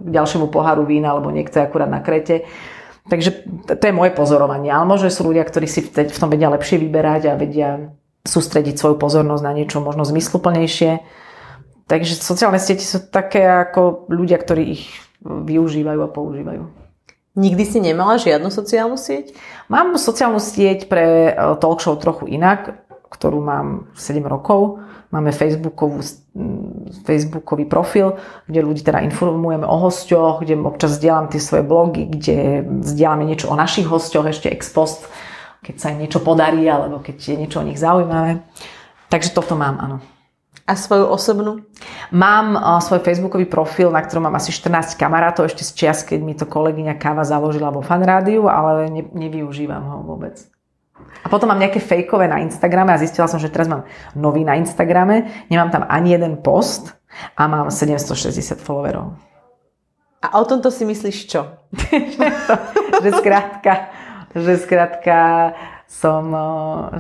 k 0.05 0.09
ďalšiemu 0.11 0.51
poharu 0.51 0.83
vína, 0.85 1.15
alebo 1.15 1.31
niekto 1.31 1.63
akurát 1.63 1.89
na 1.89 2.03
krete. 2.03 2.45
Takže 3.07 3.47
to 3.67 3.83
je 3.83 3.97
moje 3.97 4.15
pozorovanie. 4.15 4.71
Ale 4.71 4.87
možno 4.87 5.11
sú 5.11 5.27
ľudia, 5.27 5.43
ktorí 5.43 5.67
si 5.67 5.83
v 5.83 6.21
tom 6.21 6.31
vedia 6.31 6.53
lepšie 6.53 6.79
vyberať 6.79 7.23
a 7.33 7.39
vedia 7.39 7.91
sústrediť 8.23 8.77
svoju 8.77 9.01
pozornosť 9.01 9.43
na 9.43 9.57
niečo 9.57 9.81
možno 9.81 10.05
zmysluplnejšie. 10.05 11.01
Takže 11.91 12.15
sociálne 12.21 12.61
siete 12.63 12.87
sú 12.87 13.03
také 13.11 13.43
ako 13.43 14.07
ľudia, 14.13 14.39
ktorí 14.39 14.63
ich 14.79 14.85
využívajú 15.25 16.01
a 16.07 16.13
používajú. 16.13 16.63
Nikdy 17.35 17.65
si 17.67 17.79
nemala 17.83 18.21
žiadnu 18.21 18.51
sociálnu 18.51 18.95
sieť? 18.95 19.35
Mám 19.67 19.97
sociálnu 19.99 20.39
sieť 20.39 20.87
pre 20.87 21.33
eh, 21.33 21.35
talk 21.59 21.83
show 21.83 21.97
trochu 21.99 22.31
inak 22.31 22.90
ktorú 23.11 23.43
mám 23.43 23.91
7 23.99 24.23
rokov. 24.23 24.79
Máme 25.11 25.35
Facebookovú, 25.35 25.99
Facebookový 27.03 27.67
profil, 27.67 28.15
kde 28.47 28.63
ľudí 28.63 28.87
teda 28.87 29.03
informujeme 29.03 29.67
o 29.67 29.77
hosťoch, 29.83 30.47
kde 30.47 30.55
občas 30.63 31.03
zdieľam 31.03 31.27
tie 31.27 31.43
svoje 31.43 31.67
blogy, 31.67 32.07
kde 32.07 32.63
zdieľame 32.87 33.27
niečo 33.27 33.51
o 33.51 33.59
našich 33.59 33.91
hosťoch 33.91 34.31
ešte 34.31 34.47
ex 34.55 34.71
post, 34.71 35.11
keď 35.67 35.75
sa 35.83 35.91
im 35.91 36.07
niečo 36.07 36.23
podarí 36.23 36.63
alebo 36.71 37.03
keď 37.03 37.17
je 37.19 37.37
niečo 37.37 37.59
o 37.59 37.67
nich 37.67 37.83
zaujímavé. 37.83 38.47
Takže 39.11 39.35
toto 39.35 39.59
mám, 39.59 39.83
áno. 39.83 39.99
A 40.71 40.79
svoju 40.79 41.11
osobnú? 41.11 41.67
Mám 42.15 42.55
uh, 42.55 42.79
svoj 42.79 43.03
facebookový 43.03 43.51
profil, 43.51 43.91
na 43.91 44.07
ktorom 44.07 44.31
mám 44.31 44.39
asi 44.39 44.55
14 44.55 44.95
kamarátov, 44.95 45.51
ešte 45.51 45.67
z 45.67 45.71
čias, 45.75 46.07
keď 46.07 46.19
mi 46.23 46.39
to 46.39 46.47
kolegyňa 46.47 46.95
Káva 46.95 47.27
založila 47.27 47.75
vo 47.75 47.83
fanrádiu, 47.83 48.47
ale 48.47 48.87
ne, 48.87 49.03
nevyužívam 49.03 49.83
ho 49.83 49.99
vôbec. 50.07 50.39
A 51.21 51.27
potom 51.29 51.53
mám 51.53 51.61
nejaké 51.61 51.81
fejkové 51.83 52.29
na 52.29 52.41
Instagrame 52.41 52.97
a 52.97 53.03
zistila 53.03 53.29
som, 53.29 53.37
že 53.37 53.53
teraz 53.53 53.69
mám 53.69 53.85
nový 54.17 54.41
na 54.45 54.57
Instagrame, 54.57 55.47
nemám 55.53 55.71
tam 55.71 55.83
ani 55.85 56.17
jeden 56.17 56.41
post 56.41 56.97
a 57.37 57.45
mám 57.45 57.69
760 57.69 58.57
followerov. 58.61 59.13
A 60.21 60.37
o 60.37 60.45
tomto 60.45 60.69
si 60.69 60.85
myslíš 60.85 61.19
čo? 61.29 61.49
že 63.05 63.11
skrátka, 63.17 63.89
že 64.37 64.61
skrátka 64.61 65.19
som, 65.91 66.31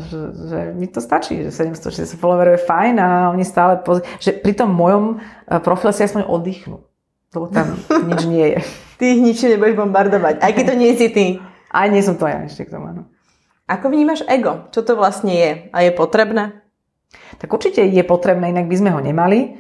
že, 0.03 0.18
že 0.51 0.59
mi 0.74 0.90
to 0.90 0.98
stačí, 0.98 1.46
že 1.46 1.53
760 1.53 2.18
followerov 2.18 2.59
je 2.59 2.66
fajn 2.66 2.94
a 2.98 3.09
oni 3.30 3.44
stále, 3.46 3.78
poz... 3.84 4.03
že 4.18 4.34
pri 4.34 4.57
tom 4.57 4.74
mojom 4.74 5.22
e, 5.46 5.62
profile 5.62 5.94
si 5.94 6.03
aspoň 6.03 6.26
oddychnú, 6.26 6.82
lebo 7.30 7.46
tam 7.55 7.78
nič 8.11 8.26
nie 8.26 8.46
je. 8.57 8.61
Ty 8.98 9.05
ich 9.07 9.20
nič 9.22 9.38
nebudeš 9.46 9.78
bombardovať, 9.78 10.42
aj 10.42 10.53
keď 10.53 10.64
to 10.66 10.74
nie 10.74 10.92
si 10.98 11.07
ty. 11.14 11.26
Aj 11.70 11.86
nie 11.86 12.03
som 12.03 12.18
to 12.18 12.26
ja 12.26 12.42
ešte 12.42 12.66
k 12.66 12.74
tomu, 12.74 12.90
áno. 12.90 13.07
Ako 13.71 13.87
vnímaš 13.87 14.27
ego? 14.27 14.66
Čo 14.75 14.83
to 14.83 14.99
vlastne 14.99 15.31
je? 15.31 15.51
A 15.71 15.87
je 15.87 15.95
potrebné? 15.95 16.66
Tak 17.39 17.47
určite 17.47 17.87
je 17.87 18.03
potrebné, 18.03 18.51
inak 18.51 18.66
by 18.66 18.77
sme 18.77 18.91
ho 18.91 18.99
nemali. 18.99 19.55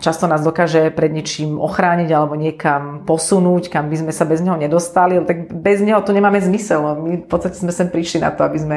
často 0.00 0.30
nás 0.30 0.40
dokáže 0.40 0.94
pred 0.94 1.12
niečím 1.12 1.58
ochrániť 1.58 2.08
alebo 2.08 2.38
niekam 2.38 3.02
posunúť, 3.04 3.68
kam 3.68 3.90
by 3.90 3.96
sme 4.00 4.12
sa 4.14 4.24
bez 4.24 4.38
neho 4.38 4.54
nedostali, 4.56 5.18
tak 5.26 5.50
bez 5.50 5.82
neho 5.82 5.98
to 6.00 6.14
nemáme 6.14 6.38
zmysel. 6.40 6.80
My 6.96 7.20
v 7.20 7.26
podstate 7.28 7.58
sme 7.58 7.74
sem 7.74 7.90
prišli 7.90 8.22
na 8.22 8.30
to, 8.32 8.46
aby 8.46 8.58
sme 8.62 8.76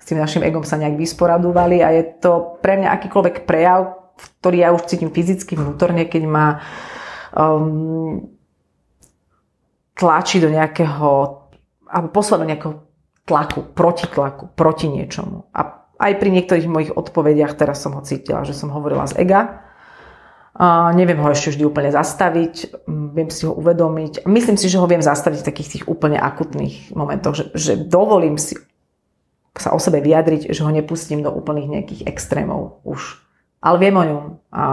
s 0.00 0.04
tým 0.08 0.18
našim 0.18 0.42
egom 0.42 0.64
sa 0.64 0.80
nejak 0.80 0.96
vysporadovali 0.96 1.84
a 1.84 1.92
je 1.94 2.02
to 2.16 2.58
pre 2.64 2.80
mňa 2.80 2.88
akýkoľvek 2.96 3.36
prejav, 3.44 4.08
ktorý 4.40 4.56
ja 4.64 4.72
už 4.72 4.88
cítim 4.88 5.12
fyzicky 5.12 5.52
vnútorne, 5.52 6.08
keď 6.08 6.22
ma 6.24 6.64
um, 7.36 8.24
tlačí 9.92 10.40
do 10.40 10.48
nejakého, 10.48 11.08
alebo 11.92 12.08
posla 12.08 12.40
do 12.40 12.48
nejakého 12.48 12.85
tlaku, 13.26 13.66
protitlaku, 13.74 14.54
proti 14.54 14.86
niečomu. 14.86 15.50
A 15.50 15.84
aj 15.98 16.12
pri 16.22 16.30
niektorých 16.30 16.70
mojich 16.70 16.92
odpovediach 16.94 17.58
teraz 17.58 17.82
som 17.82 17.98
ho 17.98 18.02
cítila, 18.06 18.46
že 18.46 18.54
som 18.54 18.70
hovorila 18.70 19.04
z 19.10 19.18
ega, 19.20 19.66
a 20.56 20.88
neviem 20.96 21.20
ho 21.20 21.28
ešte 21.28 21.52
vždy 21.52 21.68
úplne 21.68 21.92
zastaviť, 21.92 22.80
viem 22.88 23.28
si 23.28 23.44
ho 23.44 23.52
uvedomiť. 23.52 24.24
Myslím 24.24 24.56
si, 24.56 24.72
že 24.72 24.80
ho 24.80 24.88
viem 24.88 25.04
zastaviť 25.04 25.44
v 25.44 25.48
takých 25.52 25.68
tých 25.68 25.84
úplne 25.84 26.16
akutných 26.16 26.96
momentoch, 26.96 27.36
že, 27.36 27.44
že 27.52 27.72
dovolím 27.76 28.40
si 28.40 28.56
sa 29.52 29.76
o 29.76 29.80
sebe 29.80 30.00
vyjadriť, 30.00 30.48
že 30.52 30.64
ho 30.64 30.72
nepustím 30.72 31.20
do 31.20 31.28
úplných 31.28 31.68
nejakých 31.68 32.02
extrémov 32.08 32.80
už. 32.88 33.20
Ale 33.60 33.76
viem 33.80 33.96
o 34.00 34.04
ňom 34.04 34.24
a 34.52 34.64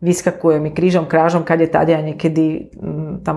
vyskakuje 0.00 0.60
mi 0.60 0.72
krížom, 0.72 1.04
krážom, 1.04 1.44
kade, 1.44 1.68
tade 1.68 1.92
a 1.92 2.04
niekedy 2.04 2.72
tam 3.24 3.36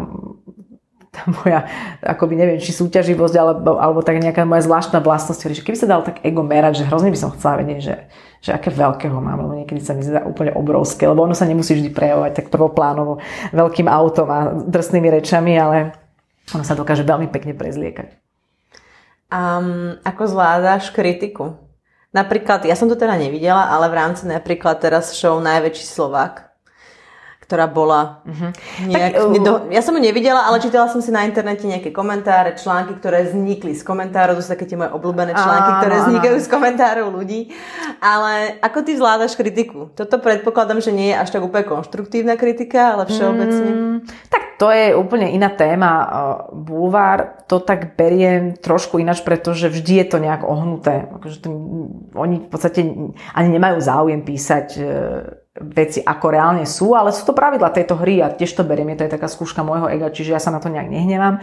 tá 1.17 1.25
moja, 1.33 1.65
akoby 2.05 2.37
neviem, 2.37 2.61
či 2.61 2.69
súťaživosť 2.69 3.35
alebo, 3.41 3.81
alebo 3.81 4.05
tak 4.05 4.21
nejaká 4.21 4.45
moja 4.45 4.69
zvláštna 4.69 5.01
vlastnosť, 5.01 5.57
že 5.57 5.65
keby 5.65 5.77
sa 5.81 5.89
dal 5.89 6.05
tak 6.05 6.21
ego 6.21 6.45
merať, 6.45 6.85
že 6.85 6.87
hrozne 6.87 7.09
by 7.09 7.17
som 7.17 7.33
chcela 7.33 7.65
vedieť, 7.65 7.79
že, 7.81 7.95
že 8.45 8.51
aké 8.53 8.69
veľkého 8.69 9.17
mám, 9.17 9.41
lebo 9.41 9.57
niekedy 9.57 9.81
sa 9.81 9.97
mi 9.97 10.05
zdá 10.05 10.21
úplne 10.29 10.53
obrovské, 10.53 11.09
lebo 11.09 11.25
ono 11.25 11.33
sa 11.33 11.49
nemusí 11.49 11.73
vždy 11.73 11.89
prejavovať 11.89 12.31
tak 12.37 12.47
prvoplánovo 12.53 13.17
veľkým 13.49 13.89
autom 13.89 14.27
a 14.29 14.39
drsnými 14.61 15.09
rečami, 15.09 15.57
ale 15.57 15.97
ono 16.53 16.61
sa 16.61 16.77
dokáže 16.77 17.01
veľmi 17.01 17.33
pekne 17.33 17.57
prezliekať. 17.57 18.13
Um, 19.27 19.99
ako 20.07 20.23
zvládáš 20.31 20.93
kritiku? 20.95 21.59
Napríklad, 22.15 22.63
ja 22.63 22.79
som 22.79 22.87
to 22.87 22.95
teda 22.95 23.19
nevidela, 23.19 23.67
ale 23.67 23.91
v 23.91 23.97
rámci 23.99 24.23
napríklad 24.23 24.79
teraz 24.79 25.11
show 25.11 25.35
Najväčší 25.43 25.83
Slovák, 25.83 26.46
ktorá 27.47 27.63
bola 27.71 28.19
uh-huh. 28.27 28.51
nejak... 28.91 29.11
Tak, 29.15 29.23
uh... 29.23 29.31
Nedo, 29.31 29.53
ja 29.71 29.79
som 29.79 29.95
ju 29.95 30.03
nevidela, 30.03 30.43
ale 30.43 30.59
čítala 30.59 30.91
som 30.91 30.99
si 30.99 31.15
na 31.15 31.23
internete 31.23 31.63
nejaké 31.63 31.95
komentáre, 31.95 32.59
články, 32.59 32.99
ktoré 32.99 33.23
vznikli 33.23 33.71
z 33.71 33.87
komentárov. 33.87 34.35
To 34.35 34.43
sú 34.43 34.51
také 34.51 34.67
tie 34.67 34.75
moje 34.75 34.91
obľúbené 34.91 35.31
články, 35.31 35.71
áno, 35.71 35.79
ktoré 35.79 35.95
vznikajú 36.03 36.35
áno. 36.35 36.43
z 36.43 36.47
komentárov 36.51 37.07
ľudí. 37.07 37.55
Ale 38.03 38.59
ako 38.59 38.83
ty 38.83 38.99
zvládaš 38.99 39.39
kritiku? 39.39 39.87
Toto 39.95 40.19
predpokladám, 40.19 40.83
že 40.83 40.91
nie 40.91 41.15
je 41.15 41.23
až 41.23 41.31
tak 41.31 41.47
úplne 41.47 41.63
konštruktívna 41.63 42.35
kritika, 42.35 42.99
ale 42.99 43.07
všeobecne. 43.07 43.71
Mm, 43.71 43.97
tak 44.27 44.59
to 44.59 44.67
je 44.67 44.91
úplne 44.91 45.31
iná 45.31 45.47
téma. 45.47 45.91
Bulvár 46.51 47.47
to 47.47 47.63
tak 47.63 47.95
beriem 47.95 48.59
trošku 48.59 48.99
ináč, 48.99 49.23
pretože 49.23 49.71
vždy 49.71 50.03
je 50.03 50.05
to 50.11 50.17
nejak 50.19 50.43
ohnuté. 50.43 51.07
Akože 51.15 51.37
to, 51.39 51.49
oni 52.11 52.43
v 52.43 52.49
podstate 52.51 52.83
ani 53.31 53.49
nemajú 53.55 53.77
záujem 53.79 54.19
písať 54.25 54.67
e, 54.75 54.83
veci 55.61 55.99
ako 56.05 56.25
reálne 56.29 56.65
sú, 56.65 56.93
ale 56.93 57.09
sú 57.09 57.25
to 57.25 57.33
pravidla 57.33 57.73
tejto 57.73 57.97
hry 57.97 58.21
a 58.21 58.33
tiež 58.33 58.53
to 58.53 58.63
beriem, 58.63 58.93
je 58.93 59.01
to 59.01 59.05
je 59.09 59.15
taká 59.17 59.27
skúška 59.27 59.65
môjho 59.65 59.89
ega, 59.89 60.13
čiže 60.13 60.33
ja 60.33 60.41
sa 60.41 60.53
na 60.53 60.61
to 60.61 60.69
nejak 60.69 60.87
nehnevám. 60.87 61.41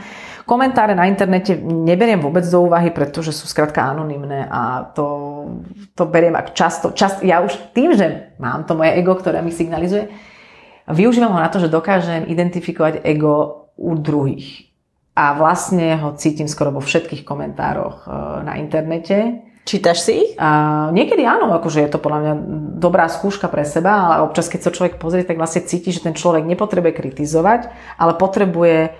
Komentáre 0.49 0.95
na 0.95 1.11
internete 1.11 1.59
neberiem 1.61 2.23
vôbec 2.23 2.47
do 2.47 2.59
úvahy, 2.65 2.95
pretože 2.95 3.35
sú 3.35 3.51
skrátka 3.51 3.85
anonymné 3.85 4.47
a 4.47 4.89
to, 4.95 5.07
to 5.99 6.07
beriem 6.07 6.39
ak 6.39 6.55
často, 6.55 6.95
často, 6.95 7.27
ja 7.27 7.43
už 7.43 7.75
tým, 7.75 7.93
že 7.99 8.35
mám 8.41 8.65
to 8.65 8.79
moje 8.79 8.97
ego, 8.97 9.15
ktoré 9.19 9.43
mi 9.43 9.51
signalizuje, 9.51 10.09
využívam 10.89 11.35
ho 11.35 11.41
na 11.41 11.51
to, 11.53 11.61
že 11.61 11.73
dokážem 11.73 12.25
identifikovať 12.31 13.05
ego 13.05 13.67
u 13.77 13.99
druhých. 13.99 14.71
A 15.15 15.39
vlastne 15.39 15.95
ho 16.03 16.19
cítim 16.19 16.51
skoro 16.51 16.75
vo 16.75 16.83
všetkých 16.83 17.23
komentároch 17.23 18.03
e, 18.03 18.09
na 18.43 18.59
internete 18.59 19.44
Čítaš 19.65 20.05
si 20.05 20.13
ich? 20.13 20.31
A 20.37 20.93
niekedy 20.93 21.25
áno, 21.25 21.49
akože 21.57 21.81
je 21.81 21.91
to 21.91 21.97
podľa 21.97 22.21
mňa 22.21 22.35
dobrá 22.77 23.09
skúška 23.09 23.49
pre 23.49 23.65
seba, 23.65 23.97
ale 23.97 24.29
občas, 24.29 24.53
keď 24.53 24.61
sa 24.61 24.75
človek 24.77 25.01
pozrie, 25.01 25.25
tak 25.25 25.41
vlastne 25.41 25.65
cíti, 25.65 25.89
že 25.89 26.05
ten 26.05 26.13
človek 26.13 26.45
nepotrebuje 26.45 26.93
kritizovať, 26.93 27.73
ale 27.97 28.13
potrebuje 28.21 28.93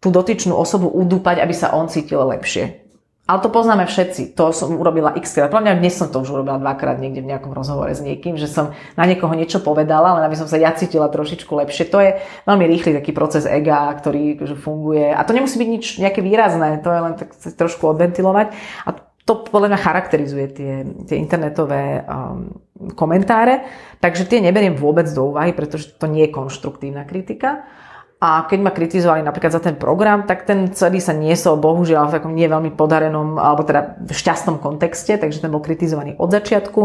tú 0.00 0.08
dotyčnú 0.08 0.56
osobu 0.56 0.88
udúpať, 0.88 1.44
aby 1.44 1.52
sa 1.52 1.76
on 1.76 1.92
cítil 1.92 2.24
lepšie. 2.24 2.88
Ale 3.28 3.44
to 3.44 3.52
poznáme 3.52 3.84
všetci. 3.84 4.32
To 4.40 4.56
som 4.56 4.72
urobila 4.80 5.12
x 5.12 5.36
krát. 5.36 5.52
Podľa 5.52 5.68
mňa 5.68 5.80
dnes 5.84 5.92
som 5.92 6.08
to 6.08 6.24
už 6.24 6.32
urobila 6.32 6.56
dvakrát 6.56 6.96
niekde 6.96 7.20
v 7.20 7.28
nejakom 7.28 7.52
rozhovore 7.52 7.92
s 7.92 8.00
niekým, 8.00 8.40
že 8.40 8.48
som 8.48 8.72
na 8.96 9.04
niekoho 9.04 9.36
niečo 9.36 9.60
povedala, 9.60 10.16
len 10.16 10.24
aby 10.24 10.32
som 10.32 10.48
sa 10.48 10.56
ja 10.56 10.72
cítila 10.72 11.12
trošičku 11.12 11.52
lepšie. 11.52 11.92
To 11.92 12.00
je 12.00 12.24
veľmi 12.48 12.64
rýchly 12.64 12.96
taký 12.96 13.12
proces 13.12 13.44
ega, 13.44 13.92
ktorý 14.00 14.40
funguje. 14.56 15.12
A 15.12 15.20
to 15.28 15.36
nemusí 15.36 15.60
byť 15.60 15.68
nič 15.68 16.00
nejaké 16.00 16.24
výrazné, 16.24 16.80
to 16.80 16.88
je 16.88 17.00
len 17.04 17.14
tak 17.20 17.36
trošku 17.36 17.92
odventilovať. 17.92 18.56
A 18.88 19.07
to 19.28 19.44
podľa 19.44 19.76
mňa 19.76 19.84
charakterizuje 19.84 20.46
tie, 20.56 20.72
tie 21.04 21.20
internetové 21.20 22.00
um, 22.00 22.56
komentáre, 22.96 23.68
takže 24.00 24.24
tie 24.24 24.40
neberiem 24.40 24.72
vôbec 24.72 25.04
do 25.12 25.36
úvahy, 25.36 25.52
pretože 25.52 25.92
to 26.00 26.08
nie 26.08 26.24
je 26.24 26.32
konštruktívna 26.32 27.04
kritika. 27.04 27.68
A 28.18 28.48
keď 28.48 28.58
ma 28.64 28.72
kritizovali 28.74 29.22
napríklad 29.22 29.52
za 29.54 29.62
ten 29.62 29.76
program, 29.78 30.26
tak 30.26 30.42
ten 30.48 30.72
celý 30.74 30.98
sa 30.98 31.14
niesol 31.14 31.60
bohužiaľ 31.60 32.10
v 32.10 32.14
takom 32.18 32.32
nie 32.34 32.48
veľmi 32.48 32.74
podarenom, 32.74 33.36
alebo 33.36 33.62
teda 33.62 34.00
v 34.00 34.10
šťastnom 34.10 34.58
kontexte, 34.58 35.20
takže 35.20 35.44
ten 35.44 35.52
bol 35.52 35.62
kritizovaný 35.62 36.16
od 36.18 36.32
začiatku. 36.32 36.82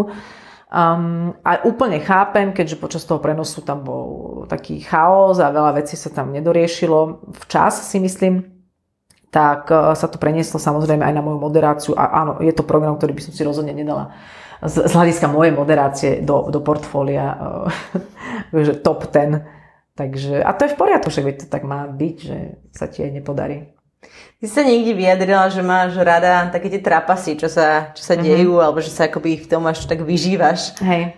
Um, 0.73 1.33
a 1.47 1.63
úplne 1.65 2.03
chápem, 2.03 2.53
keďže 2.53 2.77
počas 2.77 3.07
toho 3.07 3.23
prenosu 3.23 3.63
tam 3.65 3.81
bol 3.87 4.43
taký 4.51 4.83
chaos 4.83 5.39
a 5.39 5.49
veľa 5.49 5.79
vecí 5.79 5.95
sa 5.97 6.13
tam 6.13 6.29
nedoriešilo 6.35 7.23
včas, 7.45 7.87
si 7.87 7.97
myslím 7.97 8.52
tak 9.33 9.73
e, 9.73 9.97
sa 9.97 10.05
to 10.05 10.21
prenieslo 10.21 10.61
samozrejme 10.61 11.01
aj 11.01 11.13
na 11.17 11.25
moju 11.25 11.41
moderáciu 11.41 11.97
a 11.97 12.21
áno, 12.21 12.37
je 12.37 12.53
to 12.53 12.61
program, 12.61 12.93
ktorý 12.93 13.17
by 13.17 13.23
som 13.25 13.33
si 13.33 13.41
rozhodne 13.41 13.73
nedala 13.73 14.13
z, 14.61 14.85
z 14.85 14.93
hľadiska 14.93 15.27
mojej 15.27 15.51
moderácie 15.51 16.11
do, 16.21 16.53
do 16.53 16.61
portfólia 16.61 17.35
že 18.65 18.77
top 18.79 19.09
10. 19.09 19.63
Takže, 19.93 20.41
a 20.41 20.49
to 20.57 20.65
je 20.65 20.73
v 20.73 20.79
poriadku, 20.79 21.09
že 21.13 21.21
to 21.21 21.45
tak 21.45 21.69
má 21.69 21.85
byť, 21.85 22.15
že 22.17 22.37
sa 22.73 22.89
ti 22.89 23.05
aj 23.05 23.13
nepodarí. 23.13 23.69
Ty 24.41 24.45
sa 24.49 24.65
niekde 24.65 24.97
vyjadrila, 24.97 25.53
že 25.53 25.61
máš 25.61 25.93
rada 26.01 26.49
také 26.49 26.73
tie 26.73 26.81
trapasy, 26.81 27.37
čo 27.37 27.45
sa, 27.45 27.93
čo 27.93 28.01
sa 28.01 28.17
mm-hmm. 28.17 28.25
dejú, 28.25 28.53
alebo 28.57 28.81
že 28.81 28.89
sa 28.89 29.05
akoby 29.05 29.45
v 29.45 29.47
tom 29.47 29.63
až 29.69 29.85
tak 29.85 30.01
vyžívaš. 30.01 30.81
Hej. 30.81 31.13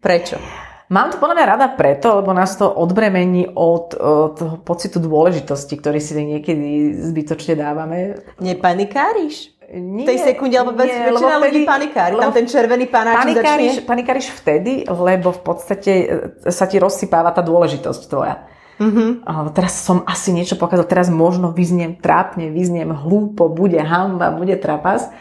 Prečo? 0.00 0.40
Mám 0.88 1.12
to 1.12 1.20
podľa 1.20 1.36
mňa 1.36 1.46
rada 1.52 1.68
preto, 1.68 2.24
lebo 2.24 2.32
nás 2.32 2.56
to 2.56 2.64
odbremení 2.64 3.44
od, 3.52 3.92
od 3.92 4.32
toho 4.40 4.56
pocitu 4.56 4.96
dôležitosti, 4.96 5.76
ktorý 5.76 6.00
si 6.00 6.16
niekedy 6.16 6.96
zbytočne 7.12 7.60
dávame. 7.60 8.24
Nepanikáriš? 8.40 9.52
Nie, 9.68 10.08
v 10.08 10.16
tej 10.16 10.32
sekunde, 10.32 10.56
alebo 10.56 10.72
bez, 10.72 10.88
nie, 10.88 11.12
väčšina 11.12 11.36
vtedy, 11.36 11.44
ľudí 11.44 11.60
panikári, 11.68 12.14
tam 12.16 12.32
ten 12.32 12.48
červený 12.48 12.88
panáč 12.88 13.16
panikáriš, 13.20 13.72
začne. 13.76 13.84
Panikáriš 13.84 14.26
vtedy, 14.32 14.72
lebo 14.88 15.28
v 15.28 15.40
podstate 15.44 15.92
e, 15.92 16.48
sa 16.48 16.64
ti 16.64 16.80
rozsypáva 16.80 17.36
tá 17.36 17.44
dôležitosť 17.44 18.02
tvoja. 18.08 18.48
Mm-hmm. 18.80 19.26
teraz 19.52 19.84
som 19.84 20.06
asi 20.08 20.32
niečo 20.32 20.56
pokazal, 20.56 20.88
teraz 20.88 21.12
možno 21.12 21.52
vyzniem 21.52 22.00
trápne, 22.00 22.48
vyzniem 22.48 22.94
hlúpo, 22.94 23.50
bude 23.52 23.76
hamba, 23.76 24.32
bude 24.32 24.56
trapas. 24.56 25.12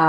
A 0.00 0.06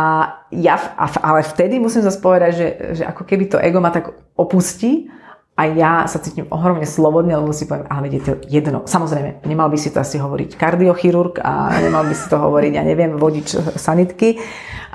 ja, 0.56 0.80
ale 1.20 1.44
vtedy 1.44 1.76
musím 1.76 2.08
zase 2.08 2.24
povedať, 2.24 2.52
že, 2.56 2.68
že 2.96 3.04
ako 3.04 3.28
keby 3.28 3.52
to 3.52 3.60
ego 3.60 3.84
ma 3.84 3.92
tak 3.92 4.16
opustí 4.40 5.12
a 5.60 5.68
ja 5.68 6.08
sa 6.08 6.24
cítim 6.24 6.48
ohromne 6.48 6.88
slobodne, 6.88 7.36
lebo 7.36 7.52
si 7.52 7.68
poviem, 7.68 7.92
ale 7.92 8.08
je 8.08 8.24
to 8.24 8.34
jedno. 8.48 8.88
Samozrejme, 8.88 9.44
nemal 9.44 9.68
by 9.68 9.76
si 9.76 9.92
to 9.92 10.00
asi 10.00 10.16
hovoriť 10.16 10.56
kardiochirurg 10.56 11.44
a 11.44 11.76
nemal 11.84 12.08
by 12.08 12.16
si 12.16 12.24
to 12.32 12.40
hovoriť, 12.40 12.72
ja 12.72 12.88
neviem, 12.88 13.20
vodič 13.20 13.52
sanitky, 13.76 14.40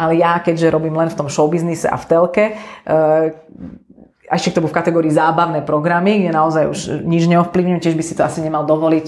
ale 0.00 0.16
ja, 0.16 0.40
keďže 0.40 0.72
robím 0.72 0.96
len 0.96 1.12
v 1.12 1.18
tom 1.20 1.28
showbiznise 1.28 1.92
a 1.92 2.00
v 2.00 2.04
telke, 2.08 2.44
a 4.26 4.32
ešte 4.32 4.56
k 4.56 4.56
tomu 4.58 4.72
v 4.72 4.78
kategórii 4.80 5.12
zábavné 5.12 5.60
programy, 5.60 6.24
kde 6.24 6.32
naozaj 6.32 6.64
už 6.72 6.78
nič 7.04 7.28
neovplyvňujem, 7.28 7.84
tiež 7.84 7.94
by 8.00 8.04
si 8.04 8.16
to 8.16 8.24
asi 8.24 8.40
nemal 8.40 8.64
dovoliť 8.64 9.06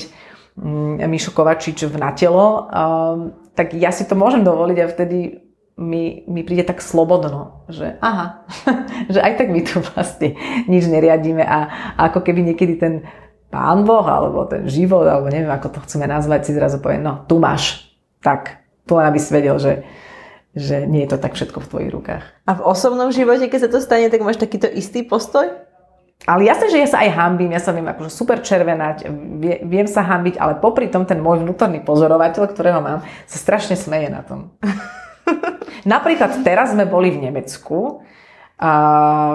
mm, 0.53 1.01
Mišo 1.01 1.32
Kovačič 1.32 1.89
v 1.89 1.97
Natelo, 1.97 2.68
tak 3.57 3.72
ja 3.72 3.89
si 3.89 4.05
to 4.05 4.14
môžem 4.14 4.45
dovoliť 4.45 4.78
a 4.84 4.86
vtedy 4.86 5.47
mi, 5.79 6.26
mi 6.26 6.43
príde 6.43 6.66
tak 6.66 6.83
slobodno, 6.83 7.62
že 7.70 7.97
aha, 8.03 8.43
že 9.14 9.22
aj 9.22 9.33
tak 9.39 9.49
my 9.55 9.62
tu 9.62 9.79
vlastne 9.95 10.35
nič 10.66 10.91
neriadíme 10.91 11.47
a, 11.47 11.59
a 11.95 12.01
ako 12.11 12.26
keby 12.26 12.43
niekedy 12.43 12.74
ten 12.74 13.07
pán 13.49 13.87
Boh 13.87 14.05
alebo 14.05 14.45
ten 14.51 14.66
život, 14.66 15.07
alebo 15.07 15.31
neviem 15.31 15.49
ako 15.49 15.79
to 15.79 15.85
chceme 15.87 16.11
nazvať, 16.11 16.51
si 16.51 16.53
zrazu 16.53 16.83
povie, 16.83 16.99
no 16.99 17.24
tu 17.31 17.39
máš, 17.39 17.95
tak, 18.20 18.59
to 18.91 18.99
len 18.99 19.07
aby 19.07 19.22
si 19.22 19.31
vedel, 19.31 19.57
že, 19.62 19.87
že 20.53 20.85
nie 20.85 21.07
je 21.07 21.14
to 21.14 21.18
tak 21.22 21.39
všetko 21.39 21.62
v 21.62 21.70
tvojich 21.70 21.91
rukách. 21.95 22.24
A 22.45 22.53
v 22.59 22.64
osobnom 22.66 23.14
živote, 23.14 23.47
keď 23.47 23.70
sa 23.70 23.70
to 23.70 23.79
stane, 23.79 24.11
tak 24.11 24.20
máš 24.20 24.43
takýto 24.43 24.66
istý 24.66 25.07
postoj? 25.07 25.47
Ale 26.26 26.43
jasne, 26.43 26.66
že 26.66 26.83
ja 26.83 26.89
sa 26.91 27.07
aj 27.07 27.14
hambím, 27.14 27.55
ja 27.55 27.62
sa 27.62 27.70
viem 27.70 27.87
akože 27.87 28.11
super 28.11 28.43
červenať, 28.43 29.07
viem 29.62 29.87
sa 29.87 30.03
hambiť, 30.03 30.43
ale 30.43 30.59
popri 30.59 30.91
tom 30.91 31.07
ten 31.07 31.22
môj 31.22 31.47
vnútorný 31.47 31.79
pozorovateľ, 31.87 32.43
ktorého 32.51 32.83
mám, 32.83 33.07
sa 33.31 33.39
strašne 33.39 33.79
smeje 33.79 34.11
na 34.11 34.26
tom. 34.26 34.51
Napríklad 35.85 36.43
teraz 36.43 36.72
sme 36.72 36.89
boli 36.89 37.12
v 37.12 37.29
Nemecku 37.29 38.03
a 38.59 38.72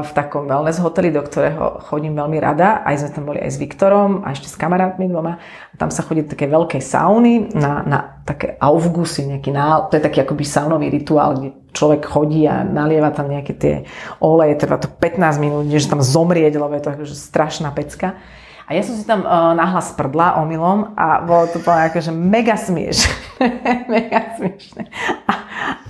v 0.04 0.12
takom 0.12 0.52
wellness 0.52 0.84
hoteli, 0.84 1.08
do 1.08 1.24
ktorého 1.24 1.80
chodím 1.88 2.12
veľmi 2.20 2.44
rada. 2.44 2.84
Aj 2.84 3.00
sme 3.00 3.08
tam 3.08 3.24
boli 3.24 3.39
aj 3.39 3.56
s 3.56 3.58
Viktorom 3.62 4.20
a 4.28 4.36
ešte 4.36 4.52
s 4.52 4.60
kamarátmi 4.60 5.08
dvoma. 5.08 5.39
A 5.72 5.74
tam 5.80 5.88
sa 5.88 6.04
chodí 6.04 6.28
také 6.28 6.52
veľkej 6.52 6.84
sauny 6.84 7.56
na, 7.56 7.88
na 7.88 8.00
také 8.28 8.60
aufgusy, 8.60 9.24
nejaký 9.32 9.56
ná, 9.56 9.88
to 9.88 9.96
je 9.96 10.04
taký 10.04 10.28
akoby 10.28 10.44
saunový 10.44 10.91
rituál, 10.91 11.39
kde 11.39 11.56
človek 11.72 12.04
chodí 12.04 12.44
a 12.44 12.68
nalieva 12.68 13.16
tam 13.16 13.32
nejaké 13.32 13.56
tie 13.56 13.76
oleje, 14.20 14.60
trvá 14.60 14.76
to 14.76 14.91
15 14.91 15.39
minút, 15.39 15.72
že 15.72 15.88
tam 15.88 16.04
zomrieť, 16.04 16.60
lebo 16.60 16.76
je 16.76 16.84
to 16.84 16.91
akože 16.91 17.16
strašná 17.16 17.72
pecka. 17.72 18.20
A 18.64 18.72
ja 18.72 18.82
som 18.82 18.95
si 18.95 19.03
tam 19.03 19.28
uh, 19.28 19.51
nahlas 19.51 19.91
prdla 19.91 20.39
omylom 20.39 20.95
a 20.95 21.20
bolo 21.28 21.51
to 21.51 21.59
úplne 21.59 21.91
akože 21.91 22.16
mega 22.16 22.55
smiešne. 22.55 23.11
mega 23.93 24.39
smiešne. 24.39 24.88
A, 25.28 25.34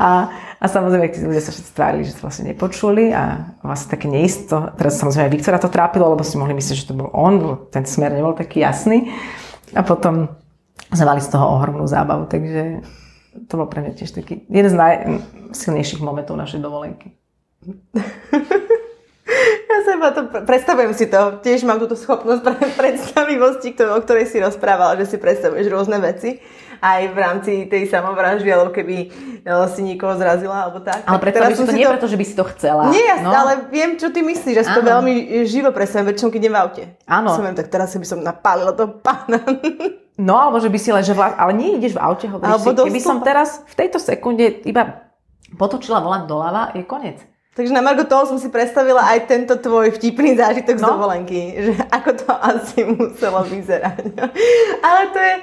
a, 0.01 0.09
a 0.57 0.65
samozrejme, 0.65 1.13
tí 1.13 1.21
ľudia 1.21 1.43
sa 1.45 1.53
všetci 1.53 1.71
tvárili, 1.77 2.09
že 2.09 2.17
to 2.17 2.25
vlastne 2.25 2.49
nepočuli 2.49 3.13
a 3.13 3.53
vlastne 3.61 3.93
také 3.93 4.09
neisto. 4.09 4.73
Teraz 4.73 4.97
samozrejme 4.97 5.29
aj 5.29 5.33
Viktora 5.37 5.61
to 5.61 5.69
trápilo, 5.69 6.09
lebo 6.09 6.25
si 6.25 6.33
mohli 6.41 6.57
myslieť, 6.57 6.77
že 6.81 6.89
to 6.89 6.97
bol 6.97 7.13
on, 7.13 7.61
ten 7.69 7.85
smer 7.85 8.09
nebol 8.09 8.33
taký 8.33 8.65
jasný. 8.65 9.13
A 9.77 9.85
potom 9.85 10.33
sme 10.89 11.05
mali 11.05 11.21
z 11.21 11.29
toho 11.29 11.61
ohromnú 11.61 11.85
zábavu, 11.85 12.25
takže 12.25 12.81
to 13.49 13.53
bol 13.57 13.69
pre 13.69 13.81
mňa 13.85 13.93
tiež 13.97 14.13
taký 14.13 14.45
jeden 14.49 14.69
z 14.69 14.77
najsilnejších 14.77 16.01
momentov 16.01 16.37
našej 16.37 16.61
dovolenky. 16.61 17.17
Ja 19.73 19.79
sa 19.81 20.13
to, 20.13 20.21
predstavujem 20.45 20.93
si 20.93 21.09
to. 21.09 21.41
Tiež 21.41 21.65
mám 21.65 21.81
túto 21.81 21.97
schopnosť 21.97 22.41
pre, 22.45 22.55
predstavivosti, 22.81 23.73
o 23.81 23.97
ktorej 24.05 24.29
si 24.29 24.37
rozprávala, 24.37 25.01
že 25.01 25.09
si 25.09 25.17
predstavuješ 25.17 25.65
rôzne 25.73 25.97
veci 25.97 26.37
aj 26.83 27.15
v 27.15 27.17
rámci 27.17 27.53
tej 27.71 27.87
samovraždy, 27.87 28.49
alebo 28.51 28.75
keby 28.75 29.07
no, 29.47 29.71
si 29.71 29.87
nikoho 29.87 30.19
zrazila, 30.19 30.67
alebo 30.67 30.83
tak. 30.83 31.07
Ale 31.07 31.15
predstavíš 31.15 31.63
si 31.63 31.65
to 31.65 31.73
nie 31.73 31.87
to... 31.87 31.91
preto, 31.95 32.07
že 32.11 32.17
by 32.19 32.25
si 32.27 32.35
to 32.35 32.45
chcela. 32.51 32.91
Nie, 32.91 33.23
no. 33.23 33.31
ale 33.31 33.71
viem, 33.71 33.95
čo 33.95 34.11
ty 34.11 34.19
myslíš, 34.19 34.53
že 34.59 34.63
si 34.67 34.73
to 34.75 34.83
veľmi 34.83 35.47
živo 35.47 35.71
predstavím, 35.71 36.11
väčšinou, 36.11 36.29
keď 36.29 36.39
idem 36.43 36.53
v 36.53 36.59
aute. 36.59 36.83
Áno. 37.07 37.31
Som 37.31 37.47
viem, 37.47 37.55
tak 37.55 37.71
teraz 37.71 37.95
by 37.95 38.03
som 38.03 38.19
napálila 38.19 38.75
toho 38.75 38.99
pána. 38.99 39.41
No, 40.13 40.37
alebo 40.37 40.61
že 40.61 40.69
by 40.69 40.77
si 40.77 40.93
len, 40.93 41.01
že 41.01 41.17
vla... 41.17 41.33
ale 41.33 41.57
nie 41.57 41.81
ideš 41.81 41.97
v 41.97 42.05
aute, 42.05 42.29
hovoríš 42.29 42.61
si, 42.61 42.69
keby 42.69 43.01
som 43.01 43.25
teraz 43.25 43.65
v 43.65 43.73
tejto 43.81 43.97
sekunde 43.97 44.61
iba 44.61 45.09
potočila 45.57 46.05
volant 46.05 46.29
doľava, 46.29 46.69
je 46.77 46.85
koniec. 46.85 47.17
Takže 47.53 47.69
na 47.69 47.85
Margo 47.85 48.01
toho 48.01 48.25
som 48.25 48.41
si 48.41 48.49
predstavila 48.49 49.13
aj 49.13 49.29
tento 49.29 49.53
tvoj 49.53 49.93
vtipný 49.93 50.33
zážitok 50.33 50.81
no. 50.81 50.81
z 50.81 50.89
dovolenky, 50.89 51.41
že 51.69 51.73
ako 51.93 52.09
to 52.17 52.31
asi 52.33 52.81
muselo 52.81 53.45
vyzerať. 53.45 54.09
ale, 54.89 55.01
to 55.13 55.19
je, 55.21 55.35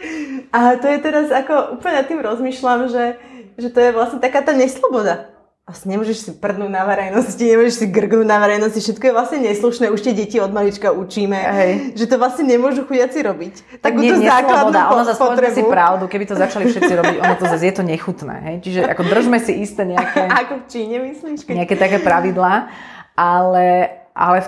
ale 0.51 0.73
to 0.83 0.87
je 0.91 0.99
teraz 0.99 1.27
ako 1.31 1.79
úplne 1.79 2.03
tým 2.11 2.19
rozmýšľam, 2.19 2.91
že, 2.91 3.15
že 3.55 3.69
to 3.71 3.79
je 3.79 3.91
vlastne 3.95 4.19
taká 4.19 4.43
tá 4.43 4.51
nesloboda 4.51 5.31
vlastne 5.71 5.95
nemôžeš 5.95 6.17
si 6.19 6.31
prdnúť 6.35 6.67
na 6.67 6.83
verejnosti, 6.83 7.39
nemôžeš 7.39 7.75
si 7.79 7.87
grgnúť 7.87 8.27
na 8.27 8.43
verejnosti, 8.43 8.83
všetko 8.83 9.05
je 9.07 9.15
vlastne 9.15 9.39
neslušné, 9.47 9.87
už 9.95 10.03
tie 10.03 10.11
deti 10.19 10.43
od 10.43 10.51
malička 10.51 10.91
učíme, 10.91 11.39
Hej. 11.39 11.71
že 11.95 12.11
to 12.11 12.19
vlastne 12.19 12.51
nemôžu 12.51 12.83
chudiaci 12.91 13.23
robiť. 13.23 13.79
Tak 13.79 13.95
nie, 13.95 14.11
základnú 14.19 14.75
po, 14.75 14.99
ono 14.99 15.05
zase 15.07 15.23
potrebu. 15.23 15.55
si 15.55 15.63
pravdu, 15.63 16.05
keby 16.11 16.27
to 16.27 16.35
začali 16.35 16.67
všetci 16.75 16.93
robiť, 16.99 17.17
ono 17.23 17.35
to 17.39 17.47
zase 17.47 17.65
je 17.71 17.75
to 17.79 17.87
nechutné. 17.87 18.37
Hej? 18.51 18.57
Čiže 18.67 18.81
ako 18.91 19.03
držme 19.07 19.39
si 19.39 19.53
isté 19.63 19.87
nejaké... 19.87 20.27
ako 20.43 20.53
v 20.59 20.65
Číne 20.67 20.97
myslíš? 21.07 21.47
Keď... 21.47 21.55
Nejaké 21.55 21.79
také 21.79 22.03
pravidlá, 22.03 22.67
ale, 23.15 23.67
ale 24.11 24.39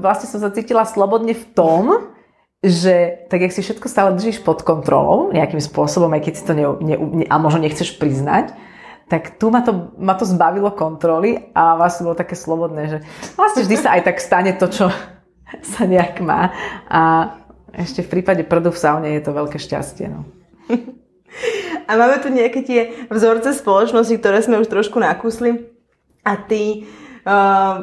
vlastne 0.00 0.32
som 0.32 0.40
sa 0.40 0.48
cítila 0.48 0.88
slobodne 0.88 1.36
v 1.36 1.44
tom, 1.52 2.08
že 2.64 3.28
tak, 3.28 3.44
jak 3.44 3.52
si 3.52 3.60
všetko 3.60 3.84
stále 3.84 4.16
držíš 4.16 4.40
pod 4.40 4.64
kontrolou, 4.64 5.28
nejakým 5.28 5.60
spôsobom, 5.60 6.08
aj 6.16 6.24
keď 6.24 6.32
si 6.36 6.44
to 6.48 6.52
ne, 6.56 6.64
ne, 6.80 6.96
ne, 6.96 7.24
a 7.28 7.36
možno 7.36 7.60
nechceš 7.60 8.00
priznať, 8.00 8.56
tak 9.10 9.42
tu 9.42 9.50
ma 9.50 9.66
to, 9.66 9.90
ma 9.98 10.14
to 10.14 10.22
zbavilo 10.22 10.70
kontroly 10.70 11.50
a 11.50 11.74
vlastne 11.74 12.06
bolo 12.06 12.14
také 12.14 12.38
slobodné, 12.38 12.82
že 12.86 12.98
vlastne 13.34 13.66
vždy 13.66 13.76
sa 13.82 13.98
aj 13.98 14.06
tak 14.06 14.22
stane 14.22 14.54
to, 14.54 14.70
čo 14.70 14.86
sa 15.74 15.82
nejak 15.82 16.22
má. 16.22 16.54
A 16.86 17.34
ešte 17.74 18.06
v 18.06 18.18
prípade 18.18 18.46
prdu 18.46 18.70
v 18.70 18.78
saune 18.78 19.10
je 19.10 19.22
to 19.26 19.34
veľké 19.34 19.58
šťastie. 19.58 20.06
No. 20.06 20.22
A 21.90 21.98
máme 21.98 22.22
tu 22.22 22.30
nejaké 22.30 22.62
tie 22.62 23.06
vzorce 23.10 23.50
spoločnosti, 23.54 24.14
ktoré 24.18 24.42
sme 24.46 24.62
už 24.62 24.70
trošku 24.70 25.02
nakúsli 25.02 25.74
a 26.22 26.38
ty 26.38 26.86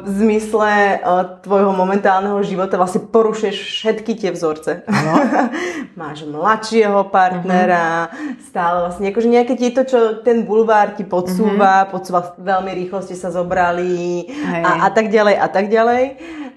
v 0.02 0.08
zmysle 0.18 0.98
tvojho 1.46 1.70
momentálneho 1.70 2.42
života 2.42 2.74
vlastne 2.74 3.06
porušuješ 3.06 3.54
všetky 3.54 4.18
tie 4.18 4.30
vzorce. 4.34 4.82
No. 4.90 5.14
Máš 6.00 6.26
mladšieho 6.26 7.06
partnera, 7.06 8.10
uh-huh. 8.10 8.34
stále 8.42 8.90
vlastne 8.90 9.14
akože 9.14 9.28
nejaké 9.30 9.54
tieto, 9.54 9.86
čo 9.86 10.22
ten 10.26 10.42
bulvár 10.42 10.98
ti 10.98 11.06
podsúva, 11.06 11.86
uh-huh. 11.86 11.90
podsúva 11.94 12.34
veľmi 12.34 12.74
rýchlo 12.74 12.98
ste 13.02 13.14
sa 13.14 13.30
zobrali 13.30 14.26
a, 14.62 14.86
a 14.86 14.88
tak 14.90 15.10
ďalej 15.10 15.34
a 15.38 15.46
tak 15.46 15.66
ďalej. 15.70 16.04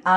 A, 0.02 0.16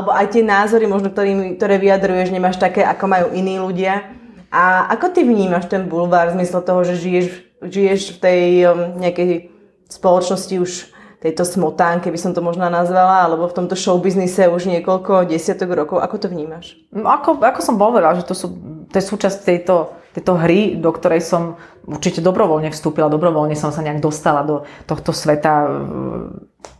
alebo 0.00 0.16
aj 0.16 0.32
tie 0.32 0.40
názory, 0.40 0.88
možno 0.88 1.12
ktorý, 1.12 1.60
ktoré 1.60 1.76
vyjadruješ, 1.76 2.32
nemáš 2.32 2.56
také, 2.56 2.80
ako 2.80 3.04
majú 3.04 3.26
iní 3.36 3.60
ľudia. 3.60 4.16
A 4.48 4.88
ako 4.96 5.12
ty 5.12 5.20
vnímaš 5.22 5.68
ten 5.68 5.84
bulvár 5.84 6.32
v 6.32 6.40
zmysle 6.40 6.64
toho, 6.64 6.80
že 6.82 6.96
žiješ, 6.96 7.26
žiješ 7.60 8.00
v 8.16 8.18
tej 8.18 8.42
um, 8.66 8.96
nejakej 8.96 9.52
spoločnosti 9.92 10.56
už 10.56 10.72
tejto 11.20 11.44
smotánke, 11.44 12.08
by 12.08 12.16
som 12.16 12.32
to 12.32 12.40
možno 12.40 12.64
nazvala, 12.72 13.28
alebo 13.28 13.44
v 13.44 13.56
tomto 13.56 13.76
showbiznise 13.76 14.48
už 14.48 14.72
niekoľko 14.72 15.28
desiatok 15.28 15.76
rokov. 15.76 16.00
Ako 16.00 16.16
to 16.16 16.32
vnímaš? 16.32 16.80
No, 16.88 17.12
ako, 17.12 17.44
ako 17.44 17.60
som 17.60 17.76
povedala, 17.76 18.16
že 18.16 18.24
to, 18.24 18.32
sú, 18.32 18.56
to 18.88 18.94
je 18.96 19.04
súčasť 19.04 19.38
tejto, 19.44 19.92
tejto 20.16 20.32
hry, 20.40 20.80
do 20.80 20.88
ktorej 20.88 21.20
som 21.20 21.60
určite 21.84 22.24
dobrovoľne 22.24 22.72
vstúpila, 22.72 23.12
dobrovoľne 23.12 23.52
som 23.52 23.68
sa 23.68 23.84
nejak 23.84 24.00
dostala 24.00 24.42
do 24.48 24.64
tohto 24.88 25.12
sveta 25.12 25.68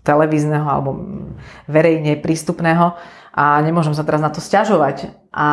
televízneho 0.09 0.65
alebo 0.65 0.91
verejne 1.69 2.17
prístupného 2.17 2.97
a 3.37 3.45
nemôžem 3.61 3.93
sa 3.93 4.09
teraz 4.09 4.25
na 4.25 4.33
to 4.33 4.41
stiažovať. 4.41 5.13
A 5.37 5.47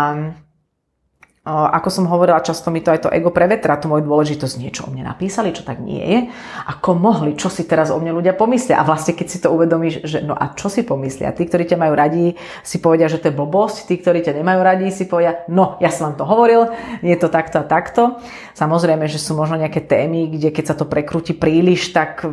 ako 1.47 1.87
som 1.87 2.05
hovorila, 2.11 2.43
často 2.43 2.67
mi 2.67 2.83
to 2.83 2.91
aj 2.91 3.07
to 3.07 3.09
ego 3.09 3.31
prevetra, 3.31 3.79
tú 3.79 3.87
moju 3.87 4.03
dôležitosť, 4.03 4.59
niečo 4.59 4.83
o 4.83 4.91
mne 4.91 5.07
napísali, 5.07 5.55
čo 5.55 5.63
tak 5.63 5.79
nie 5.79 6.03
je. 6.03 6.19
Ako 6.67 6.99
mohli, 6.99 7.39
čo 7.39 7.47
si 7.47 7.63
teraz 7.63 7.87
o 7.87 7.97
mne 8.03 8.11
ľudia 8.11 8.35
pomyslia. 8.35 8.83
A 8.83 8.83
vlastne 8.83 9.15
keď 9.15 9.27
si 9.31 9.39
to 9.39 9.55
uvedomíš, 9.55 10.03
že 10.03 10.19
no 10.19 10.35
a 10.35 10.51
čo 10.51 10.67
si 10.67 10.83
pomyslia? 10.83 11.31
Tí, 11.31 11.47
ktorí 11.47 11.63
ťa 11.63 11.79
majú 11.79 11.93
radi, 11.95 12.35
si 12.67 12.83
povedia, 12.83 13.07
že 13.07 13.23
to 13.23 13.31
je 13.31 13.39
blbosť, 13.39 13.87
tí, 13.87 13.95
ktorí 13.95 14.27
ťa 14.27 14.35
nemajú 14.35 14.59
radi, 14.59 14.91
si 14.91 15.07
povedia, 15.07 15.47
no 15.47 15.79
ja 15.79 15.87
som 15.87 16.11
vám 16.11 16.19
to 16.19 16.25
hovoril, 16.27 16.67
je 16.99 17.15
to 17.15 17.31
takto 17.31 17.63
a 17.63 17.65
takto. 17.65 18.19
Samozrejme, 18.51 19.07
že 19.07 19.15
sú 19.15 19.31
možno 19.31 19.55
nejaké 19.55 19.87
témy, 19.87 20.27
kde 20.27 20.51
keď 20.51 20.75
sa 20.75 20.75
to 20.75 20.83
prekrúti 20.83 21.31
príliš, 21.31 21.95
tak 21.95 22.27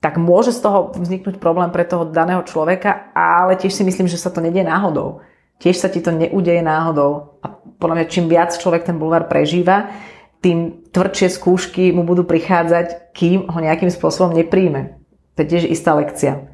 tak 0.00 0.16
môže 0.16 0.56
z 0.56 0.64
toho 0.64 0.96
vzniknúť 0.96 1.36
problém 1.36 1.68
pre 1.68 1.84
toho 1.84 2.08
daného 2.08 2.40
človeka, 2.48 3.12
ale 3.12 3.60
tiež 3.60 3.76
si 3.76 3.84
myslím, 3.84 4.08
že 4.08 4.16
sa 4.16 4.32
to 4.32 4.40
nedie 4.40 4.64
náhodou 4.64 5.20
tiež 5.60 5.76
sa 5.76 5.92
ti 5.92 6.00
to 6.00 6.10
neudeje 6.10 6.64
náhodou. 6.64 7.38
A 7.44 7.60
podľa 7.78 8.02
mňa 8.02 8.06
čím 8.10 8.26
viac 8.26 8.56
človek 8.56 8.88
ten 8.88 8.96
bulvár 8.96 9.28
prežíva, 9.28 9.92
tým 10.40 10.88
tvrdšie 10.88 11.28
skúšky 11.36 11.92
mu 11.92 12.02
budú 12.02 12.24
prichádzať, 12.24 13.12
kým 13.12 13.46
ho 13.52 13.58
nejakým 13.60 13.92
spôsobom 13.92 14.32
nepríjme. 14.32 14.96
To 15.36 15.38
je 15.44 15.50
tiež 15.52 15.64
istá 15.68 15.92
lekcia. 15.92 16.48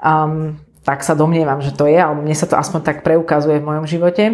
Um, 0.00 0.58
tak 0.82 1.04
sa 1.04 1.12
domnievam, 1.14 1.60
že 1.60 1.76
to 1.76 1.86
je, 1.86 2.00
alebo 2.00 2.24
mne 2.24 2.34
sa 2.34 2.48
to 2.48 2.56
aspoň 2.56 2.80
tak 2.82 3.04
preukazuje 3.04 3.60
v 3.60 3.68
mojom 3.68 3.86
živote. 3.86 4.24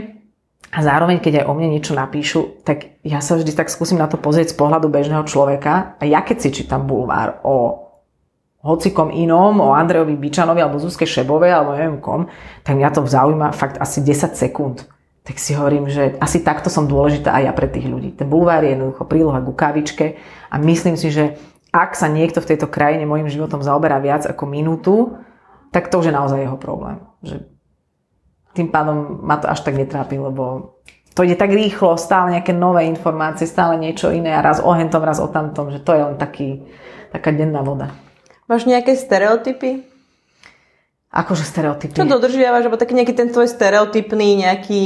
A 0.69 0.79
zároveň, 0.85 1.19
keď 1.19 1.43
aj 1.43 1.49
o 1.49 1.53
mne 1.59 1.69
niečo 1.75 1.93
napíšu, 1.97 2.63
tak 2.63 3.01
ja 3.01 3.19
sa 3.25 3.35
vždy 3.35 3.57
tak 3.57 3.73
skúsim 3.73 3.97
na 3.97 4.07
to 4.07 4.21
pozrieť 4.21 4.53
z 4.53 4.59
pohľadu 4.61 4.93
bežného 4.93 5.25
človeka. 5.27 5.97
A 5.99 6.03
ja 6.07 6.21
keď 6.23 6.45
si 6.45 6.49
čítam 6.63 6.87
bulvár 6.87 7.41
o 7.43 7.88
hocikom 8.69 9.09
inom, 9.09 9.65
o 9.65 9.73
Andrejovi 9.73 10.15
Bičanovi 10.21 10.61
alebo 10.61 10.77
Zuzke 10.77 11.09
Šebovej 11.09 11.57
alebo 11.57 11.73
neviem 11.73 11.99
kom, 12.05 12.29
tak 12.61 12.77
mňa 12.77 12.93
to 12.93 13.09
zaujíma 13.09 13.57
fakt 13.57 13.81
asi 13.81 14.05
10 14.05 14.37
sekúnd. 14.37 14.85
Tak 15.25 15.37
si 15.41 15.57
hovorím, 15.57 15.89
že 15.89 16.17
asi 16.21 16.41
takto 16.45 16.69
som 16.69 16.89
dôležitá 16.89 17.33
aj 17.37 17.43
ja 17.49 17.53
pre 17.53 17.69
tých 17.69 17.89
ľudí. 17.89 18.17
Ten 18.17 18.29
bulvár 18.29 18.65
je 18.65 18.77
jednoducho 18.77 19.05
príloha 19.09 19.41
ku 19.45 19.53
kavičke 19.57 20.21
a 20.49 20.57
myslím 20.61 20.97
si, 20.97 21.09
že 21.13 21.41
ak 21.73 21.97
sa 21.97 22.09
niekto 22.09 22.41
v 22.41 22.49
tejto 22.55 22.69
krajine 22.69 23.05
môjim 23.05 23.29
životom 23.29 23.61
zaoberá 23.61 24.01
viac 24.01 24.25
ako 24.25 24.45
minútu, 24.49 25.21
tak 25.69 25.93
to 25.93 26.01
už 26.01 26.09
je 26.09 26.17
naozaj 26.17 26.41
jeho 26.41 26.57
problém. 26.57 27.05
Že 27.21 27.45
tým 28.57 28.69
pádom 28.73 29.21
ma 29.21 29.37
to 29.37 29.53
až 29.53 29.61
tak 29.61 29.77
netrápi, 29.77 30.17
lebo 30.17 30.77
to 31.13 31.27
ide 31.27 31.37
tak 31.37 31.53
rýchlo, 31.53 32.01
stále 32.01 32.39
nejaké 32.39 32.57
nové 32.57 32.87
informácie, 32.87 33.45
stále 33.45 33.77
niečo 33.77 34.09
iné 34.15 34.33
a 34.33 34.41
raz 34.41 34.63
o 34.63 34.71
hentom, 34.71 35.03
raz 35.03 35.21
o 35.21 35.29
tamtom, 35.29 35.69
že 35.69 35.83
to 35.83 35.93
je 35.93 36.03
len 36.09 36.17
taký, 36.17 36.65
taká 37.11 37.35
denná 37.35 37.61
voda. 37.61 37.93
Máš 38.49 38.65
nejaké 38.65 38.97
stereotypy? 38.97 39.85
Akože 41.13 41.45
stereotypy? 41.45 41.93
Čo 41.93 42.09
dodržiavaš, 42.09 42.65
alebo 42.65 42.81
taký 42.81 42.97
nejaký 42.97 43.13
ten 43.13 43.29
tvoj 43.29 43.45
stereotypný 43.45 44.41
nejaký 44.41 44.85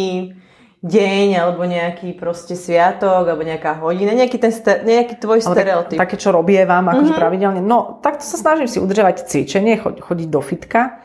deň, 0.83 1.27
alebo 1.39 1.63
nejaký 1.63 2.19
proste 2.19 2.59
sviatok, 2.59 3.23
alebo 3.23 3.47
nejaká 3.47 3.79
hodina, 3.79 4.19
nejaký, 4.19 4.39
ten 4.43 4.51
ster- 4.51 4.83
nejaký 4.83 5.15
tvoj 5.23 5.47
ale 5.47 5.55
stereotyp. 5.55 5.99
Tak, 5.99 6.11
také, 6.11 6.19
čo 6.19 6.35
robievam, 6.35 6.91
akože 6.91 7.15
mm-hmm. 7.15 7.23
pravidelne. 7.23 7.63
No, 7.63 8.03
takto 8.03 8.27
sa 8.27 8.35
snažím 8.35 8.67
si 8.67 8.83
udržovať 8.83 9.31
cvičenie, 9.31 9.79
chodiť 9.79 10.27
do 10.27 10.43
fitka. 10.43 10.99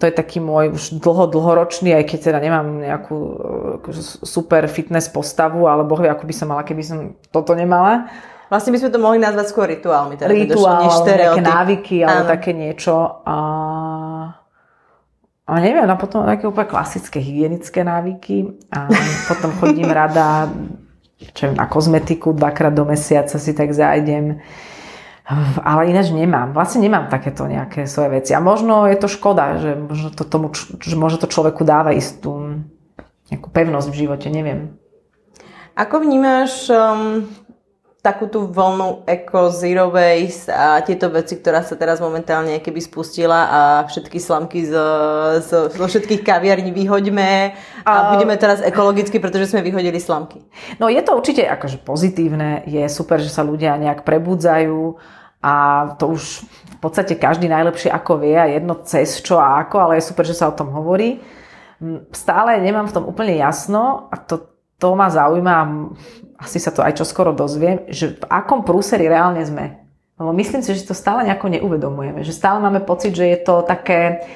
To 0.00 0.08
je 0.08 0.14
taký 0.14 0.40
môj 0.40 0.72
už 0.72 1.04
dlho, 1.04 1.28
dlhoročný, 1.28 1.92
aj 2.00 2.04
keď 2.08 2.18
teda 2.32 2.38
nemám 2.40 2.80
nejakú 2.80 3.16
akože 3.82 4.24
super 4.24 4.64
fitness 4.72 5.12
postavu, 5.12 5.68
ale 5.68 5.84
boh 5.84 6.00
vie, 6.00 6.08
ako 6.08 6.24
by 6.24 6.34
som 6.36 6.48
mala, 6.48 6.64
keby 6.64 6.80
som 6.80 6.98
toto 7.28 7.52
nemala 7.52 8.08
Vlastne 8.48 8.72
by 8.72 8.78
sme 8.80 8.90
to 8.90 9.00
mohli 9.00 9.18
nazvať 9.20 9.46
skôr 9.52 9.68
rituálmi. 9.68 10.16
Teda 10.16 10.32
rituál, 10.32 10.88
než 10.88 11.04
nejaké 11.04 11.42
návyky, 11.44 11.96
alebo 12.00 12.24
Áno. 12.24 12.32
také 12.32 12.50
niečo. 12.56 13.20
A... 13.28 13.36
a 15.44 15.52
neviem, 15.60 15.84
no 15.84 16.00
potom 16.00 16.24
také 16.24 16.48
úplne 16.48 16.68
klasické 16.72 17.20
hygienické 17.20 17.84
návyky. 17.84 18.56
A 18.72 18.88
potom 19.28 19.52
chodím 19.60 19.92
rada 19.92 20.48
čo 21.18 21.50
na 21.50 21.66
kozmetiku, 21.66 22.30
dvakrát 22.30 22.70
do 22.70 22.86
mesiaca 22.86 23.42
si 23.42 23.50
tak 23.50 23.74
zájdem. 23.74 24.38
Ale 25.60 25.92
ináč 25.92 26.08
nemám. 26.08 26.56
Vlastne 26.56 26.80
nemám 26.80 27.12
takéto 27.12 27.44
nejaké 27.44 27.84
svoje 27.84 28.22
veci. 28.22 28.32
A 28.32 28.40
možno 28.40 28.88
je 28.88 28.96
to 28.96 29.12
škoda, 29.12 29.60
že 29.60 29.76
možno 29.76 30.08
to, 30.14 30.24
tomu, 30.24 30.46
že 30.80 30.96
možno 30.96 31.20
to 31.20 31.28
človeku 31.28 31.68
dáva 31.68 31.92
istú 31.92 32.64
nejakú 33.28 33.52
pevnosť 33.52 33.88
v 33.92 33.98
živote, 33.98 34.32
neviem. 34.32 34.80
Ako 35.76 36.00
vnímaš 36.00 36.72
um, 36.72 37.28
takú 37.98 38.30
tú 38.30 38.46
voľnú 38.46 39.02
eco 39.10 39.50
zero 39.50 39.90
waste 39.90 40.46
a 40.54 40.78
tieto 40.86 41.10
veci, 41.10 41.34
ktorá 41.34 41.66
sa 41.66 41.74
teraz 41.74 41.98
momentálne 41.98 42.62
keby 42.62 42.78
spustila 42.78 43.50
a 43.50 43.60
všetky 43.90 44.22
slamky 44.22 44.70
zo, 44.70 44.86
zo, 45.42 45.58
zo 45.66 45.86
všetkých 45.90 46.22
kaviarní 46.22 46.70
vyhoďme 46.70 47.58
a, 47.82 47.90
a 47.90 48.14
budeme 48.14 48.38
teraz 48.38 48.62
ekologicky, 48.62 49.18
pretože 49.18 49.50
sme 49.50 49.66
vyhodili 49.66 49.98
slamky. 49.98 50.46
No 50.78 50.86
je 50.86 51.02
to 51.02 51.18
určite 51.18 51.42
akože 51.42 51.82
pozitívne, 51.82 52.62
je 52.70 52.86
super, 52.86 53.18
že 53.18 53.34
sa 53.34 53.42
ľudia 53.42 53.74
nejak 53.74 54.06
prebudzajú 54.06 54.94
a 55.42 55.54
to 55.98 56.14
už 56.14 56.46
v 56.46 56.76
podstate 56.78 57.18
každý 57.18 57.50
najlepšie 57.50 57.90
ako 57.90 58.22
vie 58.22 58.38
a 58.38 58.46
jedno 58.46 58.78
cez 58.86 59.18
čo 59.18 59.42
a 59.42 59.58
ako, 59.66 59.76
ale 59.82 59.92
je 59.98 60.06
super, 60.06 60.22
že 60.22 60.38
sa 60.38 60.46
o 60.46 60.54
tom 60.54 60.70
hovorí. 60.70 61.18
Stále 62.14 62.62
nemám 62.62 62.86
v 62.86 62.94
tom 62.94 63.04
úplne 63.10 63.34
jasno 63.38 64.06
a 64.10 64.18
to, 64.22 64.54
to 64.78 64.94
ma 64.94 65.10
zaujíma 65.10 65.56
asi 66.38 66.62
sa 66.62 66.70
to 66.70 66.86
aj 66.86 67.02
čoskoro 67.02 67.34
dozviem, 67.34 67.82
že 67.90 68.14
v 68.14 68.24
akom 68.30 68.62
prúseri 68.62 69.10
reálne 69.10 69.42
sme. 69.42 69.82
Lebo 70.18 70.30
myslím 70.34 70.62
si, 70.62 70.74
že 70.74 70.86
to 70.86 70.94
stále 70.94 71.26
nejako 71.26 71.50
neuvedomujeme. 71.50 72.22
Že 72.22 72.38
stále 72.38 72.58
máme 72.62 72.82
pocit, 72.82 73.14
že 73.14 73.26
je 73.26 73.38
to 73.42 73.62
také, 73.66 74.26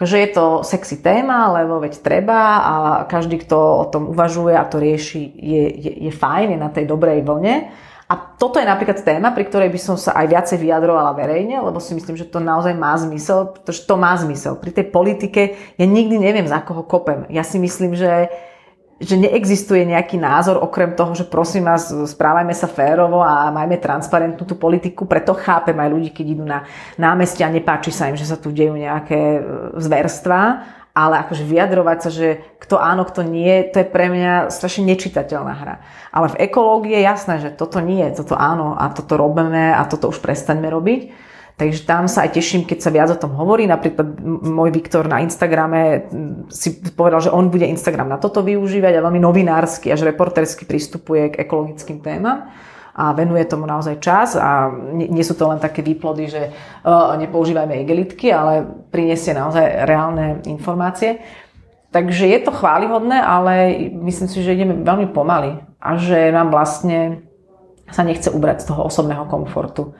že 0.00 0.16
je 0.20 0.28
to 0.32 0.44
sexy 0.64 1.00
téma, 1.00 1.52
lebo 1.52 1.80
veď 1.80 2.00
treba 2.00 2.40
a 2.60 2.74
každý, 3.04 3.40
kto 3.40 3.56
o 3.56 3.84
tom 3.88 4.08
uvažuje 4.12 4.56
a 4.56 4.68
to 4.68 4.80
rieši, 4.80 5.20
je, 5.20 5.64
je, 5.80 5.92
je 6.08 6.12
fajn, 6.12 6.56
je 6.56 6.58
na 6.60 6.68
tej 6.72 6.84
dobrej 6.88 7.24
vlne. 7.24 7.72
A 8.10 8.18
toto 8.18 8.58
je 8.58 8.66
napríklad 8.66 9.06
téma, 9.06 9.30
pri 9.30 9.46
ktorej 9.46 9.70
by 9.70 9.80
som 9.80 9.94
sa 9.94 10.18
aj 10.18 10.26
viacej 10.34 10.58
vyjadrovala 10.58 11.14
verejne, 11.14 11.62
lebo 11.62 11.78
si 11.78 11.94
myslím, 11.94 12.18
že 12.18 12.26
to 12.26 12.42
naozaj 12.42 12.74
má 12.74 12.98
zmysel, 12.98 13.54
pretože 13.54 13.86
to 13.86 13.94
má 13.94 14.18
zmysel. 14.18 14.58
Pri 14.58 14.74
tej 14.74 14.90
politike 14.90 15.54
ja 15.78 15.86
nikdy 15.86 16.18
neviem, 16.18 16.44
za 16.50 16.58
koho 16.58 16.82
kopem. 16.82 17.30
Ja 17.30 17.46
si 17.46 17.62
myslím, 17.62 17.94
že 17.94 18.28
že 19.00 19.16
neexistuje 19.16 19.88
nejaký 19.88 20.20
názor 20.20 20.60
okrem 20.60 20.92
toho, 20.92 21.16
že 21.16 21.24
prosím 21.24 21.64
vás, 21.64 21.88
správajme 21.88 22.52
sa 22.52 22.68
férovo 22.68 23.24
a 23.24 23.48
majme 23.48 23.80
transparentnú 23.80 24.44
tú 24.44 24.60
politiku, 24.60 25.08
preto 25.08 25.32
chápem 25.32 25.72
aj 25.72 25.88
ľudí, 25.88 26.12
keď 26.12 26.26
idú 26.28 26.44
na 26.44 26.68
námestia 27.00 27.48
a 27.48 27.54
nepáči 27.54 27.96
sa 27.96 28.12
im, 28.12 28.20
že 28.20 28.28
sa 28.28 28.36
tu 28.36 28.52
dejú 28.52 28.76
nejaké 28.76 29.16
e, 29.16 29.40
zverstvá, 29.80 30.42
ale 30.92 31.24
akože 31.24 31.48
vyjadrovať 31.48 31.98
sa, 32.04 32.10
že 32.12 32.28
kto 32.60 32.76
áno, 32.76 33.08
kto 33.08 33.24
nie, 33.24 33.72
to 33.72 33.80
je 33.80 33.88
pre 33.88 34.12
mňa 34.12 34.52
strašne 34.52 34.84
nečitateľná 34.92 35.54
hra. 35.56 35.74
Ale 36.12 36.36
v 36.36 36.40
ekológii 36.52 36.92
je 36.92 37.02
jasné, 37.08 37.34
že 37.40 37.56
toto 37.56 37.80
nie, 37.80 38.04
toto 38.12 38.36
áno 38.36 38.76
a 38.76 38.92
toto 38.92 39.16
robíme 39.16 39.72
a 39.72 39.80
toto 39.88 40.12
už 40.12 40.20
prestaňme 40.20 40.68
robiť. 40.68 41.29
Takže 41.60 41.84
tam 41.84 42.08
sa 42.08 42.24
aj 42.24 42.40
teším, 42.40 42.64
keď 42.64 42.78
sa 42.80 42.88
viac 42.88 43.12
o 43.12 43.20
tom 43.20 43.36
hovorí. 43.36 43.68
Napríklad 43.68 44.16
môj 44.48 44.72
Viktor 44.72 45.04
na 45.04 45.20
Instagrame 45.20 46.08
si 46.48 46.80
povedal, 46.96 47.20
že 47.20 47.28
on 47.28 47.52
bude 47.52 47.68
Instagram 47.68 48.08
na 48.08 48.16
toto 48.16 48.40
využívať 48.40 48.96
a 48.96 49.04
veľmi 49.04 49.20
novinársky 49.20 49.92
až 49.92 50.08
reportersky 50.08 50.64
pristupuje 50.64 51.28
k 51.28 51.44
ekologickým 51.44 52.00
témam 52.00 52.48
a 52.96 53.12
venuje 53.12 53.44
tomu 53.44 53.68
naozaj 53.68 54.00
čas 54.00 54.40
a 54.40 54.72
nie 54.96 55.20
sú 55.20 55.36
to 55.36 55.52
len 55.52 55.60
také 55.60 55.84
výplody, 55.84 56.32
že 56.32 56.48
uh, 56.48 57.12
nepoužívajme 57.20 57.84
igelitky, 57.84 58.32
ale 58.32 58.64
priniesie 58.88 59.36
naozaj 59.36 59.84
reálne 59.84 60.40
informácie. 60.48 61.20
Takže 61.92 62.24
je 62.24 62.40
to 62.40 62.56
chválihodné, 62.56 63.20
ale 63.20 63.76
myslím 64.00 64.32
si, 64.32 64.40
že 64.40 64.56
ideme 64.56 64.80
veľmi 64.80 65.12
pomaly 65.12 65.60
a 65.76 66.00
že 66.00 66.32
nám 66.32 66.48
vlastne 66.48 67.20
sa 67.92 68.00
nechce 68.00 68.32
ubrať 68.32 68.64
z 68.64 68.68
toho 68.72 68.88
osobného 68.88 69.28
komfortu. 69.28 69.92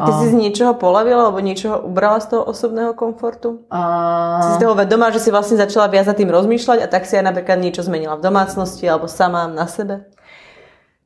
A 0.00 0.06
ty 0.08 0.12
a... 0.12 0.18
si 0.24 0.26
z 0.32 0.34
niečoho 0.34 0.72
polavila 0.74 1.28
alebo 1.28 1.44
niečoho 1.44 1.84
ubrala 1.84 2.18
z 2.24 2.32
toho 2.32 2.42
osobného 2.48 2.96
komfortu? 2.96 3.68
A... 3.68 4.40
Si 4.40 4.50
z 4.56 4.64
toho 4.64 4.72
vedomá, 4.72 5.12
že 5.12 5.20
si 5.20 5.28
vlastne 5.28 5.60
začala 5.60 5.92
viac 5.92 6.08
za 6.08 6.16
tým 6.16 6.32
rozmýšľať 6.32 6.82
a 6.82 6.90
tak 6.90 7.04
si 7.04 7.20
aj 7.20 7.28
napríklad 7.28 7.60
niečo 7.60 7.84
zmenila 7.84 8.16
v 8.16 8.24
domácnosti 8.24 8.88
alebo 8.88 9.06
sama 9.06 9.44
na 9.46 9.68
sebe? 9.68 10.08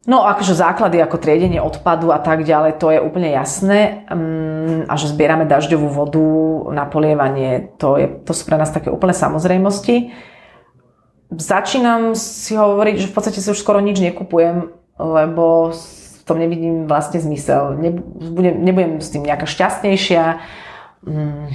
No 0.05 0.29
akože 0.29 0.53
základy 0.53 1.01
ako 1.01 1.17
triedenie 1.17 1.65
odpadu 1.65 2.13
a 2.13 2.21
tak 2.21 2.45
ďalej, 2.45 2.77
to 2.77 2.93
je 2.93 3.01
úplne 3.01 3.33
jasné. 3.33 4.05
Mm, 4.13 4.85
a 4.85 4.95
že 5.01 5.09
zbierame 5.09 5.49
dažďovú 5.49 5.89
vodu 5.89 6.29
na 6.77 6.85
polievanie, 6.85 7.73
to, 7.81 7.97
je, 7.97 8.07
to 8.21 8.37
sú 8.37 8.45
pre 8.45 8.61
nás 8.61 8.69
také 8.69 8.93
úplne 8.93 9.17
samozrejmosti. 9.17 10.13
Začínam 11.33 12.13
si 12.13 12.53
hovoriť, 12.53 13.01
že 13.01 13.09
v 13.09 13.15
podstate 13.17 13.41
si 13.41 13.49
už 13.49 13.57
skoro 13.57 13.81
nič 13.81 13.97
nekupujem, 13.97 14.77
lebo 15.01 15.73
tom 16.25 16.41
nevidím 16.41 16.89
vlastne 16.89 17.21
zmysel. 17.21 17.77
Nebudem, 17.77 18.65
nebudem 18.65 18.93
s 19.01 19.13
tým 19.13 19.25
nejaká 19.29 19.45
šťastnejšia. 19.45 20.41
Mm, 21.05 21.53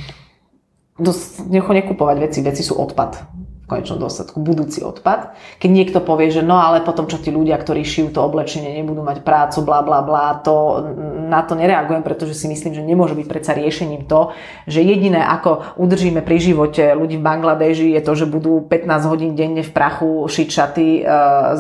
nekupovať 1.74 2.18
veci, 2.20 2.40
veci 2.44 2.62
sú 2.62 2.76
odpad 2.76 3.39
konečnom 3.70 4.02
dôsledku 4.02 4.42
budúci 4.42 4.82
odpad. 4.82 5.38
Keď 5.62 5.70
niekto 5.70 6.00
povie, 6.02 6.34
že 6.34 6.42
no 6.42 6.58
ale 6.58 6.82
potom 6.82 7.06
čo 7.06 7.22
tí 7.22 7.30
ľudia, 7.30 7.56
ktorí 7.62 7.86
šijú 7.86 8.12
to 8.12 8.26
oblečenie, 8.26 8.74
nebudú 8.82 9.06
mať 9.06 9.22
prácu, 9.22 9.62
bla 9.62 9.86
bla 9.86 10.02
bla, 10.02 10.42
to, 10.42 10.82
na 11.30 11.46
to 11.46 11.54
nereagujem, 11.54 12.02
pretože 12.02 12.34
si 12.34 12.50
myslím, 12.50 12.74
že 12.74 12.82
nemôže 12.82 13.14
byť 13.14 13.28
predsa 13.30 13.54
riešením 13.54 14.10
to, 14.10 14.34
že 14.66 14.82
jediné 14.82 15.22
ako 15.22 15.78
udržíme 15.78 16.26
pri 16.26 16.38
živote 16.42 16.98
ľudí 16.98 17.20
v 17.20 17.28
Bangladeži 17.28 17.92
je 18.00 18.02
to, 18.02 18.14
že 18.16 18.26
budú 18.26 18.64
15 18.66 19.12
hodín 19.12 19.32
denne 19.36 19.62
v 19.62 19.72
prachu 19.72 20.26
šiť 20.26 20.48
šaty 20.48 20.88
uh, 21.04 21.56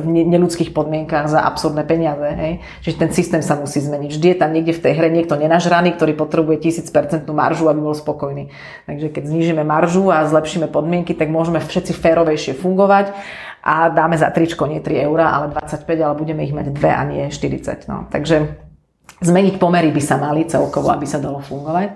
v 0.00 0.06
neludských 0.08 0.72
podmienkach 0.72 1.28
za 1.28 1.44
absurdné 1.44 1.84
peniaze. 1.84 2.24
Hej? 2.24 2.52
Čiže 2.82 2.96
ten 2.96 3.10
systém 3.12 3.42
sa 3.44 3.54
musí 3.54 3.78
zmeniť. 3.78 4.10
Vždy 4.16 4.26
je 4.32 4.36
tam 4.40 4.50
niekde 4.50 4.72
v 4.72 4.82
tej 4.82 4.92
hre 4.96 5.08
niekto 5.12 5.36
nenažraný, 5.36 5.94
ktorý 5.94 6.16
potrebuje 6.16 6.64
1000% 6.88 7.28
maržu, 7.28 7.68
aby 7.68 7.80
bol 7.84 7.96
spokojný. 7.96 8.48
Takže 8.88 9.12
keď 9.12 9.22
znížime 9.28 9.62
maržu 9.62 10.08
a 10.08 10.24
zlepšíme 10.24 10.72
podmienky, 10.72 11.12
tak 11.12 11.28
môžeme 11.28 11.51
môžeme 11.52 11.68
všetci 11.68 11.92
férovejšie 12.00 12.52
fungovať 12.56 13.12
a 13.60 13.92
dáme 13.92 14.16
za 14.16 14.32
tričko 14.32 14.64
nie 14.64 14.80
3 14.80 15.04
eurá, 15.04 15.36
ale 15.36 15.52
25, 15.52 15.84
ale 16.00 16.14
budeme 16.16 16.40
ich 16.48 16.56
mať 16.56 16.72
2 16.72 16.80
a 16.88 17.02
nie 17.04 17.28
40. 17.28 17.92
No. 17.92 18.08
Takže 18.08 18.56
zmeniť 19.20 19.60
pomery 19.60 19.92
by 19.92 20.00
sa 20.00 20.16
mali 20.16 20.48
celkovo, 20.48 20.88
aby 20.88 21.04
sa 21.04 21.20
dalo 21.20 21.44
fungovať. 21.44 21.92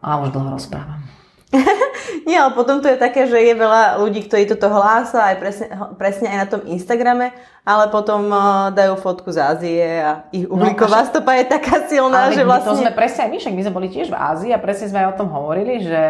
A 0.00 0.24
už 0.24 0.32
dlho 0.32 0.56
rozprávam. 0.56 1.04
Nie, 2.26 2.42
ale 2.42 2.58
potom 2.58 2.82
to 2.82 2.90
je 2.90 2.98
také, 2.98 3.30
že 3.30 3.38
je 3.38 3.54
veľa 3.54 4.02
ľudí, 4.02 4.26
ktorí 4.26 4.50
toto 4.50 4.66
hlása 4.66 5.30
aj 5.30 5.36
presne, 5.38 5.66
presne 5.94 6.26
aj 6.26 6.38
na 6.42 6.48
tom 6.50 6.62
Instagrame, 6.66 7.30
ale 7.62 7.86
potom 7.86 8.26
uh, 8.34 8.74
dajú 8.74 8.98
fotku 8.98 9.30
z 9.30 9.38
Ázie 9.38 9.86
a 10.02 10.26
ich 10.34 10.42
no, 10.42 10.58
uhlíková 10.58 11.06
no, 11.06 11.08
stopa 11.14 11.38
je 11.38 11.46
taká 11.46 11.86
silná, 11.86 12.26
ale 12.26 12.34
že 12.34 12.42
vlastne... 12.42 12.74
to 12.74 12.82
sme 12.82 12.90
presne 12.98 13.20
aj 13.26 13.30
my, 13.30 13.38
však 13.38 13.54
my 13.54 13.62
sme 13.62 13.76
boli 13.78 13.88
tiež 13.94 14.10
v 14.10 14.18
Ázii 14.18 14.50
a 14.50 14.58
presne 14.58 14.90
sme 14.90 15.06
aj 15.06 15.08
o 15.14 15.18
tom 15.22 15.30
hovorili, 15.30 15.86
že... 15.86 16.02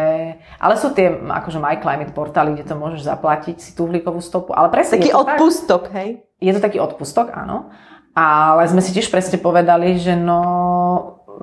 Ale 0.57 0.73
sú 0.81 0.89
tie 0.97 1.13
akože 1.21 1.61
My 1.61 1.77
Climate 1.77 2.17
portály, 2.17 2.57
kde 2.57 2.65
to 2.65 2.73
môžeš 2.73 3.05
zaplatiť 3.05 3.61
si 3.61 3.77
tú 3.77 3.85
uhlíkovú 3.85 4.17
stopu, 4.17 4.57
ale 4.57 4.73
presne... 4.73 4.97
Taký 4.97 5.13
odpustok, 5.13 5.93
tak, 5.93 6.01
hej? 6.01 6.09
Je 6.41 6.49
to 6.49 6.65
taký 6.65 6.81
odpustok, 6.81 7.29
áno. 7.29 7.69
Ale 8.17 8.65
sme 8.65 8.81
si 8.81 8.89
tiež 8.89 9.13
presne 9.13 9.37
povedali, 9.37 10.01
že 10.01 10.17
no 10.17 10.41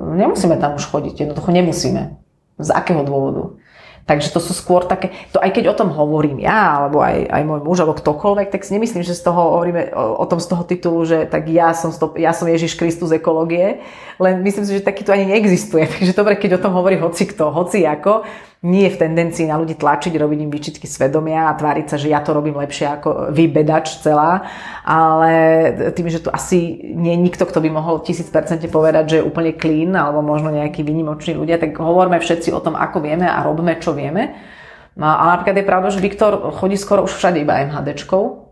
nemusíme 0.02 0.58
tam 0.58 0.74
už 0.74 0.90
chodiť, 0.90 1.30
jednoducho 1.30 1.54
nemusíme. 1.54 2.18
Z 2.58 2.70
akého 2.74 3.06
dôvodu? 3.06 3.62
Takže 4.04 4.36
to 4.36 4.40
sú 4.40 4.52
skôr 4.52 4.84
také, 4.84 5.16
to 5.32 5.40
aj 5.40 5.48
keď 5.56 5.72
o 5.72 5.78
tom 5.80 5.88
hovorím 5.88 6.44
ja, 6.44 6.76
alebo 6.76 7.00
aj, 7.00 7.24
aj 7.24 7.42
môj 7.48 7.60
muž, 7.64 7.80
alebo 7.80 7.96
ktokoľvek, 7.96 8.52
tak 8.52 8.60
si 8.60 8.76
nemyslím, 8.76 9.00
že 9.00 9.16
z 9.16 9.24
toho 9.24 9.56
hovoríme 9.56 9.96
o, 9.96 10.24
tom 10.28 10.44
z 10.44 10.48
toho 10.52 10.62
titulu, 10.68 11.08
že 11.08 11.24
tak 11.24 11.48
ja 11.48 11.72
som, 11.72 11.88
stop, 11.88 12.20
ja 12.20 12.36
som 12.36 12.44
Ježiš 12.44 12.76
Kristus 12.76 13.08
ekológie, 13.16 13.80
len 14.20 14.44
myslím 14.44 14.68
si, 14.68 14.76
že 14.76 14.84
takýto 14.84 15.08
ani 15.08 15.32
neexistuje. 15.32 15.88
Takže 15.96 16.12
dobre, 16.12 16.36
keď 16.36 16.60
o 16.60 16.62
tom 16.68 16.76
hovorí 16.76 17.00
hoci 17.00 17.24
kto, 17.24 17.48
hoci 17.48 17.88
ako, 17.88 18.28
nie 18.64 18.88
je 18.88 18.96
v 18.96 19.00
tendencii 19.04 19.44
na 19.44 19.60
ľudí 19.60 19.76
tlačiť, 19.76 20.16
robiť 20.16 20.38
im 20.40 20.48
výčitky 20.48 20.88
svedomia 20.88 21.52
a 21.52 21.56
tváriť 21.56 21.86
sa, 21.92 21.96
že 22.00 22.08
ja 22.08 22.24
to 22.24 22.32
robím 22.32 22.56
lepšie 22.56 22.88
ako 22.96 23.28
vy, 23.28 23.44
bedač 23.52 24.00
celá, 24.00 24.48
ale 24.80 25.32
tým, 25.92 26.08
že 26.08 26.24
tu 26.24 26.32
asi 26.32 26.80
nie 26.96 27.12
je 27.12 27.20
nikto, 27.20 27.44
kto 27.44 27.60
by 27.60 27.68
mohol 27.68 28.00
tisíc 28.00 28.32
percente 28.32 28.64
povedať, 28.72 29.04
že 29.04 29.16
je 29.20 29.28
úplne 29.28 29.52
clean 29.52 29.92
alebo 29.92 30.24
možno 30.24 30.48
nejakí 30.48 30.80
vynimoční 30.80 31.36
ľudia, 31.36 31.60
tak 31.60 31.76
hovorme 31.76 32.16
všetci 32.16 32.56
o 32.56 32.64
tom, 32.64 32.72
ako 32.72 33.04
vieme 33.04 33.28
a 33.28 33.44
robme, 33.44 33.76
čo 33.76 33.92
vieme. 33.92 34.32
No, 34.96 35.12
a 35.12 35.36
napríklad 35.36 35.60
je 35.60 35.68
pravda, 35.68 35.88
že 35.92 36.00
Viktor 36.00 36.56
chodí 36.56 36.80
skoro 36.80 37.04
už 37.04 37.12
všade 37.20 37.44
iba 37.44 37.60
MHDčkou. 37.68 38.48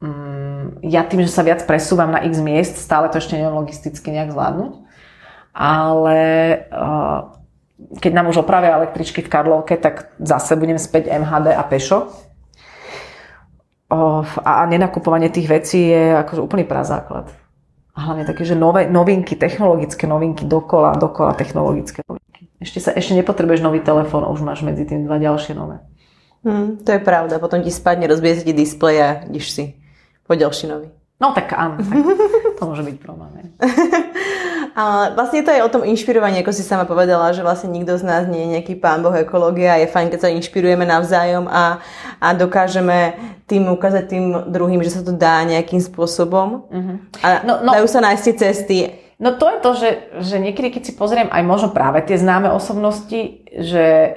Mm, 0.00 0.86
ja 0.88 1.04
tým, 1.04 1.20
že 1.20 1.34
sa 1.34 1.44
viac 1.44 1.68
presúvam 1.68 2.08
na 2.08 2.24
x 2.24 2.40
miest, 2.40 2.80
stále 2.80 3.12
to 3.12 3.20
ešte 3.20 3.36
neviem 3.36 3.58
logisticky 3.58 4.08
nejak 4.08 4.32
zvládnuť. 4.32 4.72
Ale 5.58 6.20
uh, 6.70 7.37
keď 7.78 8.12
nám 8.14 8.26
už 8.28 8.42
opravia 8.42 8.74
električky 8.74 9.22
v 9.22 9.30
Karlovke, 9.30 9.78
tak 9.78 10.10
zase 10.18 10.58
budem 10.58 10.78
späť 10.78 11.08
MHD 11.14 11.54
a 11.54 11.62
pešo. 11.62 12.10
A 14.44 14.66
nenakupovanie 14.68 15.32
tých 15.32 15.48
vecí 15.48 15.88
je 15.88 16.12
akože 16.20 16.44
úplný 16.44 16.68
prazáklad. 16.68 17.32
A 17.96 17.98
hlavne 18.04 18.28
také, 18.28 18.44
že 18.44 18.54
nové, 18.54 18.86
novinky, 18.86 19.34
technologické 19.34 20.06
novinky, 20.06 20.44
dokola, 20.46 20.94
dokola 20.94 21.34
technologické 21.34 22.04
novinky. 22.04 22.46
Ešte, 22.62 22.78
sa, 22.78 22.90
ešte 22.94 23.14
nepotrebuješ 23.18 23.64
nový 23.64 23.82
telefón, 23.82 24.28
už 24.28 24.44
máš 24.44 24.62
medzi 24.62 24.86
tým 24.86 25.06
dva 25.06 25.18
ďalšie 25.18 25.54
nové. 25.54 25.82
Hmm, 26.46 26.78
to 26.78 26.94
je 26.94 27.00
pravda, 27.02 27.42
potom 27.42 27.58
ti 27.58 27.74
spadne, 27.74 28.06
rozbije 28.06 28.38
sa 28.38 28.46
ti 28.46 28.54
displej 28.54 28.96
a 29.02 29.08
ideš 29.26 29.50
si 29.50 29.64
po 30.26 30.38
ďalší 30.38 30.70
nový. 30.70 30.88
No 31.18 31.34
tak 31.34 31.50
áno, 31.50 31.82
tak 31.82 31.98
to 32.54 32.62
môže 32.62 32.86
byť 32.86 32.96
problém. 33.02 33.30
Ale 34.78 35.18
vlastne 35.18 35.42
to 35.42 35.50
je 35.50 35.58
o 35.66 35.72
tom 35.74 35.82
inšpirovaní, 35.82 36.38
ako 36.38 36.54
si 36.54 36.62
sama 36.62 36.86
povedala, 36.86 37.34
že 37.34 37.42
vlastne 37.42 37.74
nikto 37.74 37.98
z 37.98 38.06
nás 38.06 38.30
nie 38.30 38.46
je 38.46 38.52
nejaký 38.54 38.78
pán 38.78 39.02
boh 39.02 39.10
ekológia 39.10 39.74
a 39.74 39.82
je 39.82 39.90
fajn, 39.90 40.06
keď 40.06 40.20
sa 40.22 40.30
inšpirujeme 40.30 40.86
navzájom 40.86 41.50
a, 41.50 41.82
a 42.22 42.28
dokážeme 42.30 43.18
tým 43.50 43.66
ukázať 43.74 44.04
tým 44.06 44.24
druhým, 44.54 44.78
že 44.86 44.94
sa 44.94 45.02
to 45.02 45.10
dá 45.10 45.42
nejakým 45.42 45.82
spôsobom 45.82 46.70
uh-huh. 46.70 46.96
a 47.26 47.42
no, 47.42 47.58
no, 47.66 47.74
dajú 47.74 47.90
sa 47.90 48.06
nájsť 48.06 48.22
tie 48.22 48.34
cesty. 48.38 48.76
No 49.18 49.34
to 49.34 49.50
je 49.50 49.58
to, 49.58 49.70
že, 49.74 49.90
že 50.30 50.36
niekedy, 50.38 50.70
keď 50.70 50.82
si 50.86 50.92
pozriem 50.94 51.26
aj 51.26 51.42
možno 51.42 51.74
práve 51.74 51.98
tie 52.06 52.14
známe 52.14 52.46
osobnosti, 52.54 53.42
že 53.50 54.14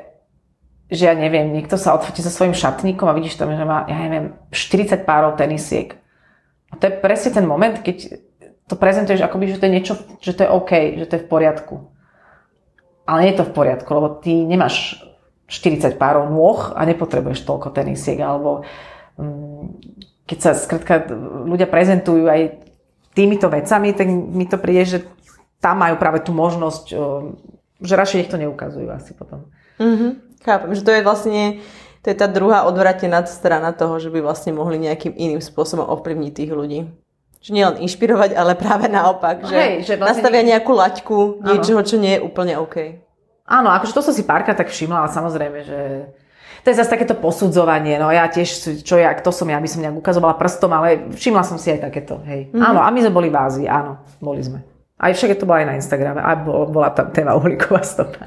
že 0.91 1.07
ja 1.07 1.15
neviem, 1.15 1.55
niekto 1.55 1.79
sa 1.79 1.95
odfotí 1.95 2.19
so 2.19 2.27
svojím 2.27 2.51
šatníkom 2.51 3.07
a 3.07 3.15
vidíš 3.15 3.39
tam, 3.39 3.55
že 3.55 3.63
má, 3.63 3.87
ja 3.87 3.95
neviem, 3.95 4.35
40 4.51 5.07
párov 5.07 5.39
tenisiek. 5.39 5.95
A 6.67 6.75
to 6.75 6.91
je 6.91 6.99
presne 6.99 7.31
ten 7.31 7.47
moment, 7.47 7.79
keď 7.79 8.19
to 8.71 8.79
prezentuješ 8.79 9.27
akoby, 9.27 9.51
že 9.51 9.59
to 9.59 9.67
je 9.67 9.75
niečo, 9.75 9.93
že 10.23 10.31
to 10.31 10.47
je 10.47 10.49
OK, 10.49 10.71
že 10.95 11.05
to 11.11 11.13
je 11.19 11.23
v 11.23 11.29
poriadku. 11.29 11.75
Ale 13.03 13.27
nie 13.27 13.35
je 13.35 13.43
to 13.43 13.49
v 13.51 13.55
poriadku, 13.55 13.89
lebo 13.91 14.07
ty 14.23 14.31
nemáš 14.31 15.03
40 15.51 15.99
párov 15.99 16.31
nôh 16.31 16.71
a 16.71 16.87
nepotrebuješ 16.87 17.43
toľko 17.43 17.75
tenisiek, 17.75 18.15
alebo 18.23 18.63
um, 19.19 19.75
keď 20.23 20.37
sa 20.39 20.51
skrátka 20.55 21.11
ľudia 21.43 21.67
prezentujú 21.67 22.31
aj 22.31 22.63
týmito 23.11 23.51
vecami, 23.51 23.91
tak 23.91 24.07
mi 24.07 24.47
to 24.47 24.55
príde, 24.55 24.87
že 24.87 24.99
tam 25.59 25.83
majú 25.83 25.99
práve 25.99 26.23
tú 26.23 26.31
možnosť, 26.31 26.95
že 27.83 27.93
radšej 27.99 28.17
nech 28.23 28.31
to 28.31 28.39
neukazujú 28.39 28.87
asi 28.87 29.11
potom. 29.11 29.51
Mm-hmm. 29.75 30.11
Chápem, 30.47 30.71
že 30.71 30.81
to 30.87 30.91
je 30.95 31.03
vlastne 31.03 31.59
to 32.01 32.09
je 32.09 32.17
tá 32.17 32.25
druhá 32.25 32.65
odvratená 32.65 33.21
strana 33.29 33.69
toho, 33.77 34.01
že 34.01 34.09
by 34.09 34.25
vlastne 34.25 34.57
mohli 34.57 34.81
nejakým 34.81 35.13
iným 35.13 35.37
spôsobom 35.37 35.85
ovplyvniť 35.85 36.31
tých 36.33 36.51
ľudí. 36.51 36.79
Že 37.41 37.51
nielen 37.57 37.75
inšpirovať, 37.81 38.37
ale 38.37 38.53
práve 38.53 38.85
naopak, 38.85 39.49
že, 39.49 39.57
Hej, 39.57 39.73
že 39.89 39.93
vlastne 39.97 40.21
nastavia 40.21 40.45
nejakú 40.45 40.71
laťku 40.77 41.41
niečoho, 41.41 41.81
čo 41.81 41.97
nie 41.97 42.17
je 42.17 42.21
úplne 42.21 42.53
OK. 42.61 43.01
Áno, 43.49 43.73
akože 43.73 43.97
to 43.97 44.05
som 44.05 44.13
si 44.13 44.23
párkrát 44.23 44.53
tak 44.53 44.69
všimla, 44.69 45.03
ale 45.03 45.09
samozrejme, 45.09 45.59
že 45.65 45.79
to 46.61 46.69
je 46.69 46.77
zase 46.77 46.93
takéto 46.93 47.17
posudzovanie, 47.17 47.97
no 47.97 48.13
ja 48.13 48.29
tiež, 48.29 48.85
čo 48.85 48.95
ja, 49.01 49.09
kto 49.17 49.33
som 49.33 49.49
ja, 49.49 49.57
by 49.57 49.65
som 49.65 49.81
nejak 49.81 49.97
ukazovala 49.97 50.37
prstom, 50.37 50.69
ale 50.69 51.09
všimla 51.17 51.41
som 51.41 51.57
si 51.57 51.73
aj 51.73 51.89
takéto, 51.89 52.21
hej. 52.21 52.53
Mm-hmm. 52.53 52.61
Áno, 52.61 52.85
a 52.85 52.87
my 52.93 52.99
sme 53.01 53.11
boli 53.17 53.33
v 53.33 53.37
Ázii, 53.41 53.65
áno, 53.65 54.05
boli 54.21 54.45
sme. 54.45 54.61
Aj 55.01 55.09
však 55.09 55.41
to 55.41 55.49
bolo 55.49 55.57
aj 55.57 55.67
na 55.73 55.75
Instagrame, 55.81 56.21
a 56.21 56.37
bola 56.45 56.93
tam 56.93 57.09
téma 57.09 57.33
uhlíková 57.33 57.81
stopa. 57.81 58.21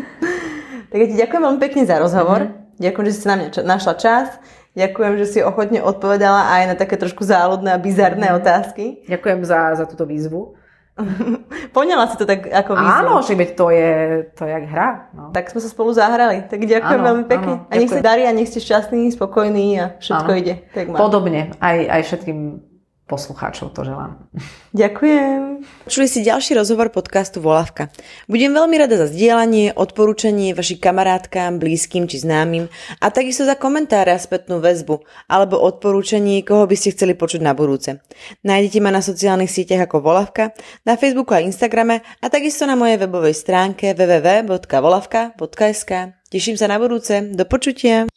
tak 0.94 0.98
ja 1.02 1.06
ti 1.10 1.16
ďakujem 1.18 1.42
veľmi 1.42 1.60
pekne 1.60 1.82
za 1.82 1.98
rozhovor. 1.98 2.46
Mm-hmm. 2.46 2.78
Ďakujem, 2.78 3.06
že 3.10 3.14
si 3.14 3.26
na 3.26 3.34
mňa 3.36 3.48
našla 3.66 3.94
čas. 3.98 4.26
Ďakujem, 4.72 5.12
že 5.20 5.26
si 5.28 5.38
ochotne 5.44 5.84
odpovedala 5.84 6.48
aj 6.48 6.62
na 6.72 6.74
také 6.74 6.96
trošku 6.96 7.20
záľudné 7.28 7.76
a 7.76 7.82
bizarné 7.82 8.32
mm. 8.32 8.36
otázky. 8.40 8.84
Ďakujem 9.04 9.40
za, 9.44 9.76
za 9.76 9.84
túto 9.84 10.08
výzvu. 10.08 10.56
Poňala 11.76 12.08
si 12.08 12.16
to 12.16 12.24
tak 12.24 12.48
ako 12.48 12.80
výzvu. 12.80 12.96
Áno, 13.04 13.12
že 13.20 13.36
to 13.52 13.68
je, 13.68 13.92
to 14.32 14.48
je 14.48 14.50
jak 14.52 14.64
hra. 14.68 14.88
No. 15.12 15.28
Tak 15.32 15.52
sme 15.52 15.60
sa 15.60 15.68
spolu 15.68 15.92
zahrali. 15.92 16.48
Tak 16.48 16.60
ďakujem 16.64 17.00
áno, 17.00 17.08
veľmi 17.12 17.24
pekne. 17.28 17.54
Áno, 17.64 17.68
a 17.68 17.72
nech 17.76 17.92
sa 17.92 18.00
darí 18.00 18.24
a 18.24 18.32
nech 18.32 18.48
ste 18.48 18.64
šťastní, 18.64 19.12
spokojní 19.12 19.68
a 19.76 19.84
všetko 20.00 20.30
áno. 20.32 20.40
ide. 20.40 20.54
Tak 20.72 20.84
Podobne. 20.88 21.52
Aj, 21.60 21.76
aj 21.76 22.00
všetkým 22.08 22.71
poslucháčov 23.12 23.76
to 23.76 23.84
želám. 23.84 24.16
Ďakujem. 24.80 25.68
Počuli 25.84 26.08
si 26.08 26.24
ďalší 26.24 26.56
rozhovor 26.56 26.88
podcastu 26.88 27.44
Volavka. 27.44 27.92
Budem 28.24 28.56
veľmi 28.56 28.80
rada 28.80 28.96
za 28.96 29.12
zdieľanie, 29.12 29.76
odporúčanie 29.76 30.56
vašich 30.56 30.80
kamarátkám, 30.80 31.60
blízkym 31.60 32.08
či 32.08 32.24
známym 32.24 32.72
a 33.04 33.12
takisto 33.12 33.44
za 33.44 33.60
komentáre 33.60 34.16
a 34.16 34.18
spätnú 34.18 34.64
väzbu 34.64 35.04
alebo 35.28 35.60
odporúčanie, 35.60 36.40
koho 36.40 36.64
by 36.64 36.72
ste 36.72 36.96
chceli 36.96 37.12
počuť 37.12 37.44
na 37.44 37.52
budúce. 37.52 38.00
Nájdete 38.40 38.80
ma 38.80 38.88
na 38.88 39.04
sociálnych 39.04 39.52
sieťach 39.52 39.84
ako 39.84 40.00
Volavka, 40.00 40.56
na 40.88 40.96
Facebooku 40.96 41.36
a 41.36 41.44
Instagrame 41.44 42.00
a 42.24 42.32
takisto 42.32 42.64
na 42.64 42.72
mojej 42.72 42.96
webovej 42.96 43.36
stránke 43.36 43.92
www.volavka.sk. 43.92 45.92
Teším 46.32 46.56
sa 46.56 46.64
na 46.64 46.80
budúce. 46.80 47.20
Do 47.36 47.44
počutia. 47.44 48.08